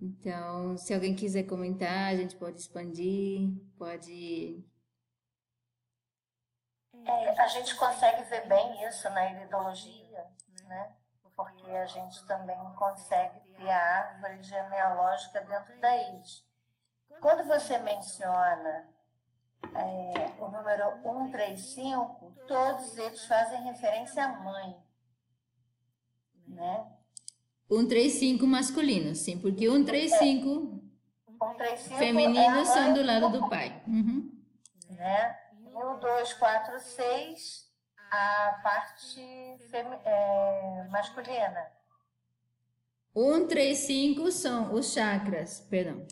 Então, 0.00 0.76
se 0.76 0.92
alguém 0.92 1.14
quiser 1.14 1.44
comentar, 1.44 2.12
a 2.12 2.16
gente 2.16 2.34
pode 2.34 2.58
expandir, 2.58 3.48
pode 3.78 4.62
é, 7.06 7.40
a 7.40 7.48
gente 7.48 7.76
consegue 7.76 8.22
ver 8.24 8.46
bem 8.48 8.88
isso 8.88 9.08
na 9.10 9.30
iridologia, 9.30 10.26
né? 10.64 10.96
porque 11.36 11.68
a 11.70 11.86
gente 11.86 12.24
também 12.26 12.56
consegue 12.74 13.40
ter 13.40 13.68
a 13.68 13.98
árvore 13.98 14.42
genealógica 14.42 15.40
dentro 15.40 15.78
da 15.80 15.96
íris. 15.96 16.44
Quando 17.20 17.46
você 17.46 17.78
menciona 17.78 18.88
é, 19.74 20.42
o 20.42 20.48
número 20.48 21.02
135, 21.02 22.34
todos 22.46 22.98
eles 22.98 23.24
fazem 23.26 23.62
referência 23.62 24.24
à 24.24 24.28
mãe. 24.40 24.76
Né? 26.46 26.86
135 27.68 28.46
masculino, 28.46 29.14
sim, 29.14 29.38
porque 29.38 29.68
135, 29.68 30.82
é, 31.26 31.32
135 31.32 31.98
femininos 31.98 32.68
é 32.68 32.72
são 32.72 32.92
do 32.92 33.02
lado 33.02 33.30
do 33.30 33.48
pai. 33.48 33.82
Uhum. 33.86 34.30
Né? 34.90 35.44
no 35.74 35.98
246 35.98 37.68
a 38.10 38.60
parte 38.62 39.20
é, 40.04 40.86
masculina. 40.88 41.66
1, 43.14 43.46
3, 43.46 43.78
5 43.78 44.32
são 44.32 44.72
os 44.72 44.92
chakras, 44.92 45.60
perdão. 45.68 46.06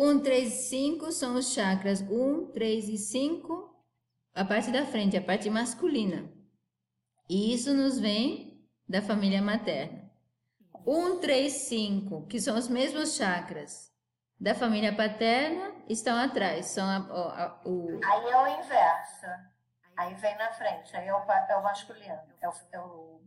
1, 0.00 0.20
3, 0.20 0.52
5 0.52 1.10
são 1.10 1.34
os 1.34 1.52
chakras 1.52 2.00
1, 2.02 2.52
3 2.52 2.88
e 2.88 2.96
5, 2.96 3.84
a 4.32 4.44
parte 4.44 4.70
da 4.70 4.86
frente, 4.86 5.16
a 5.16 5.20
parte 5.20 5.50
masculina. 5.50 6.32
E 7.28 7.52
isso 7.52 7.74
nos 7.74 7.98
vem 7.98 8.64
da 8.88 9.02
família 9.02 9.42
materna. 9.42 10.08
1, 10.86 11.18
3, 11.18 11.52
5, 11.52 12.26
que 12.28 12.40
são 12.40 12.56
os 12.56 12.68
mesmos 12.68 13.16
chakras 13.16 13.92
da 14.40 14.54
família 14.54 14.94
paterna 14.94 15.74
estão 15.88 16.16
atrás. 16.16 16.66
São 16.66 16.88
a, 16.88 16.98
a, 16.98 17.60
o... 17.64 17.98
Aí 18.04 18.30
é 18.30 18.36
o 18.36 18.46
inverso. 18.46 19.26
Aí 19.96 20.14
vem 20.14 20.36
na 20.36 20.52
frente. 20.52 20.96
Aí 20.96 21.08
é 21.08 21.12
o, 21.12 21.18
é 21.18 21.56
o 21.56 21.62
masculino. 21.64 22.20
É 22.40 22.48
o, 22.48 22.52
é 22.70 22.80
o... 22.80 23.20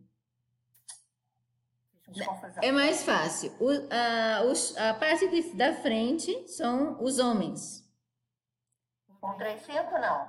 É 2.62 2.72
mais 2.72 3.04
fácil. 3.04 3.54
O, 3.60 3.70
a, 3.90 4.44
os, 4.44 4.78
a 4.78 4.94
parte 4.94 5.28
de, 5.30 5.54
da 5.54 5.74
frente 5.74 6.48
são 6.48 7.02
os 7.02 7.20
homens. 7.20 7.88
135 9.20 9.98
não. 10.00 10.28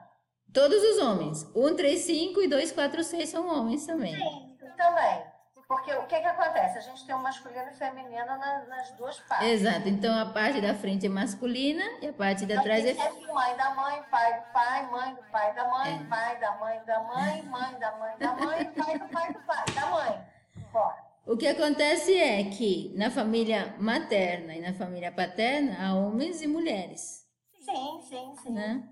Todos 0.53 0.83
os 0.83 0.99
homens. 0.99 1.39
135 1.55 2.43
e 2.43 2.49
246 2.49 3.28
são 3.28 3.49
homens 3.49 3.87
também. 3.87 4.14
Sim, 4.14 4.57
também. 4.76 5.33
Porque 5.66 5.91
o 5.95 6.07
que, 6.07 6.20
que 6.20 6.26
acontece? 6.26 6.76
A 6.76 6.80
gente 6.83 7.07
tem 7.07 7.14
o 7.14 7.18
masculino 7.18 7.66
e 7.66 7.70
o 7.70 7.74
feminino 7.74 8.26
nas, 8.26 8.68
nas 8.68 8.91
duas 8.93 9.18
partes. 9.20 9.49
Exato. 9.49 9.89
Então 9.89 10.14
a 10.14 10.26
parte 10.26 10.61
da 10.61 10.74
frente 10.74 11.07
é 11.07 11.09
masculina 11.09 11.83
e 12.03 12.09
a 12.09 12.12
parte 12.12 12.45
de 12.45 12.62
trás 12.62 12.85
é. 12.85 12.91
É 12.91 13.33
mãe 13.33 13.57
da 13.57 13.74
mãe, 13.74 14.03
pai 14.11 14.39
do 14.39 14.53
pai, 14.53 14.91
mãe 14.91 15.14
do 15.14 15.22
pai 15.30 15.55
da 15.55 15.64
mãe, 15.70 15.95
é. 15.95 16.09
pai 16.09 16.39
da 16.39 16.57
mãe 16.57 16.85
da 16.85 17.01
mãe, 17.01 17.43
mãe 17.45 17.78
da 17.78 17.93
mãe 17.93 18.18
da 18.18 18.33
mãe, 18.35 18.64
pai 18.66 18.99
do 18.99 19.09
pai 19.09 19.33
do 19.33 19.39
pai, 19.41 19.64
da 19.74 19.87
mãe. 19.87 20.26
Fora. 20.70 21.12
O 21.25 21.37
que 21.37 21.47
acontece 21.47 22.14
é 22.16 22.51
que 22.51 22.93
na 22.97 23.11
família 23.11 23.77
materna 23.79 24.55
e 24.55 24.61
na 24.61 24.75
família 24.75 25.12
paterna 25.12 25.87
há 25.87 25.95
homens 25.95 26.43
e 26.43 26.49
mulheres. 26.49 27.25
Sim, 27.61 28.03
sim, 28.03 28.37
sim. 28.43 28.51
Né? 28.51 28.89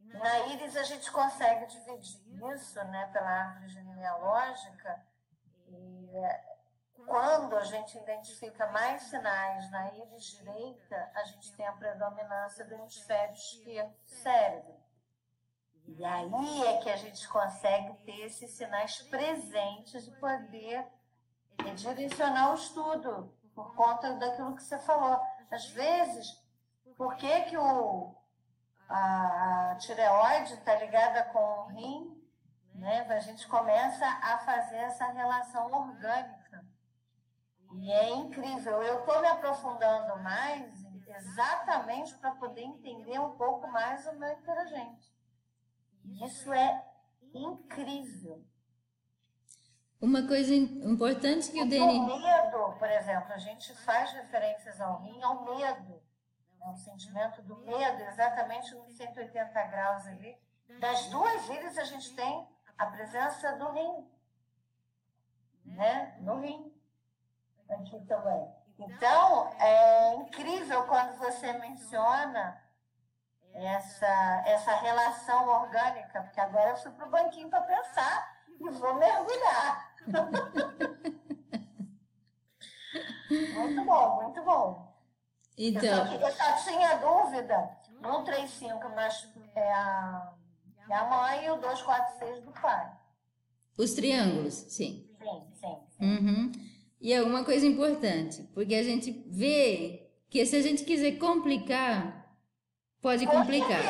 Na 0.00 0.46
íris 0.48 0.76
a 0.76 0.82
gente 0.82 1.10
consegue 1.10 1.66
dividir 1.66 2.20
isso 2.54 2.84
né, 2.84 3.08
pela 3.10 3.26
árvore 3.26 3.68
genealógica 3.68 5.02
e 5.68 6.16
é, 6.18 6.52
quando 7.06 7.56
a 7.56 7.64
gente 7.64 7.96
identifica 7.96 8.66
mais 8.66 9.02
sinais 9.04 9.70
na 9.70 9.94
íris 9.94 10.24
direita, 10.24 11.10
a 11.14 11.24
gente 11.24 11.56
tem 11.56 11.66
a 11.66 11.72
predominância 11.72 12.66
do 12.66 12.74
hemisfério 12.74 13.34
esquerdo 13.34 13.90
do 13.90 14.08
cérebro. 14.08 14.81
E 15.86 16.04
aí 16.04 16.66
é 16.66 16.78
que 16.78 16.90
a 16.90 16.96
gente 16.96 17.28
consegue 17.28 17.94
ter 18.04 18.26
esses 18.26 18.50
sinais 18.52 19.02
presentes 19.02 20.06
e 20.06 20.10
poder 20.12 20.86
direcionar 21.74 22.52
o 22.52 22.54
estudo 22.54 23.32
por 23.54 23.74
conta 23.74 24.14
daquilo 24.14 24.54
que 24.54 24.62
você 24.62 24.78
falou. 24.78 25.20
Às 25.50 25.66
vezes, 25.70 26.40
por 26.96 27.16
que, 27.16 27.42
que 27.42 27.58
o 27.58 28.14
a 28.88 29.74
tireoide 29.80 30.52
está 30.52 30.74
ligada 30.74 31.24
com 31.24 31.38
o 31.38 31.66
rim, 31.68 32.22
né? 32.74 33.06
A 33.08 33.20
gente 33.20 33.46
começa 33.48 34.06
a 34.06 34.38
fazer 34.38 34.76
essa 34.76 35.06
relação 35.06 35.72
orgânica. 35.72 36.64
E 37.74 37.90
é 37.90 38.10
incrível. 38.10 38.82
Eu 38.82 39.00
estou 39.00 39.20
me 39.20 39.28
aprofundando 39.28 40.22
mais 40.22 40.84
exatamente 41.06 42.14
para 42.18 42.32
poder 42.32 42.62
entender 42.62 43.18
um 43.18 43.36
pouco 43.36 43.66
mais 43.68 44.06
o 44.06 44.12
meu 44.18 44.30
interagente. 44.32 45.11
Isso 46.04 46.52
é 46.52 46.84
incrível. 47.34 48.44
Uma 50.00 50.26
coisa 50.26 50.52
importante 50.52 51.52
que 51.52 51.62
o 51.62 51.68
Deni. 51.68 52.00
O 52.00 52.18
medo, 52.18 52.72
por 52.76 52.90
exemplo, 52.90 53.32
a 53.32 53.38
gente 53.38 53.72
faz 53.84 54.12
referências 54.12 54.80
ao 54.80 55.00
rim, 55.00 55.22
ao 55.22 55.44
medo. 55.44 56.02
Né? 56.58 56.66
O 56.72 56.76
sentimento 56.76 57.40
do 57.42 57.56
medo, 57.58 58.02
exatamente 58.02 58.74
nos 58.74 58.96
180 58.96 59.62
graus 59.66 60.06
ali. 60.06 60.36
Das 60.80 61.06
duas 61.06 61.48
ilhas, 61.48 61.78
a 61.78 61.84
gente 61.84 62.14
tem 62.16 62.48
a 62.76 62.86
presença 62.86 63.52
do 63.52 63.70
rim. 63.70 64.10
Né? 65.64 66.16
No 66.20 66.40
rim. 66.40 66.72
Aqui 67.70 68.04
também. 68.06 68.52
Então, 68.78 69.52
é 69.60 70.16
incrível 70.16 70.84
quando 70.86 71.16
você 71.18 71.52
menciona 71.54 72.60
essa, 73.54 74.42
essa 74.46 74.74
relação 74.76 75.48
orgânica, 75.48 76.22
porque 76.22 76.40
agora 76.40 76.70
eu 76.70 76.76
fui 76.76 76.92
para 76.92 77.06
o 77.06 77.10
banquinho 77.10 77.48
para 77.48 77.62
pensar 77.62 78.42
e 78.60 78.70
vou 78.70 78.94
mergulhar. 78.94 79.92
muito 83.54 83.84
bom, 83.84 84.22
muito 84.22 84.44
bom. 84.44 84.92
Então. 85.56 86.12
Eu 86.12 86.20
só, 86.20 86.26
eu 86.26 86.32
só 86.32 86.56
tinha 86.64 86.96
dúvida 86.96 87.70
no 88.00 88.24
35, 88.24 88.88
mas 88.94 89.28
é 89.54 89.72
a, 89.72 90.32
é 90.88 90.94
a 90.94 91.04
mãe 91.04 91.46
e 91.46 91.50
o 91.50 91.56
246 91.56 92.44
do 92.44 92.52
pai. 92.52 92.90
Os 93.78 93.94
triângulos, 93.94 94.54
sim. 94.54 95.08
Sim, 95.18 95.46
sim. 95.54 95.78
sim. 95.90 96.04
Uhum. 96.04 96.52
E 97.00 97.12
é 97.12 97.22
uma 97.22 97.44
coisa 97.44 97.66
importante, 97.66 98.42
porque 98.54 98.74
a 98.74 98.82
gente 98.82 99.10
vê 99.28 100.10
que 100.28 100.44
se 100.46 100.56
a 100.56 100.62
gente 100.62 100.84
quiser 100.84 101.18
complicar, 101.18 102.21
pode 103.02 103.26
complicar. 103.26 103.82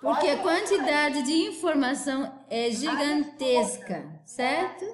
Porque 0.00 0.28
a 0.28 0.42
quantidade 0.42 1.22
de 1.22 1.32
informação 1.48 2.44
é 2.50 2.70
gigantesca, 2.70 4.20
certo? 4.24 4.84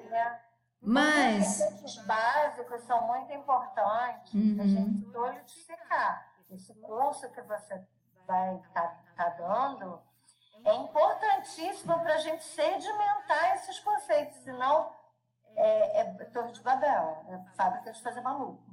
Mas. 0.79 1.59
Os 1.83 1.97
básicos 2.05 2.83
são 2.83 3.07
muito 3.07 3.33
importantes 3.33 4.33
uhum. 4.33 4.57
a 4.61 4.67
gente 4.67 5.11
solidificar. 5.11 6.27
Esse 6.51 6.73
curso 6.75 7.29
que 7.31 7.41
você 7.41 7.81
vai 8.25 8.55
estar 8.57 8.81
tá, 8.81 9.03
tá 9.17 9.29
dando 9.29 9.99
é 10.65 10.75
importantíssimo 10.75 11.99
para 11.99 12.15
a 12.15 12.17
gente 12.19 12.43
sedimentar 12.43 13.55
esses 13.55 13.79
conceitos, 13.79 14.37
senão 14.43 14.91
é, 15.55 16.01
é 16.01 16.03
Torre 16.25 16.51
de 16.51 16.61
Babel, 16.61 17.25
é 17.29 17.55
fábrica 17.55 17.91
de 17.91 18.01
fazer 18.01 18.21
maluco. 18.21 18.63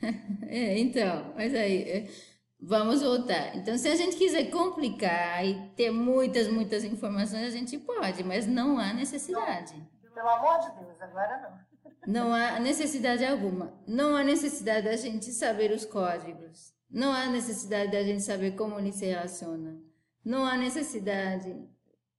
é, 0.46 0.78
então, 0.78 1.32
mas 1.34 1.54
aí. 1.54 1.90
É 1.90 2.37
Vamos 2.60 3.02
voltar. 3.02 3.56
Então, 3.56 3.78
se 3.78 3.88
a 3.88 3.94
gente 3.94 4.16
quiser 4.16 4.50
complicar 4.50 5.46
e 5.46 5.70
ter 5.76 5.90
muitas, 5.92 6.48
muitas 6.48 6.82
informações, 6.82 7.46
a 7.46 7.50
gente 7.50 7.78
pode, 7.78 8.24
mas 8.24 8.46
não 8.46 8.78
há 8.78 8.92
necessidade. 8.92 9.74
Não, 10.02 10.10
pelo 10.12 10.28
amor 10.28 10.58
de 10.58 10.84
Deus, 10.84 11.00
agora 11.00 11.40
não. 11.40 11.68
Não 12.06 12.32
há 12.32 12.58
necessidade 12.58 13.24
alguma. 13.24 13.74
Não 13.86 14.16
há 14.16 14.24
necessidade 14.24 14.86
da 14.86 14.96
gente 14.96 15.26
saber 15.26 15.72
os 15.72 15.84
códigos. 15.84 16.72
Não 16.90 17.12
há 17.12 17.26
necessidade 17.26 17.92
da 17.92 18.02
gente 18.02 18.22
saber 18.22 18.52
como 18.52 18.78
ele 18.78 18.92
se 18.92 19.04
relaciona. 19.04 19.78
Não 20.24 20.46
há 20.46 20.56
necessidade. 20.56 21.54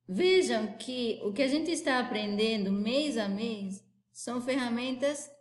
Vejam 0.07 0.75
que 0.77 1.19
o 1.23 1.33
que 1.33 1.41
a 1.41 1.47
gente 1.47 1.71
está 1.71 1.99
aprendendo 1.99 2.71
mês 2.71 3.17
a 3.17 3.27
mês 3.27 3.83
são 4.11 4.39
ferramentas 4.41 5.31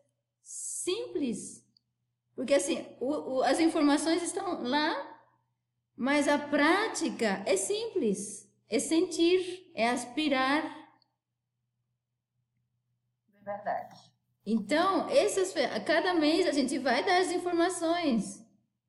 simples 0.43 1.58
porque 2.39 2.55
assim, 2.55 2.87
o, 3.01 3.39
o, 3.39 3.43
as 3.43 3.59
informações 3.59 4.23
estão 4.23 4.63
lá, 4.63 4.95
mas 5.97 6.29
a 6.29 6.39
prática 6.39 7.43
é 7.45 7.57
simples. 7.57 8.49
É 8.71 8.79
sentir, 8.79 9.69
é 9.75 9.89
aspirar. 9.89 10.63
Verdade. 13.43 13.99
Então, 14.47 15.09
essas, 15.11 15.53
cada 15.85 16.15
mês 16.15 16.47
a 16.47 16.53
gente 16.53 16.79
vai 16.79 17.05
dar 17.05 17.19
as 17.23 17.33
informações. 17.33 18.41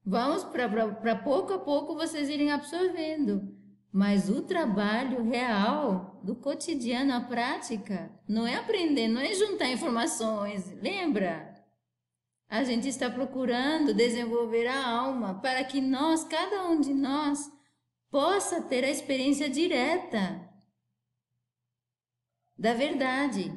Vamos 0.06 0.43
para 0.43 1.16
pouco 1.16 1.54
a 1.54 1.58
pouco 1.58 1.95
vocês 1.95 2.30
irem 2.30 2.52
absorvendo. 2.52 3.58
Mas 3.91 4.30
o 4.30 4.43
trabalho 4.43 5.24
real 5.24 6.22
do 6.24 6.36
cotidiano, 6.36 7.16
a 7.16 7.22
prática, 7.22 8.12
não 8.28 8.45
é 8.45 8.58
aprender, 8.58 9.08
não 9.08 9.20
é 9.20 9.34
juntar 9.34 9.72
informações. 9.72 10.72
Lembra? 10.74 11.49
A 12.50 12.64
gente 12.64 12.88
está 12.88 13.12
procurando 13.12 13.93
desenvolver 13.93 14.66
a 14.66 14.88
alma 14.88 15.39
para 15.39 15.64
que 15.64 15.80
nós, 15.80 16.24
cada 16.24 16.68
um 16.68 16.82
de 16.82 16.95
nós, 16.95 17.52
possa 18.10 18.60
ter 18.60 18.84
a 18.84 18.89
experiência 18.89 19.47
direta 19.47 20.50
da 22.58 22.74
verdade. 22.74 23.56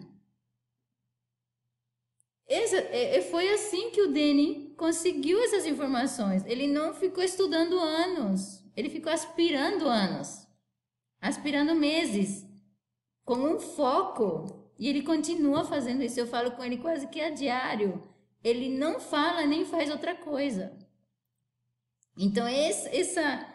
Esse, 2.46 2.76
é, 2.76 3.16
é, 3.16 3.22
foi 3.22 3.48
assim 3.54 3.90
que 3.90 4.02
o 4.02 4.12
Deni 4.12 4.74
conseguiu 4.76 5.42
essas 5.42 5.64
informações. 5.64 6.44
Ele 6.44 6.66
não 6.66 6.92
ficou 6.92 7.24
estudando 7.24 7.78
anos, 7.78 8.62
ele 8.76 8.90
ficou 8.90 9.10
aspirando 9.10 9.88
anos, 9.88 10.46
aspirando 11.18 11.74
meses, 11.74 12.46
com 13.24 13.36
um 13.36 13.58
foco. 13.58 14.70
E 14.78 14.86
ele 14.86 15.02
continua 15.02 15.64
fazendo 15.64 16.02
isso. 16.02 16.20
Eu 16.20 16.26
falo 16.26 16.50
com 16.50 16.62
ele 16.62 16.76
quase 16.76 17.06
que 17.06 17.22
a 17.22 17.30
diário 17.30 18.11
ele 18.42 18.68
não 18.76 18.98
fala 18.98 19.46
nem 19.46 19.64
faz 19.64 19.90
outra 19.90 20.14
coisa. 20.14 20.76
Então, 22.16 22.46
esse, 22.46 22.88
essa, 22.94 23.46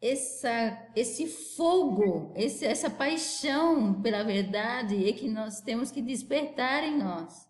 essa, 0.00 0.88
esse 0.96 1.26
fogo, 1.26 2.32
esse, 2.36 2.64
essa 2.64 2.88
paixão 2.88 4.00
pela 4.00 4.24
verdade 4.24 5.08
é 5.08 5.12
que 5.12 5.28
nós 5.28 5.60
temos 5.60 5.90
que 5.90 6.00
despertar 6.00 6.82
em 6.82 6.96
nós. 6.96 7.48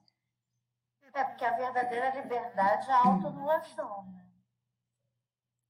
É 1.12 1.24
porque 1.24 1.44
a 1.44 1.56
verdadeira 1.56 2.20
liberdade 2.20 2.88
é 2.88 2.92
a 2.92 3.06
autoanulação. 3.06 4.06
Né? 4.06 4.24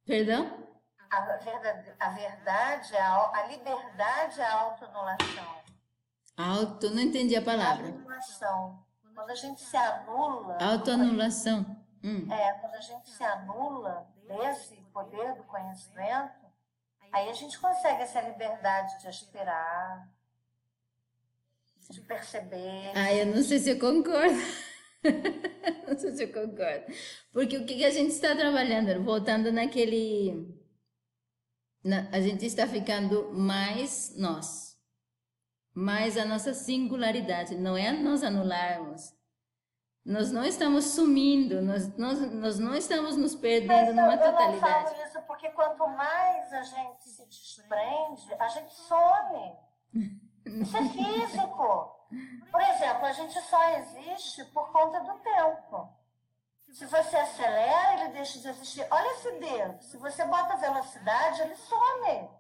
Perdão? 0.04 0.68
A 1.10 1.20
verdade, 1.38 1.92
a 1.98 2.08
verdade 2.10 2.94
é 2.94 3.00
a, 3.00 3.30
a 3.34 3.46
liberdade 3.46 4.40
é 4.40 4.44
a 4.44 4.60
autoanulação. 4.60 5.60
Auto, 6.36 6.90
não 6.90 7.02
entendi 7.02 7.34
a 7.36 7.42
palavra. 7.42 7.86
Autoanulação. 7.86 8.89
Quando 9.20 9.32
a 9.32 9.34
gente 9.34 9.60
se 9.60 9.76
anula. 9.76 10.56
Autoanulação. 10.62 11.76
Hum. 12.02 12.26
É, 12.32 12.54
quando 12.54 12.74
a 12.74 12.80
gente 12.80 13.10
se 13.10 13.22
anula 13.22 14.08
desse 14.26 14.76
poder 14.94 15.34
do 15.34 15.44
conhecimento, 15.44 16.46
aí 17.12 17.28
a 17.28 17.32
gente 17.34 17.58
consegue 17.58 18.02
essa 18.02 18.22
liberdade 18.22 18.98
de 18.98 19.08
aspirar, 19.08 20.08
de 21.90 22.00
perceber. 22.00 22.92
Ah, 22.94 23.12
eu 23.12 23.26
não 23.26 23.42
sei 23.42 23.58
se 23.58 23.68
eu 23.68 23.78
concordo. 23.78 24.40
não 25.86 25.98
sei 25.98 26.12
se 26.12 26.24
eu 26.24 26.32
concordo. 26.32 26.86
Porque 27.30 27.58
o 27.58 27.66
que 27.66 27.84
a 27.84 27.90
gente 27.90 28.12
está 28.12 28.34
trabalhando, 28.34 29.04
voltando 29.04 29.52
naquele. 29.52 30.48
Na, 31.84 32.08
a 32.10 32.22
gente 32.22 32.46
está 32.46 32.66
ficando 32.66 33.34
mais 33.34 34.14
nós 34.16 34.69
mas 35.80 36.18
a 36.18 36.26
nossa 36.26 36.52
singularidade, 36.52 37.56
não 37.56 37.74
é 37.74 37.90
nós 37.90 38.22
anularmos. 38.22 39.14
Nós 40.04 40.30
não 40.30 40.44
estamos 40.44 40.84
sumindo, 40.84 41.62
nós, 41.62 41.96
nós, 41.96 42.20
nós 42.32 42.58
não 42.58 42.74
estamos 42.74 43.16
nos 43.16 43.34
perdendo 43.34 43.94
numa 43.94 44.16
totalidade. 44.18 44.56
Eu 44.56 44.60
não 44.60 44.60
falo 44.60 45.02
isso 45.06 45.22
porque 45.22 45.48
quanto 45.50 45.86
mais 45.88 46.52
a 46.52 46.62
gente 46.62 47.08
se 47.08 47.26
desprende, 47.26 48.34
a 48.38 48.48
gente 48.48 48.74
some. 48.74 49.56
Isso 50.44 50.76
é 50.76 50.88
físico. 50.90 51.96
Por 52.50 52.60
exemplo, 52.60 53.06
a 53.06 53.12
gente 53.12 53.40
só 53.40 53.70
existe 53.78 54.44
por 54.46 54.70
conta 54.72 55.00
do 55.00 55.18
tempo. 55.20 55.88
Se 56.72 56.84
você 56.84 57.16
acelera, 57.16 58.04
ele 58.04 58.12
deixa 58.12 58.38
de 58.38 58.48
existir. 58.48 58.86
Olha 58.90 59.12
esse 59.12 59.32
dedo. 59.38 59.82
Se 59.82 59.96
você 59.96 60.26
bota 60.26 60.56
velocidade, 60.56 61.40
ele 61.40 61.56
some 61.56 62.39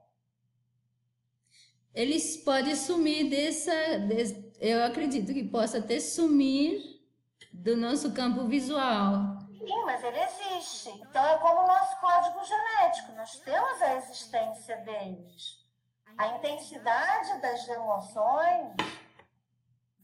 eles 1.94 2.36
podem 2.38 2.74
sumir 2.74 3.28
dessa. 3.28 3.72
eu 4.60 4.84
acredito 4.84 5.32
que 5.32 5.44
possa 5.44 5.78
até 5.78 5.98
sumir 6.00 7.00
do 7.52 7.76
nosso 7.76 8.12
campo 8.12 8.46
visual. 8.46 9.38
Sim, 9.58 9.84
mas 9.84 10.02
ele 10.02 10.18
existe. 10.18 10.90
Então 10.90 11.24
é 11.26 11.38
como 11.38 11.60
o 11.60 11.66
nosso 11.66 12.00
código 12.00 12.44
genético, 12.44 13.12
nós 13.12 13.38
temos 13.40 13.82
a 13.82 13.96
existência 13.96 14.76
deles. 14.78 15.60
A 16.16 16.36
intensidade 16.36 17.40
das 17.40 17.68
emoções 17.68 18.74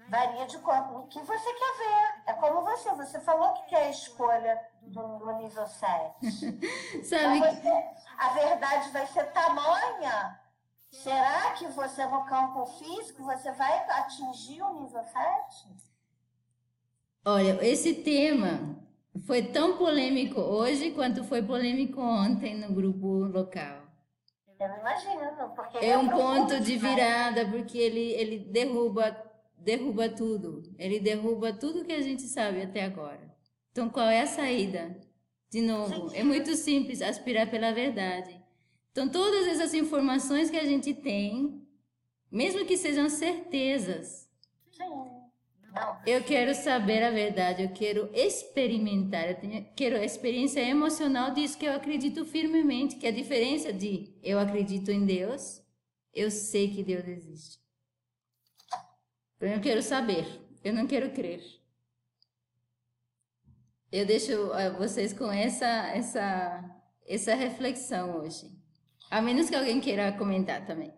Varia 0.09 0.47
de 0.47 0.59
como, 0.59 1.01
o 1.01 1.07
que 1.09 1.21
você 1.21 1.53
quer 1.53 1.79
ver. 1.79 2.23
É 2.27 2.33
como 2.35 2.63
você, 2.63 2.91
você 2.93 3.21
falou 3.21 3.53
que 3.55 3.67
quer 3.67 3.87
a 3.87 3.91
escolha 3.91 4.61
do, 4.83 5.19
do 5.19 5.33
nível 5.33 5.67
7. 5.67 6.31
Sabe? 7.05 7.41
Você, 7.41 7.85
a 8.17 8.29
verdade 8.31 8.91
vai 8.91 9.07
ser 9.09 9.25
tamanha. 9.33 10.41
Será 11.03 11.53
que 11.53 11.67
você 11.69 12.07
no 12.07 12.25
campo 12.25 12.67
físico 12.67 13.23
você 13.25 13.53
vai 13.53 13.79
atingir 13.91 14.63
o 14.63 14.83
nível 14.83 15.05
7? 15.05 15.69
Olha, 17.25 17.65
esse 17.65 17.95
tema 17.95 18.79
foi 19.27 19.43
tão 19.43 19.77
polêmico 19.77 20.41
hoje 20.41 20.93
quanto 20.93 21.25
foi 21.25 21.43
polêmico 21.43 22.01
ontem 22.01 22.57
no 22.57 22.75
grupo 22.75 23.07
local. 23.07 23.83
Eu 24.59 24.69
imagino, 24.79 25.21
porque 25.55 25.85
é 25.85 25.99
um 25.99 26.09
ponto 26.09 26.59
de 26.61 26.77
virada, 26.77 27.47
porque 27.47 27.77
ele, 27.77 28.13
ele 28.13 28.39
derruba 28.39 29.15
derruba 29.59 30.09
tudo. 30.09 30.63
Ele 30.79 31.01
derruba 31.01 31.53
tudo 31.53 31.85
que 31.85 31.93
a 31.93 32.01
gente 32.01 32.23
sabe 32.23 32.63
até 32.63 32.85
agora. 32.85 33.35
Então, 33.73 33.91
qual 33.91 34.09
é 34.09 34.23
a 34.23 34.27
saída? 34.27 34.99
De 35.51 35.61
novo, 35.61 36.15
é 36.15 36.23
muito 36.23 36.55
simples 36.55 37.03
aspirar 37.03 37.51
pela 37.51 37.73
verdade. 37.73 38.36
Então, 38.97 39.11
todas 39.11 39.47
essas 39.47 39.75
informações 39.75 40.49
que 40.49 40.57
a 40.57 40.65
gente 40.65 40.95
tem, 40.95 41.63
mesmo 42.33 42.65
que 42.65 42.79
sejam 42.79 43.11
certezas, 43.11 44.27
eu 46.07 46.25
quero 46.25 46.55
saber 46.55 47.03
a 47.03 47.11
verdade, 47.11 47.63
eu 47.63 47.75
quero 47.75 48.09
experimentar, 48.15 49.29
eu 49.29 49.35
tenho, 49.39 49.67
quero 49.77 49.97
a 49.97 50.03
experiência 50.03 50.61
emocional 50.61 51.31
disso 51.35 51.59
que 51.59 51.67
eu 51.67 51.75
acredito 51.75 52.25
firmemente, 52.25 52.97
que 52.97 53.07
a 53.07 53.11
diferença 53.11 53.71
de 53.71 54.17
eu 54.23 54.39
acredito 54.39 54.91
em 54.91 55.05
Deus, 55.05 55.61
eu 56.15 56.31
sei 56.31 56.73
que 56.73 56.83
Deus 56.83 57.07
existe. 57.07 57.61
Eu 59.39 59.61
quero 59.61 59.83
saber, 59.83 60.27
eu 60.65 60.73
não 60.73 60.87
quero 60.87 61.11
crer. 61.11 61.45
Eu 63.93 64.07
deixo 64.07 64.33
eh, 64.55 64.71
vocês 64.71 65.13
com 65.13 65.31
essa, 65.31 65.67
essa, 65.89 66.81
essa 67.07 67.35
reflexão 67.35 68.21
hoje. 68.21 68.56
A 69.11 69.23
menos 69.23 69.49
que 69.49 69.57
alguém 69.57 69.81
queira 69.81 70.17
comentar 70.17 70.67
também. 70.67 70.93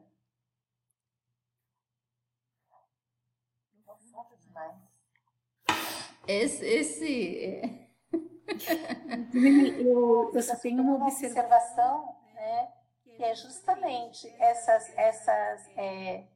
Esse. 6.28 6.66
esse 6.66 7.44
é. 7.44 7.88
eu, 9.80 10.30
eu 10.34 10.42
só 10.42 10.56
tenho 10.56 10.82
uma 10.82 11.06
observação, 11.06 12.16
né, 12.34 12.72
que 13.02 13.24
é 13.24 13.34
justamente 13.34 14.28
essas, 14.38 14.90
essas 14.96 15.66
é, 15.76 16.26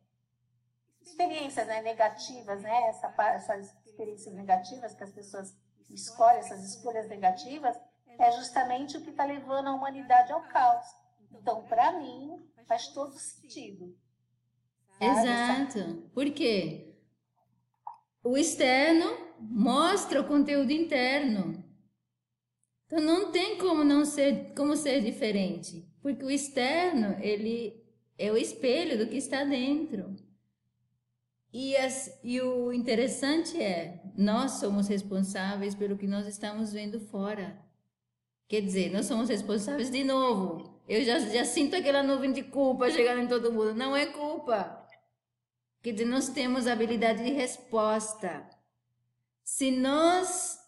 experiências 1.03 1.67
né, 1.67 1.83
negativas, 1.83 2.63
né, 2.63 2.89
essa, 2.89 3.15
essas 3.35 3.75
experiências 3.87 4.35
negativas 4.35 4.95
que 4.95 5.05
as 5.05 5.11
pessoas 5.11 5.55
escolhem, 5.91 6.39
essas 6.39 6.65
escolhas 6.65 7.09
negativas, 7.09 7.79
é 8.19 8.33
justamente 8.33 8.97
o 8.97 9.03
que 9.03 9.11
está 9.11 9.25
levando 9.25 9.69
a 9.69 9.75
humanidade 9.75 10.33
ao 10.33 10.43
caos. 10.49 10.87
Então, 11.35 11.63
para 11.65 11.99
mim, 11.99 12.43
faz 12.67 12.89
todo 12.89 13.13
sentido. 13.13 13.95
Sabe? 14.99 15.21
Exato. 15.21 16.11
Por 16.15 16.31
quê? 16.31 16.97
O 18.25 18.39
externo 18.39 19.07
mostra 19.41 20.21
o 20.21 20.27
conteúdo 20.27 20.71
interno. 20.71 21.63
Então 22.87 23.01
não 23.01 23.33
tem 23.33 23.59
como 23.59 23.83
não 23.85 24.05
ser 24.05 24.53
como 24.55 24.77
ser 24.77 25.01
diferente, 25.01 25.89
porque 26.03 26.25
o 26.25 26.31
externo 26.31 27.17
ele 27.21 27.83
é 28.19 28.31
o 28.31 28.37
espelho 28.37 28.99
do 28.99 29.09
que 29.09 29.17
está 29.17 29.45
dentro. 29.45 30.15
E, 31.53 31.77
as, 31.77 32.19
e 32.23 32.41
o 32.41 32.73
interessante 32.73 33.61
é, 33.61 34.03
nós 34.17 34.53
somos 34.53 34.89
responsáveis 34.89 35.75
pelo 35.75 35.99
que 35.99 36.07
nós 36.07 36.27
estamos 36.27 36.73
vendo 36.73 36.99
fora. 36.99 37.59
Quer 38.49 38.63
dizer, 38.63 38.91
nós 38.91 39.07
somos 39.07 39.29
responsáveis 39.29 39.91
de 39.91 40.05
novo. 40.05 40.72
Eu 40.89 41.05
já, 41.05 41.19
já 41.19 41.45
sinto 41.45 41.77
aquela 41.77 42.03
nuvem 42.03 42.33
de 42.33 42.43
culpa 42.43 42.91
chegando 42.91 43.21
em 43.21 43.29
todo 43.29 43.53
mundo. 43.53 43.75
Não 43.75 43.97
é 43.97 44.07
culpa. 44.07 44.87
Dizer, 45.83 46.05
nós 46.05 46.29
temos 46.29 46.67
habilidade 46.67 47.25
de 47.25 47.31
resposta. 47.33 48.49
Se 49.43 49.71
nós 49.71 50.59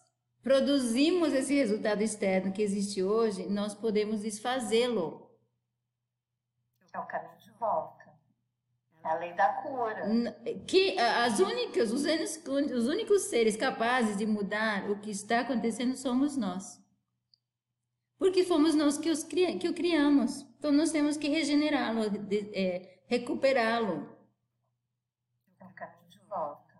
produzimos 0.41 1.33
esse 1.33 1.55
resultado 1.55 2.01
externo 2.01 2.51
que 2.51 2.61
existe 2.61 3.01
hoje, 3.01 3.47
nós 3.47 3.73
podemos 3.73 4.21
desfazê-lo. 4.21 5.29
É 6.93 6.99
o 6.99 7.05
caminho 7.05 7.37
de 7.37 7.51
volta. 7.51 8.05
A 9.03 9.15
lei 9.15 9.33
da 9.33 9.53
cura. 9.61 10.03
Que 10.67 10.97
as 10.99 11.39
únicas, 11.39 11.91
os 11.91 12.03
únicos, 12.03 12.71
os 12.71 12.87
únicos 12.87 13.21
seres 13.23 13.55
capazes 13.55 14.17
de 14.17 14.25
mudar 14.25 14.89
o 14.89 14.99
que 14.99 15.11
está 15.11 15.41
acontecendo 15.41 15.95
somos 15.95 16.35
nós. 16.35 16.83
Porque 18.17 18.43
fomos 18.43 18.75
nós 18.75 18.97
que, 18.97 19.09
os, 19.09 19.23
que 19.23 19.67
o 19.67 19.73
criamos. 19.73 20.41
Então 20.57 20.71
nós 20.71 20.91
temos 20.91 21.17
que 21.17 21.27
regenerá-lo, 21.27 22.01
é, 22.53 22.99
recuperá-lo. 23.07 24.15
Um 25.61 25.73
caminho 25.73 26.09
de 26.09 26.19
volta. 26.27 26.73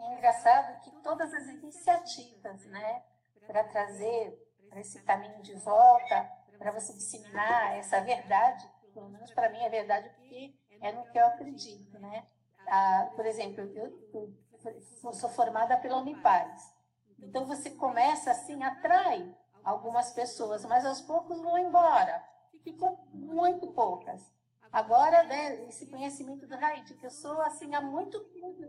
É 0.00 0.14
engraçado 0.14 0.80
que 0.82 0.90
todas 1.02 1.32
as 1.32 1.46
iniciativas, 1.48 2.64
né, 2.66 3.02
para 3.46 3.64
trazer 3.64 4.36
para 4.68 4.80
esse 4.80 5.02
caminho 5.02 5.40
de 5.42 5.54
volta, 5.54 6.30
para 6.58 6.70
você 6.72 6.92
disseminar 6.92 7.76
essa 7.76 8.00
verdade, 8.00 8.68
pelo 8.92 9.08
menos 9.08 9.30
para 9.32 9.48
mim 9.48 9.60
é 9.60 9.68
verdade, 9.70 10.10
porque 10.10 10.54
é 10.80 10.92
no 10.92 11.04
que 11.10 11.18
eu 11.18 11.26
acredito, 11.26 11.98
né? 11.98 12.26
Ah, 12.66 13.10
por 13.16 13.24
exemplo, 13.24 13.62
eu, 13.74 14.08
eu 14.12 15.12
sou 15.12 15.30
formada 15.30 15.76
pela 15.78 15.98
Unipaz. 15.98 16.76
Então 17.18 17.46
você 17.46 17.70
começa 17.70 18.30
assim, 18.30 18.62
atrai 18.62 19.34
algumas 19.64 20.12
pessoas, 20.12 20.64
mas 20.64 20.84
aos 20.84 21.00
poucos 21.00 21.40
vão 21.40 21.58
embora. 21.58 22.24
Ficam 22.62 22.98
muito 23.12 23.68
poucas. 23.68 24.32
Agora, 24.72 25.22
né, 25.24 25.66
esse 25.68 25.86
conhecimento 25.86 26.46
do 26.46 26.56
Raid, 26.56 26.94
que 26.94 27.06
eu 27.06 27.10
sou 27.10 27.40
assim 27.42 27.74
há 27.74 27.80
muito 27.80 28.20
tempo, 28.24 28.62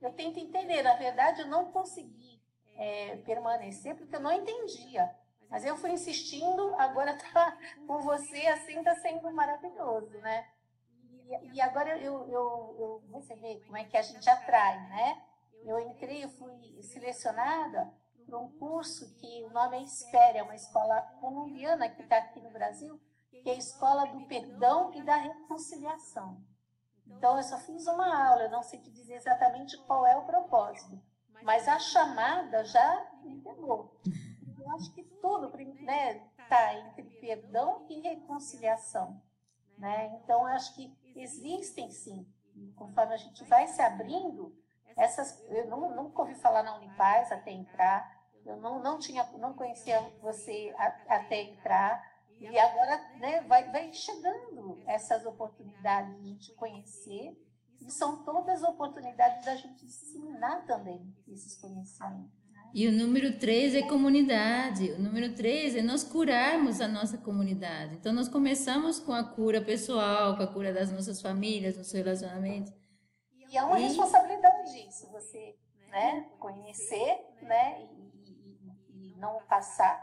eu 0.00 0.12
tento 0.14 0.38
entender. 0.38 0.82
Na 0.82 0.94
verdade, 0.94 1.42
eu 1.42 1.46
não 1.46 1.70
consegui 1.70 2.42
é, 2.76 3.16
permanecer 3.18 3.96
porque 3.96 4.16
eu 4.16 4.20
não 4.20 4.32
entendia. 4.32 5.14
Mas 5.48 5.64
eu 5.64 5.76
fui 5.76 5.92
insistindo, 5.92 6.74
agora 6.76 7.16
tá 7.32 7.56
com 7.86 8.00
você, 8.00 8.46
assim 8.48 8.78
está 8.78 8.96
sendo 8.96 9.30
maravilhoso, 9.30 10.18
né? 10.18 10.48
E, 11.52 11.60
agora 11.60 11.98
eu, 11.98 12.28
eu, 12.28 12.76
eu, 12.78 13.04
você 13.10 13.34
vê 13.34 13.60
como 13.66 13.76
é 13.76 13.84
que 13.84 13.96
a 13.96 14.02
gente 14.02 14.28
atrai, 14.30 14.78
né? 14.88 15.22
Eu 15.64 15.80
entrei, 15.80 16.22
eu 16.22 16.28
fui 16.28 16.80
selecionada 16.82 17.92
para 18.26 18.38
um 18.38 18.50
curso 18.58 19.14
que 19.14 19.44
o 19.44 19.50
nome 19.50 19.78
é 19.78 19.82
Espere, 19.82 20.38
é 20.38 20.42
uma 20.42 20.54
escola 20.54 21.00
colombiana 21.20 21.88
que 21.88 22.02
está 22.02 22.18
aqui 22.18 22.40
no 22.40 22.50
Brasil, 22.50 23.00
que 23.30 23.48
é 23.48 23.52
a 23.52 23.58
Escola 23.58 24.06
do 24.06 24.26
Perdão 24.26 24.92
e 24.92 25.02
da 25.02 25.16
Reconciliação. 25.16 26.42
Então, 27.06 27.36
eu 27.36 27.42
só 27.44 27.58
fiz 27.58 27.86
uma 27.86 28.28
aula, 28.28 28.42
eu 28.42 28.50
não 28.50 28.62
sei 28.62 28.80
te 28.80 28.90
dizer 28.90 29.14
exatamente 29.14 29.76
qual 29.84 30.04
é 30.04 30.16
o 30.16 30.26
propósito, 30.26 31.00
mas 31.42 31.68
a 31.68 31.78
chamada 31.78 32.64
já 32.64 33.12
me 33.22 33.40
pegou. 33.40 34.00
Eu 34.58 34.70
acho 34.74 34.92
que 34.92 35.04
tudo 35.04 35.46
está 35.56 35.82
né, 35.84 36.28
tá 36.48 36.74
entre 36.74 37.04
perdão 37.20 37.86
e 37.88 38.00
reconciliação. 38.00 39.22
Né? 39.78 40.18
Então, 40.22 40.44
acho 40.46 40.74
que 40.74 40.92
existem 41.14 41.90
sim, 41.92 42.26
conforme 42.74 43.14
a 43.14 43.18
gente 43.18 43.44
vai 43.44 43.68
se 43.68 43.80
abrindo, 43.80 44.52
essas, 44.96 45.44
eu 45.50 45.68
não, 45.68 45.94
nunca 45.94 46.22
ouvi 46.22 46.34
falar 46.34 46.62
na 46.62 46.76
Unipaz 46.76 47.30
até 47.30 47.52
entrar, 47.52 48.15
eu 48.46 48.56
não, 48.56 48.82
não, 48.82 48.98
tinha, 48.98 49.24
não 49.38 49.54
conhecia 49.54 50.00
você 50.20 50.74
a, 50.78 51.16
até 51.16 51.42
entrar, 51.42 52.02
e 52.38 52.58
agora 52.58 52.96
né, 53.18 53.40
vai, 53.42 53.70
vai 53.70 53.92
chegando 53.92 54.82
essas 54.86 55.24
oportunidades 55.24 56.20
de 56.20 56.28
gente 56.28 56.54
conhecer, 56.54 57.36
e 57.80 57.90
são 57.90 58.24
todas 58.24 58.62
oportunidades 58.62 59.44
da 59.44 59.54
gente 59.56 59.84
disseminar 59.84 60.66
também 60.66 61.14
esses 61.28 61.56
conhecimentos. 61.56 62.46
E 62.74 62.86
o 62.88 62.92
número 62.92 63.38
três 63.38 63.74
é 63.74 63.82
comunidade. 63.82 64.90
O 64.92 64.98
número 64.98 65.34
três 65.34 65.74
é 65.74 65.82
nós 65.82 66.04
curarmos 66.04 66.80
a 66.80 66.88
nossa 66.88 67.16
comunidade. 67.16 67.94
Então, 67.94 68.12
nós 68.12 68.28
começamos 68.28 68.98
com 68.98 69.12
a 69.12 69.24
cura 69.24 69.62
pessoal, 69.62 70.36
com 70.36 70.42
a 70.42 70.46
cura 70.46 70.72
das 70.74 70.92
nossas 70.92 71.22
famílias, 71.22 71.76
nos 71.76 71.90
relacionamentos. 71.92 72.72
E 73.50 73.56
é 73.56 73.62
uma 73.62 73.78
e... 73.78 73.84
responsabilidade 73.84 74.88
isso, 74.88 75.10
você 75.10 75.56
né, 75.90 76.26
conhecer 76.38 77.18
né, 77.40 77.88
não 79.16 79.40
passar. 79.48 79.98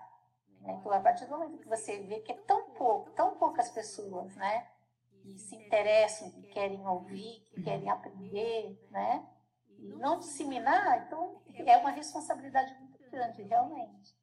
Né? 0.61 0.77
Então, 0.79 0.91
a 0.91 0.99
partir 0.99 1.25
do 1.25 1.31
momento 1.31 1.57
que 1.57 1.67
você 1.67 1.99
vê 1.99 2.19
que 2.19 2.31
é 2.31 2.35
tão 2.35 2.71
pouco, 2.71 3.11
tão 3.11 3.35
poucas 3.35 3.69
pessoas 3.69 4.35
né, 4.35 4.67
que 5.21 5.37
se 5.37 5.55
interessam, 5.55 6.31
que 6.31 6.43
querem 6.43 6.85
ouvir, 6.87 7.45
que 7.49 7.61
querem 7.61 7.89
aprender, 7.89 8.77
né? 8.89 9.25
e 9.79 9.95
não 9.95 10.19
disseminar, 10.19 11.05
então 11.05 11.41
é 11.53 11.77
uma 11.77 11.91
responsabilidade 11.91 12.73
muito 12.79 12.97
grande, 13.11 13.43
realmente. 13.43 14.15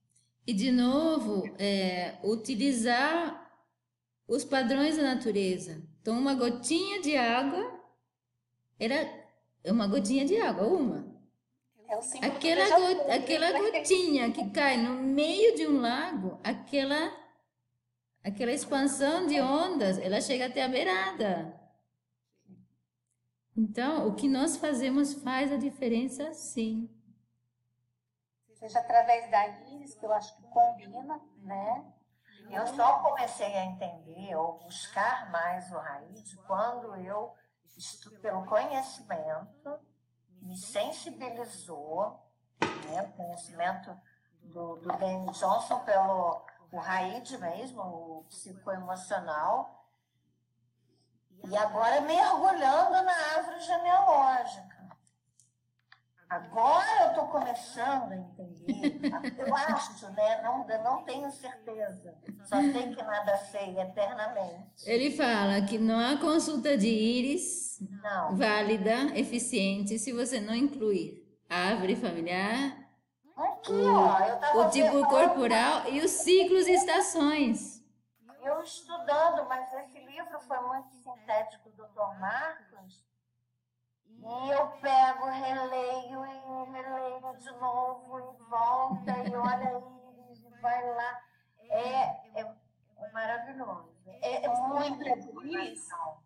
E, 0.47 0.55
de 0.55 0.73
novo, 0.73 1.45
é, 1.59 2.19
utilizar 2.25 3.51
os 4.27 4.45
padrões 4.45 4.97
da 4.97 5.03
natureza. 5.03 5.83
Então, 6.01 6.19
uma 6.19 6.35
gotinha 6.35 7.01
de 7.01 7.17
água 7.17 7.79
era 8.79 8.97
uma 9.67 9.87
gotinha 9.87 10.25
de 10.25 10.41
água, 10.41 10.67
uma. 10.67 11.10
É 11.91 11.97
o 11.97 12.03
símbolo 12.03 12.33
Aquela, 12.33 12.69
go- 12.69 13.09
né? 13.09 13.15
aquela 13.17 13.53
gotinha 13.73 14.31
que 14.33 14.49
cai 14.51 14.77
no 14.77 14.95
meio 15.03 15.57
de 15.57 15.67
um 15.67 15.81
lago, 15.81 16.41
aquela, 16.45 17.13
aquela 18.23 18.53
expansão 18.53 19.27
de 19.27 19.41
ondas, 19.41 19.99
ela 19.99 20.21
chega 20.21 20.47
até 20.47 20.63
a 20.63 20.69
beirada. 20.69 21.59
Então, 23.57 24.07
o 24.09 24.15
que 24.15 24.29
nós 24.29 24.57
fazemos 24.57 25.15
faz 25.15 25.53
a 25.53 25.57
diferença, 25.57 26.33
sim. 26.33 26.89
Seja 28.55 28.79
através 28.79 29.29
da 29.31 29.49
íris, 29.49 29.95
que 29.95 30.07
eu 30.07 30.13
acho 30.13 30.37
que 30.37 30.43
combina, 30.45 31.21
né? 31.39 31.93
Eu 32.51 32.67
só 32.69 33.03
comecei 33.03 33.47
a 33.47 33.65
entender 33.65 34.35
ou 34.37 34.59
buscar 34.59 35.31
mais 35.31 35.71
o 35.73 35.77
Raid 35.79 36.37
quando 36.47 36.95
eu, 36.97 37.33
pelo 38.23 38.45
conhecimento, 38.47 39.79
me 40.41 40.57
sensibilizou, 40.57 42.21
né, 42.61 43.03
o 43.03 43.13
conhecimento 43.13 43.97
do, 44.43 44.77
do 44.77 44.89
Danny 44.99 45.31
Johnson 45.33 45.81
pelo 45.81 46.45
o 46.73 46.79
Raid 46.79 47.37
mesmo, 47.39 47.83
o 47.83 48.25
psicoemocional, 48.29 49.89
e 51.45 51.57
agora 51.57 52.01
mergulhando 52.03 53.03
na 53.03 53.13
árvore 53.37 53.61
genealógica. 53.61 54.80
Agora 56.31 56.87
eu 57.03 57.09
estou 57.09 57.27
começando 57.27 58.13
a 58.13 58.17
entender. 58.17 59.01
Eu 59.37 59.53
acho, 59.53 60.09
né? 60.13 60.41
Não, 60.43 60.65
não 60.85 61.03
tenho 61.03 61.29
certeza. 61.29 62.15
Só 62.45 62.61
sei 62.61 62.95
que 62.95 63.03
nada 63.03 63.37
sei 63.37 63.77
eternamente. 63.77 64.89
Ele 64.89 65.11
fala 65.11 65.61
que 65.63 65.77
não 65.77 65.99
há 65.99 66.17
consulta 66.19 66.79
de 66.79 66.87
íris 66.87 67.81
Não. 68.01 68.37
válida, 68.37 69.07
eficiente, 69.17 69.99
se 69.99 70.13
você 70.13 70.41
não 70.41 70.55
incluir 70.55 71.21
a 71.49 71.71
árvore 71.71 71.97
familiar, 71.97 72.79
Aqui, 73.37 73.73
ó, 73.73 74.19
eu 74.21 74.35
estava 74.35 74.59
o 74.59 74.71
tipo 74.71 75.09
corporal 75.09 75.89
e 75.91 76.01
os 76.03 76.11
ciclos 76.11 76.67
e 76.69 76.73
estações. 76.73 77.81
Eu 78.43 78.63
estudando, 78.63 79.49
mas 79.49 79.73
esse 79.73 79.99
livro 79.99 80.39
foi 80.41 80.61
muito 80.61 80.91
sintético 80.93 81.71
do 81.71 81.83
Dr. 81.85 82.21
Marcos. 82.21 82.70
E 84.23 84.51
eu 84.51 84.67
pego, 84.81 85.25
releio 85.27 86.27
e 86.27 86.73
releio 86.73 87.37
de 87.39 87.51
novo 87.53 88.21
e 88.21 88.51
volta 88.51 89.11
e 89.11 89.35
olha 89.35 89.69
aí, 89.69 90.35
e 90.35 90.61
vai 90.61 90.95
lá. 90.95 91.23
É, 91.71 92.41
é 92.41 92.55
maravilhoso. 93.13 93.91
É, 94.07 94.45
é 94.45 94.49
muito 94.49 95.07
educação. 95.07 96.19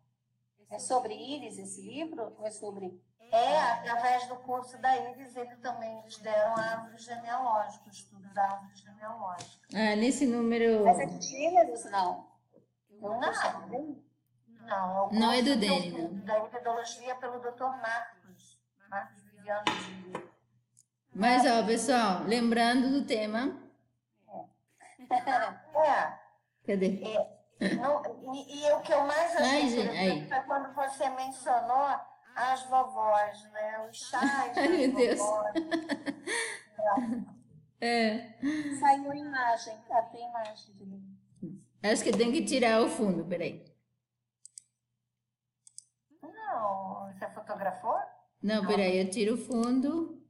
É 0.70 0.78
sobre 0.78 1.14
íris 1.14 1.58
esse 1.58 1.82
livro? 1.82 2.34
Ou 2.38 2.46
é 2.46 2.50
sobre. 2.50 3.00
É, 3.30 3.58
através 3.58 4.28
do 4.28 4.36
curso 4.36 4.78
da 4.78 4.96
Iris, 4.96 5.34
ele 5.34 5.56
também 5.56 5.98
eles 6.00 6.18
deram 6.18 6.56
árvore 6.56 6.98
genealógica, 6.98 7.88
estudo 7.90 8.32
da 8.32 8.44
árvore 8.44 8.76
genealógica. 8.76 9.66
Ah, 9.74 9.96
nesse 9.96 10.26
número. 10.26 10.84
Mas 10.84 11.00
é 11.00 11.06
de 11.06 11.20
gêneros, 11.20 11.84
não. 11.86 12.28
Não, 13.00 13.20
não, 13.20 14.03
é 14.68 14.82
o 14.82 15.10
Não 15.12 15.32
é 15.32 15.42
do 15.42 15.56
Dene, 15.56 15.90
não. 15.90 16.24
Da 16.24 16.38
epidologia 16.38 17.14
pelo 17.16 17.38
Dr. 17.40 17.64
Marcos. 17.64 18.60
Marcos 18.88 19.22
Viviano 19.24 19.64
de 19.64 20.24
Mas, 21.14 21.44
ó, 21.46 21.64
pessoal, 21.66 22.22
lembrando 22.24 22.90
do 22.90 23.06
tema. 23.06 23.60
É, 25.10 26.18
Cadê? 26.66 27.00
não, 27.80 28.02
e, 28.34 28.64
e 28.66 28.72
o 28.72 28.80
que 28.80 28.92
eu 28.92 29.04
mais 29.04 29.36
achei 29.36 29.62
interessante 29.68 30.28
foi 30.28 30.40
quando 30.42 30.74
você 30.74 31.10
mencionou 31.10 32.00
as 32.34 32.62
vovós, 32.64 33.42
né? 33.52 33.86
Os 33.88 33.96
chás 33.98 34.30
Ai, 34.30 34.54
das 34.54 34.70
meu 34.70 34.94
Deus. 34.94 35.18
vovós. 35.18 35.54
É. 37.80 38.32
Saiu 38.80 39.10
a 39.10 39.16
imagem. 39.16 39.76
Ah, 39.90 40.02
tem 40.02 40.26
imagem 40.28 40.74
de 40.74 40.86
mim. 40.86 41.18
Acho 41.82 42.02
que 42.02 42.12
tem 42.12 42.32
que 42.32 42.44
tirar 42.44 42.80
o 42.80 42.88
fundo, 42.88 43.24
peraí. 43.26 43.62
Não, 46.64 47.12
você 47.12 47.28
fotografou? 47.30 47.94
Não, 48.42 48.66
peraí, 48.66 48.98
eu 48.98 49.10
tiro 49.10 49.34
o 49.34 49.38
fundo. 49.38 50.22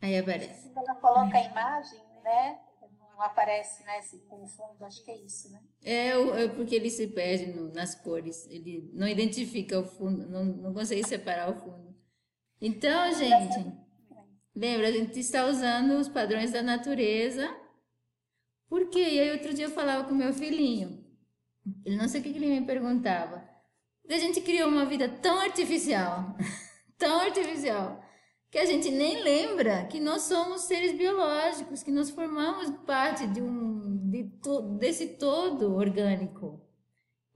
Aí 0.00 0.16
aparece. 0.16 0.72
Quando 0.72 0.88
ela 0.88 1.00
coloca 1.00 1.36
a 1.36 1.42
imagem, 1.42 2.00
né? 2.22 2.60
Não 3.12 3.22
aparece, 3.22 3.82
né? 3.84 4.00
Com 4.28 4.44
o 4.44 4.46
fundo, 4.46 4.84
acho 4.84 5.04
que 5.04 5.10
é 5.10 5.16
isso, 5.24 5.50
né? 5.50 5.60
É, 5.82 6.10
é 6.44 6.48
porque 6.48 6.76
ele 6.76 6.88
se 6.90 7.08
perde 7.08 7.46
no- 7.46 7.72
nas 7.72 7.94
cores. 7.96 8.46
Ele 8.46 8.88
não 8.94 9.08
identifica 9.08 9.80
o 9.80 9.84
fundo, 9.84 10.28
não, 10.28 10.44
não 10.44 10.72
consegue 10.72 11.04
separar 11.04 11.50
o 11.50 11.54
fundo. 11.56 11.96
Então, 12.60 13.12
gente, 13.12 13.72
lembra, 14.54 14.88
a 14.88 14.92
gente 14.92 15.18
está 15.18 15.46
usando 15.46 15.98
os 15.98 16.08
padrões 16.08 16.52
da 16.52 16.62
natureza. 16.62 17.48
Por 18.68 18.88
quê? 18.88 19.00
E 19.14 19.20
aí, 19.20 19.32
outro 19.32 19.52
dia 19.54 19.64
eu 19.66 19.70
falava 19.70 20.04
com 20.08 20.14
meu 20.14 20.32
filhinho. 20.32 21.04
Ele 21.84 21.96
não 21.96 22.08
sei 22.08 22.20
o 22.20 22.24
que 22.24 22.32
que 22.32 22.38
ele 22.38 22.60
me 22.60 22.66
perguntava. 22.66 23.47
A 24.08 24.18
gente 24.18 24.40
criou 24.40 24.68
uma 24.68 24.84
vida 24.86 25.08
tão 25.08 25.38
artificial, 25.40 26.34
tão 26.96 27.20
artificial, 27.20 28.00
que 28.50 28.58
a 28.58 28.64
gente 28.64 28.90
nem 28.90 29.22
lembra 29.22 29.84
que 29.86 30.00
nós 30.00 30.22
somos 30.22 30.62
seres 30.62 30.92
biológicos, 30.96 31.82
que 31.82 31.90
nós 31.90 32.08
formamos 32.10 32.70
parte 32.86 33.26
de 33.26 33.42
um 33.42 34.08
de 34.10 34.24
to, 34.42 34.62
desse 34.78 35.06
todo 35.18 35.74
orgânico. 35.76 36.60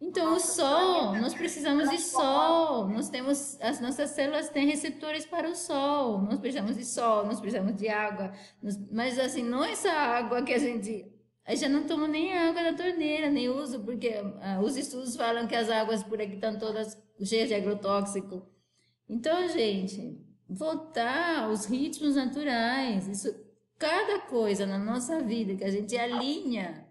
Então, 0.00 0.34
o 0.34 0.40
sol, 0.40 1.14
nós 1.20 1.32
precisamos 1.32 1.88
de 1.88 1.98
sol, 1.98 2.88
nós 2.88 3.08
temos, 3.08 3.60
as 3.60 3.78
nossas 3.80 4.10
células 4.10 4.48
têm 4.48 4.66
receptores 4.66 5.24
para 5.24 5.48
o 5.48 5.54
sol, 5.54 6.20
nós 6.22 6.40
precisamos 6.40 6.76
de 6.76 6.84
sol, 6.84 7.24
nós 7.24 7.38
precisamos 7.38 7.76
de 7.76 7.88
água, 7.88 8.32
nós- 8.60 8.78
mas 8.90 9.16
assim, 9.18 9.44
não 9.44 9.62
essa 9.62 9.92
água 9.92 10.42
que 10.42 10.52
a 10.54 10.58
gente, 10.58 11.06
eu 11.46 11.56
já 11.56 11.68
não 11.68 11.86
tomo 11.86 12.06
nem 12.06 12.36
água 12.36 12.62
da 12.62 12.74
torneira, 12.74 13.30
nem 13.30 13.48
uso, 13.48 13.80
porque 13.80 14.14
ah, 14.40 14.60
os 14.60 14.76
estudos 14.76 15.16
falam 15.16 15.46
que 15.46 15.56
as 15.56 15.68
águas 15.68 16.02
por 16.02 16.20
aqui 16.20 16.34
estão 16.34 16.58
todas 16.58 16.96
cheias 17.22 17.48
de 17.48 17.54
agrotóxico. 17.54 18.46
Então, 19.08 19.48
gente, 19.48 20.20
voltar 20.48 21.44
aos 21.44 21.64
ritmos 21.66 22.14
naturais, 22.14 23.08
isso, 23.08 23.34
cada 23.78 24.20
coisa 24.20 24.66
na 24.66 24.78
nossa 24.78 25.20
vida 25.20 25.56
que 25.56 25.64
a 25.64 25.70
gente 25.70 25.96
alinha 25.96 26.86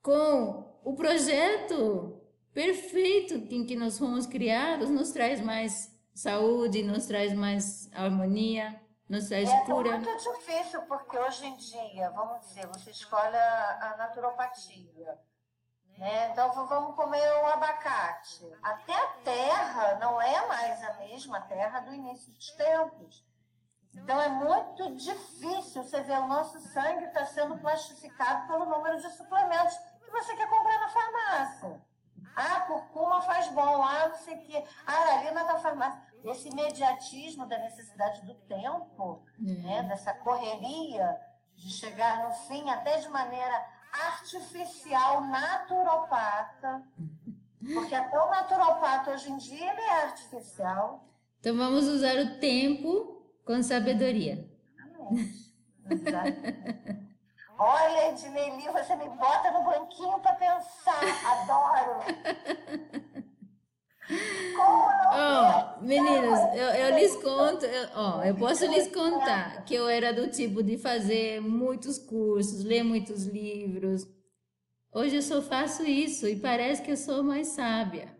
com 0.00 0.80
o 0.84 0.94
projeto 0.94 2.20
perfeito 2.52 3.34
em 3.54 3.64
que 3.64 3.76
nós 3.76 3.98
fomos 3.98 4.26
criados, 4.26 4.90
nos 4.90 5.10
traz 5.10 5.40
mais 5.40 5.92
saúde, 6.14 6.82
nos 6.82 7.06
traz 7.06 7.32
mais 7.32 7.90
harmonia, 7.92 8.80
nos 9.08 9.30
É 9.30 9.44
cura. 9.64 9.98
muito 9.98 10.32
difícil, 10.32 10.82
porque 10.82 11.18
hoje 11.18 11.46
em 11.46 11.56
dia, 11.56 12.10
vamos 12.10 12.40
dizer, 12.46 12.66
você 12.66 12.90
escolhe 12.90 13.36
a, 13.36 13.92
a 13.92 13.96
naturopatia. 13.96 15.18
Né? 15.98 16.30
Então, 16.30 16.50
vamos 16.66 16.96
comer 16.96 17.30
o 17.42 17.46
abacate. 17.46 18.50
Até 18.62 18.94
a 18.94 19.06
terra 19.24 19.98
não 20.00 20.20
é 20.20 20.46
mais 20.46 20.82
a 20.84 20.94
mesma 20.94 21.40
terra 21.42 21.80
do 21.80 21.92
início 21.92 22.32
dos 22.32 22.50
tempos. 22.52 23.24
Então, 23.94 24.18
é 24.20 24.28
muito 24.28 24.94
difícil 24.96 25.82
você 25.84 26.00
ver 26.02 26.18
o 26.18 26.26
nosso 26.26 26.58
sangue 26.72 27.04
está 27.04 27.26
sendo 27.26 27.58
plastificado 27.58 28.46
pelo 28.46 28.64
número 28.64 28.96
de 28.98 29.10
suplementos 29.10 29.76
que 30.02 30.10
você 30.10 30.34
quer 30.34 30.48
comprar 30.48 30.80
na 30.80 30.88
farmácia. 30.88 31.82
Ah, 32.34 32.60
curcuma 32.60 33.20
faz 33.20 33.48
bom, 33.48 33.82
ah, 33.82 34.08
não 34.08 34.16
sei 34.16 34.36
o 34.36 34.42
quê. 34.46 34.64
Ah, 34.86 34.92
aralina 34.94 35.44
da 35.44 35.58
farmácia. 35.58 36.02
Esse 36.24 36.48
imediatismo 36.48 37.46
da 37.46 37.58
necessidade 37.58 38.24
do 38.24 38.34
tempo, 38.34 39.24
né, 39.38 39.82
dessa 39.84 40.12
correria 40.14 41.18
de 41.56 41.70
chegar 41.70 42.24
no 42.24 42.34
fim 42.46 42.68
até 42.70 42.98
de 42.98 43.08
maneira 43.08 43.66
artificial, 43.92 45.22
naturopata. 45.22 46.82
Porque 47.74 47.94
até 47.94 48.18
o 48.18 48.30
naturopata 48.30 49.12
hoje 49.12 49.30
em 49.30 49.36
dia 49.36 49.72
ele 49.72 49.80
é 49.80 50.02
artificial. 50.04 51.04
Então 51.40 51.56
vamos 51.56 51.86
usar 51.86 52.16
o 52.16 52.38
tempo 52.38 53.22
com 53.44 53.62
sabedoria. 53.62 54.48
Exato. 55.90 56.32
Olha, 57.58 58.08
Edneli, 58.10 58.68
você 58.72 58.96
me 58.96 59.08
bota 59.10 59.50
no 59.52 59.64
banquinho 59.64 60.18
para 60.20 60.34
pensar. 60.34 61.00
Adoro. 61.26 62.00
Ó, 65.14 65.82
meninos, 65.82 66.38
eu, 66.54 66.68
eu 66.68 66.96
lhes 66.96 67.14
conto, 67.16 67.66
eu, 67.66 67.88
ó, 67.94 68.22
eu 68.22 68.34
posso 68.34 68.66
lhes 68.66 68.88
contar 68.88 69.64
que 69.64 69.74
eu 69.74 69.88
era 69.88 70.12
do 70.12 70.28
tipo 70.28 70.62
de 70.62 70.78
fazer 70.78 71.40
muitos 71.40 71.98
cursos, 71.98 72.64
ler 72.64 72.82
muitos 72.82 73.26
livros. 73.26 74.06
Hoje 74.92 75.16
eu 75.16 75.22
só 75.22 75.40
faço 75.42 75.84
isso 75.84 76.26
e 76.26 76.36
parece 76.36 76.82
que 76.82 76.90
eu 76.90 76.96
sou 76.96 77.22
mais 77.22 77.48
sábia. 77.48 78.14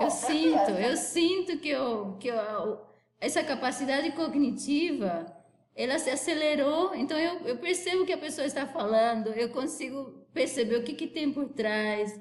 Eu 0.00 0.10
sinto, 0.10 0.70
eu 0.70 0.96
sinto 0.96 1.58
que, 1.58 1.68
eu, 1.68 2.16
que 2.20 2.28
eu, 2.28 2.80
essa 3.20 3.42
capacidade 3.42 4.12
cognitiva, 4.12 5.26
ela 5.74 5.98
se 5.98 6.10
acelerou. 6.10 6.94
Então 6.94 7.18
eu, 7.18 7.40
eu 7.46 7.56
percebo 7.58 8.02
o 8.02 8.06
que 8.06 8.12
a 8.12 8.18
pessoa 8.18 8.46
está 8.46 8.66
falando, 8.66 9.28
eu 9.28 9.48
consigo 9.48 10.26
perceber 10.32 10.76
o 10.76 10.82
que, 10.82 10.94
que 10.94 11.06
tem 11.06 11.32
por 11.32 11.48
trás. 11.48 12.20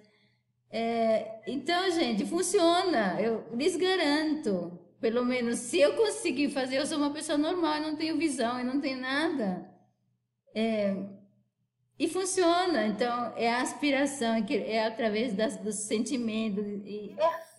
É, 0.69 1.41
então, 1.47 1.89
gente, 1.91 2.25
funciona, 2.25 3.19
eu 3.21 3.45
lhes 3.53 3.75
garanto. 3.75 4.79
pelo 4.99 5.23
menos 5.23 5.59
se 5.59 5.79
eu 5.79 5.95
conseguir 5.95 6.49
fazer, 6.49 6.77
eu 6.77 6.85
sou 6.85 6.97
uma 6.97 7.11
pessoa 7.13 7.37
normal, 7.37 7.75
eu 7.75 7.81
não 7.83 7.95
tenho 7.95 8.17
visão, 8.17 8.59
eu 8.59 8.65
não 8.65 8.81
tenho 8.81 8.99
nada. 8.99 9.69
É, 10.55 10.95
e 11.99 12.07
funciona, 12.07 12.85
então 12.87 13.33
é 13.35 13.51
a 13.51 13.61
aspiração, 13.61 14.35
é, 14.35 14.71
é 14.75 14.85
através 14.85 15.33
das, 15.33 15.57
dos 15.57 15.75
sentimentos. 15.75 16.65
E 16.85 17.15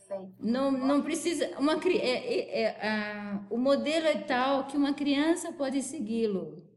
Perfeito. 0.09 0.35
Não, 0.41 0.71
não 0.71 1.03
precisa. 1.03 1.51
Uma, 1.59 1.75
é, 1.75 1.97
é, 1.97 2.63
é, 2.63 2.89
a, 2.89 3.41
o 3.51 3.59
modelo 3.59 4.07
é 4.07 4.17
tal 4.17 4.67
que 4.67 4.77
uma 4.77 4.95
criança 4.95 5.53
pode 5.53 5.83
segui-lo. 5.83 6.68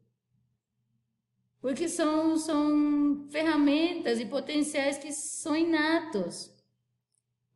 Porque 1.62 1.88
são, 1.88 2.36
são 2.38 3.28
ferramentas 3.30 4.20
e 4.20 4.26
potenciais 4.26 4.98
que 4.98 5.12
são 5.12 5.56
inatos. 5.56 6.52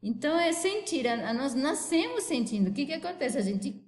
Então 0.01 0.39
é 0.39 0.53
sentir, 0.53 1.08
a, 1.08 1.32
a, 1.32 1.34
nós 1.34 1.56
nascemos 1.56 2.24
sentindo. 2.24 2.70
O 2.70 2.74
que, 2.74 2.86
que 2.86 2.93
acontece? 2.93 3.39
A 3.39 3.41
gente 3.41 3.84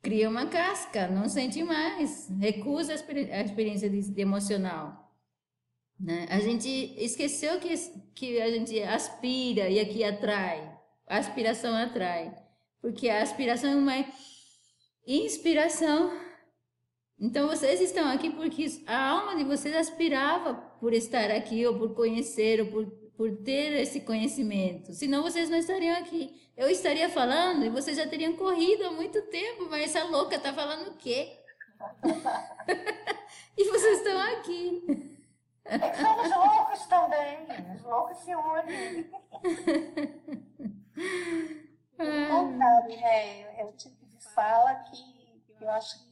cria 0.00 0.30
uma 0.30 0.46
casca, 0.46 1.08
não 1.08 1.28
sente 1.28 1.62
mais, 1.62 2.30
recusa 2.40 2.94
a, 2.94 3.36
a 3.36 3.42
experiência 3.42 3.90
de, 3.90 4.00
de 4.00 4.20
emocional. 4.20 5.06
Né? 5.98 6.26
A 6.30 6.40
gente 6.40 6.68
esqueceu 6.96 7.58
que, 7.58 7.74
que 8.14 8.40
a 8.40 8.50
gente 8.50 8.80
aspira 8.82 9.68
e 9.68 9.80
aqui 9.80 10.04
atrai. 10.04 10.74
A 11.06 11.18
aspiração 11.18 11.74
atrai. 11.74 12.34
Porque 12.80 13.08
a 13.08 13.22
aspiração 13.22 13.70
é 13.70 13.76
uma 13.76 14.06
inspiração. 15.06 16.25
Então 17.18 17.48
vocês 17.48 17.80
estão 17.80 18.08
aqui 18.10 18.30
porque 18.30 18.66
a 18.86 19.08
alma 19.10 19.36
de 19.36 19.44
vocês 19.44 19.74
aspirava 19.74 20.54
por 20.78 20.92
estar 20.92 21.30
aqui, 21.30 21.66
ou 21.66 21.78
por 21.78 21.94
conhecer, 21.94 22.60
ou 22.60 22.66
por, 22.66 22.86
por 23.16 23.36
ter 23.38 23.72
esse 23.80 24.00
conhecimento. 24.00 24.92
Senão 24.92 25.22
vocês 25.22 25.48
não 25.48 25.56
estariam 25.56 25.96
aqui. 25.96 26.50
Eu 26.56 26.68
estaria 26.68 27.08
falando 27.08 27.64
e 27.64 27.70
vocês 27.70 27.96
já 27.96 28.06
teriam 28.06 28.34
corrido 28.34 28.84
há 28.86 28.90
muito 28.90 29.22
tempo, 29.22 29.66
mas 29.70 29.84
essa 29.84 30.04
louca 30.04 30.36
está 30.36 30.52
falando 30.52 30.88
o 30.88 30.96
quê? 30.96 31.38
e 33.56 33.64
vocês 33.64 33.98
estão 33.98 34.18
aqui. 34.20 35.16
É 35.64 35.78
que 35.78 35.96
somos 35.96 36.30
loucos 36.30 36.86
também. 36.86 37.46
Os 37.74 37.82
loucos 37.82 38.18
se 38.18 38.34
unem. 38.34 39.10
Contrário, 41.96 42.96
né? 43.00 43.60
É 43.60 43.64
o 43.64 43.72
tipo 43.72 44.06
de 44.06 44.22
fala 44.34 44.74
que 44.84 45.16
eu 45.60 45.70
acho 45.70 45.98
que 45.98 46.05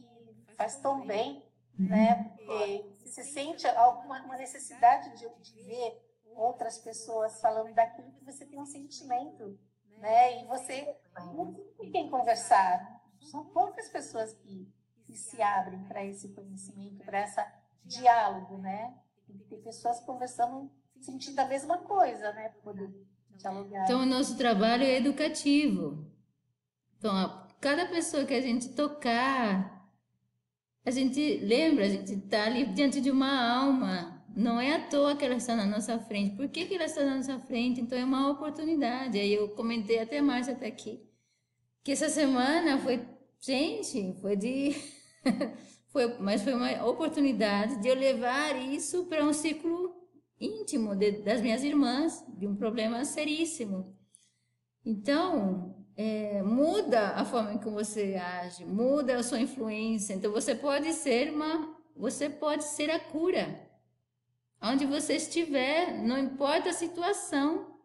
faz 0.54 0.76
tão 0.76 1.06
bem, 1.06 1.44
né? 1.78 2.32
Porque 2.36 2.90
você 3.04 3.22
sente 3.22 3.66
alguma 3.66 4.22
uma 4.22 4.36
necessidade 4.36 5.16
de, 5.18 5.28
de 5.40 5.62
ver 5.62 6.04
outras 6.34 6.78
pessoas 6.78 7.40
falando 7.40 7.72
daquilo 7.74 8.12
que 8.12 8.24
você 8.24 8.44
tem 8.44 8.60
um 8.60 8.66
sentimento, 8.66 9.58
né? 9.98 10.42
E 10.42 10.46
você 10.46 10.96
não 11.16 11.52
tem 11.52 11.72
com 11.76 11.90
quem 11.90 12.10
conversar. 12.10 13.02
São 13.20 13.44
poucas 13.46 13.88
pessoas 13.88 14.32
que, 14.34 14.68
que 15.04 15.16
se 15.16 15.40
abrem 15.40 15.82
para 15.84 16.04
esse 16.04 16.28
conhecimento, 16.28 17.04
para 17.04 17.22
esse 17.22 17.40
diálogo, 17.84 18.58
né? 18.58 18.94
Tem 19.26 19.38
que 19.38 19.44
ter 19.44 19.56
pessoas 19.58 20.00
conversando, 20.00 20.70
sentindo 21.00 21.38
a 21.38 21.46
mesma 21.46 21.78
coisa, 21.78 22.32
né? 22.32 22.50
Para 22.50 22.62
poder 22.62 22.94
dialogar. 23.36 23.84
Então, 23.84 24.02
o 24.02 24.06
nosso 24.06 24.36
trabalho 24.36 24.84
é 24.84 24.96
educativo. 24.96 26.06
Então, 26.98 27.46
cada 27.60 27.86
pessoa 27.86 28.24
que 28.24 28.34
a 28.34 28.40
gente 28.40 28.74
tocar, 28.74 29.73
a 30.84 30.90
gente 30.90 31.38
lembra, 31.38 31.86
a 31.86 31.88
gente 31.88 32.12
está 32.14 32.44
ali 32.44 32.66
diante 32.66 33.00
de 33.00 33.10
uma 33.10 33.56
alma. 33.58 34.24
Não 34.36 34.60
é 34.60 34.74
à 34.74 34.80
toa 34.88 35.16
que 35.16 35.24
ela 35.24 35.36
está 35.36 35.54
na 35.54 35.64
nossa 35.64 35.98
frente. 35.98 36.36
Por 36.36 36.48
que, 36.48 36.66
que 36.66 36.74
ela 36.74 36.84
está 36.84 37.04
na 37.04 37.16
nossa 37.16 37.38
frente? 37.38 37.80
Então, 37.80 37.96
é 37.96 38.04
uma 38.04 38.30
oportunidade. 38.30 39.18
Aí 39.18 39.32
eu 39.32 39.50
comentei 39.50 40.00
até 40.00 40.20
mais 40.20 40.48
até 40.48 40.66
aqui. 40.66 41.00
Que 41.84 41.92
essa 41.92 42.08
semana 42.08 42.78
foi, 42.78 43.00
gente, 43.40 44.14
foi 44.20 44.36
de 44.36 44.74
Foi, 45.94 46.18
mas 46.18 46.42
foi 46.42 46.52
uma 46.52 46.84
oportunidade 46.86 47.80
de 47.80 47.86
eu 47.86 47.94
levar 47.94 48.56
isso 48.56 49.04
para 49.06 49.24
um 49.24 49.32
círculo 49.32 49.94
íntimo 50.40 50.96
de, 50.96 51.22
das 51.22 51.40
minhas 51.40 51.62
irmãs, 51.62 52.20
de 52.36 52.48
um 52.48 52.56
problema 52.56 53.04
seríssimo. 53.04 53.96
Então, 54.84 55.73
é, 55.96 56.42
muda 56.42 57.10
a 57.10 57.24
forma 57.24 57.58
que 57.58 57.68
você 57.68 58.16
age, 58.16 58.64
muda 58.64 59.16
a 59.16 59.22
sua 59.22 59.40
influência. 59.40 60.14
Então, 60.14 60.32
você 60.32 60.54
pode 60.54 60.92
ser 60.92 61.32
uma, 61.32 61.76
você 61.96 62.28
pode 62.28 62.64
ser 62.64 62.90
a 62.90 62.98
cura. 62.98 63.60
Onde 64.60 64.86
você 64.86 65.16
estiver, 65.16 65.92
não 65.92 66.18
importa 66.18 66.70
a 66.70 66.72
situação, 66.72 67.78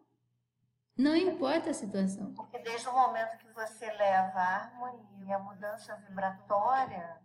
não 0.96 1.14
importa 1.14 1.70
a 1.70 1.74
situação. 1.74 2.32
Porque 2.34 2.58
desde 2.58 2.88
o 2.88 2.92
momento 2.92 3.36
que 3.38 3.52
você 3.52 3.86
leva 3.92 4.38
a 4.38 4.56
harmonia, 4.56 5.36
a 5.36 5.38
mudança 5.38 5.94
vibratória, 6.08 7.18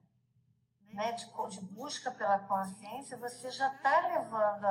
né, 0.94 1.14
de, 1.14 1.26
de 1.50 1.62
busca 1.74 2.12
pela 2.12 2.40
consciência, 2.40 3.18
você 3.18 3.50
já 3.50 3.74
está 3.74 4.08
levando 4.08 4.66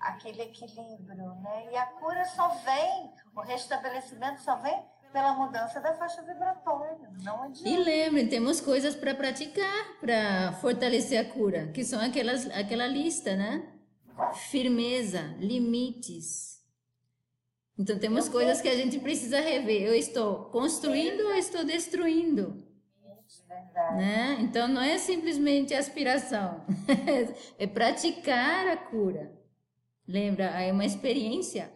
aquele 0.00 0.42
equilíbrio, 0.42 1.34
né? 1.36 1.72
E 1.72 1.76
a 1.76 1.86
cura 1.86 2.24
só 2.26 2.48
vem, 2.48 3.14
o 3.34 3.40
restabelecimento 3.40 4.40
só 4.42 4.56
vem 4.56 4.84
pela 5.14 5.32
mudança 5.32 5.80
da 5.80 5.94
faixa 5.94 6.20
vibratória, 6.22 7.08
não 7.22 7.44
adianta. 7.44 7.68
E 7.68 7.76
lembrem, 7.76 8.26
temos 8.26 8.60
coisas 8.60 8.96
para 8.96 9.14
praticar 9.14 10.00
para 10.00 10.52
fortalecer 10.54 11.20
a 11.20 11.24
cura, 11.24 11.68
que 11.68 11.84
são 11.84 12.00
aquelas, 12.00 12.50
aquela 12.50 12.88
lista, 12.88 13.36
né? 13.36 13.64
Firmeza, 14.50 15.20
limites. 15.38 16.60
Então 17.78 17.96
temos 17.96 18.28
coisas 18.28 18.60
que 18.60 18.68
a 18.68 18.76
gente 18.76 18.98
precisa 18.98 19.38
rever. 19.38 19.82
Eu 19.82 19.94
estou 19.94 20.46
construindo 20.46 21.20
ou 21.28 21.34
estou 21.34 21.64
destruindo? 21.64 22.66
Né? 23.96 24.38
Então 24.40 24.66
não 24.66 24.82
é 24.82 24.98
simplesmente 24.98 25.74
aspiração, 25.74 26.64
é 27.56 27.66
praticar 27.68 28.66
a 28.66 28.76
cura. 28.76 29.32
Lembra? 30.08 30.44
É 30.60 30.72
uma 30.72 30.84
experiência. 30.84 31.72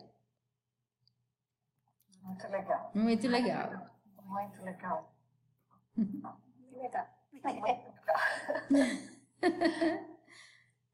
Muito 2.29 2.49
legal. 2.49 2.91
Muito 2.95 3.29
legal. 3.29 3.71
Muito 4.23 4.63
legal. 4.63 5.15
Muito 5.97 6.37
legal. 6.79 7.07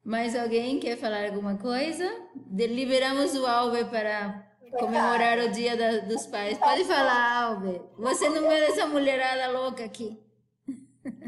Mais 0.05 0.37
alguém 0.37 0.79
quer 0.79 0.97
falar 0.97 1.27
alguma 1.27 1.59
coisa? 1.59 2.05
Liberamos 2.53 3.35
o 3.35 3.45
Alber 3.47 3.91
para 3.91 4.47
comemorar 4.79 5.39
o 5.39 5.51
Dia 5.51 5.77
da, 5.77 6.07
dos 6.07 6.25
Pais. 6.27 6.57
Pode 6.57 6.85
falar, 6.85 7.47
Alber. 7.47 7.83
Você 7.99 8.29
não 8.29 8.49
vê 8.49 8.67
essa 8.67 8.87
mulherada 8.87 9.51
louca 9.59 9.85
aqui. 9.85 10.23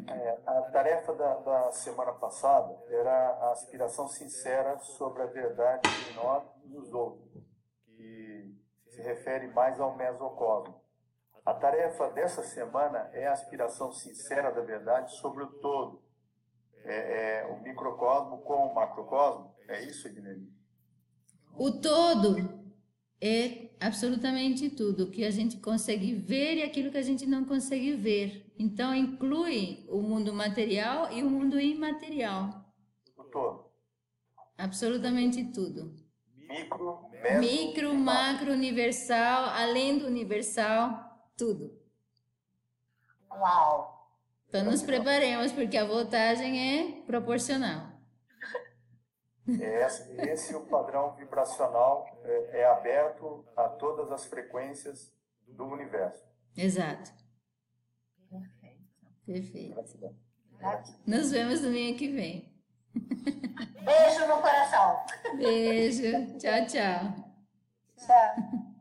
É, 0.08 0.38
a 0.46 0.62
tarefa 0.70 1.14
da, 1.14 1.34
da, 1.40 1.72
semana 1.72 2.12
passada 2.12 2.78
era 2.88 3.10
a 3.10 3.50
aspiração 3.50 4.06
sincera 4.06 4.78
sobre 4.78 5.22
a 5.22 5.26
verdade 5.26 5.88
em 6.10 6.14
nós 6.14 6.44
e 6.64 6.68
nos 6.68 6.92
outros, 6.94 7.42
que 7.84 8.65
se 8.96 9.02
refere 9.02 9.46
mais 9.48 9.78
ao 9.78 9.94
mesocosmo. 9.94 10.80
A 11.44 11.52
tarefa 11.52 12.10
dessa 12.10 12.42
semana 12.42 13.10
é 13.12 13.26
a 13.26 13.32
aspiração 13.32 13.92
sincera 13.92 14.50
da 14.50 14.62
verdade 14.62 15.14
sobre 15.18 15.44
o 15.44 15.46
todo, 15.60 16.02
é, 16.82 17.42
é 17.42 17.46
o 17.46 17.62
microcosmo 17.62 18.38
com 18.38 18.66
o 18.66 18.74
macrocosmo. 18.74 19.54
É 19.68 19.84
isso, 19.84 20.08
Ednei? 20.08 20.48
O 21.54 21.70
todo 21.70 22.64
é 23.20 23.70
absolutamente 23.78 24.70
tudo, 24.70 25.10
que 25.10 25.24
a 25.24 25.30
gente 25.30 25.58
consegue 25.58 26.14
ver 26.14 26.56
e 26.56 26.62
aquilo 26.62 26.90
que 26.90 26.98
a 26.98 27.02
gente 27.02 27.26
não 27.26 27.44
consegue 27.44 27.94
ver. 27.94 28.52
Então, 28.58 28.94
inclui 28.94 29.86
o 29.88 30.00
mundo 30.00 30.32
material 30.32 31.12
e 31.12 31.22
o 31.22 31.30
mundo 31.30 31.60
imaterial. 31.60 32.64
Todo. 33.30 33.66
Absolutamente 34.56 35.44
tudo. 35.52 36.05
Micro, 36.48 37.10
Micro, 37.40 37.94
macro, 37.94 38.52
universal, 38.52 39.46
além 39.50 39.98
do 39.98 40.06
universal, 40.06 41.18
tudo. 41.36 41.78
Uau! 43.30 43.96
Então, 44.48 44.64
nos 44.64 44.82
preparemos, 44.82 45.52
porque 45.52 45.76
a 45.76 45.84
voltagem 45.84 46.78
é 46.78 47.02
proporcional. 47.02 47.96
Esse, 49.48 50.12
esse 50.22 50.54
o 50.56 50.66
padrão 50.66 51.14
vibracional 51.14 52.04
é, 52.24 52.60
é, 52.60 52.64
aberto 52.66 53.44
a 53.56 53.68
todas 53.68 54.10
as 54.10 54.26
frequências 54.26 55.14
do 55.46 55.64
universo. 55.66 56.24
Exato. 56.56 57.12
Perfeito. 59.24 59.74
Perfeito. 59.74 61.00
Nos 61.06 61.30
vemos 61.30 61.60
domingo 61.60 61.96
que 61.96 62.08
vem. 62.08 62.55
Beijo 63.84 64.26
no 64.26 64.40
coração. 64.40 65.00
Beijo. 65.36 66.38
Tchau, 66.38 66.66
tchau. 66.66 67.14
Tchau. 67.96 68.75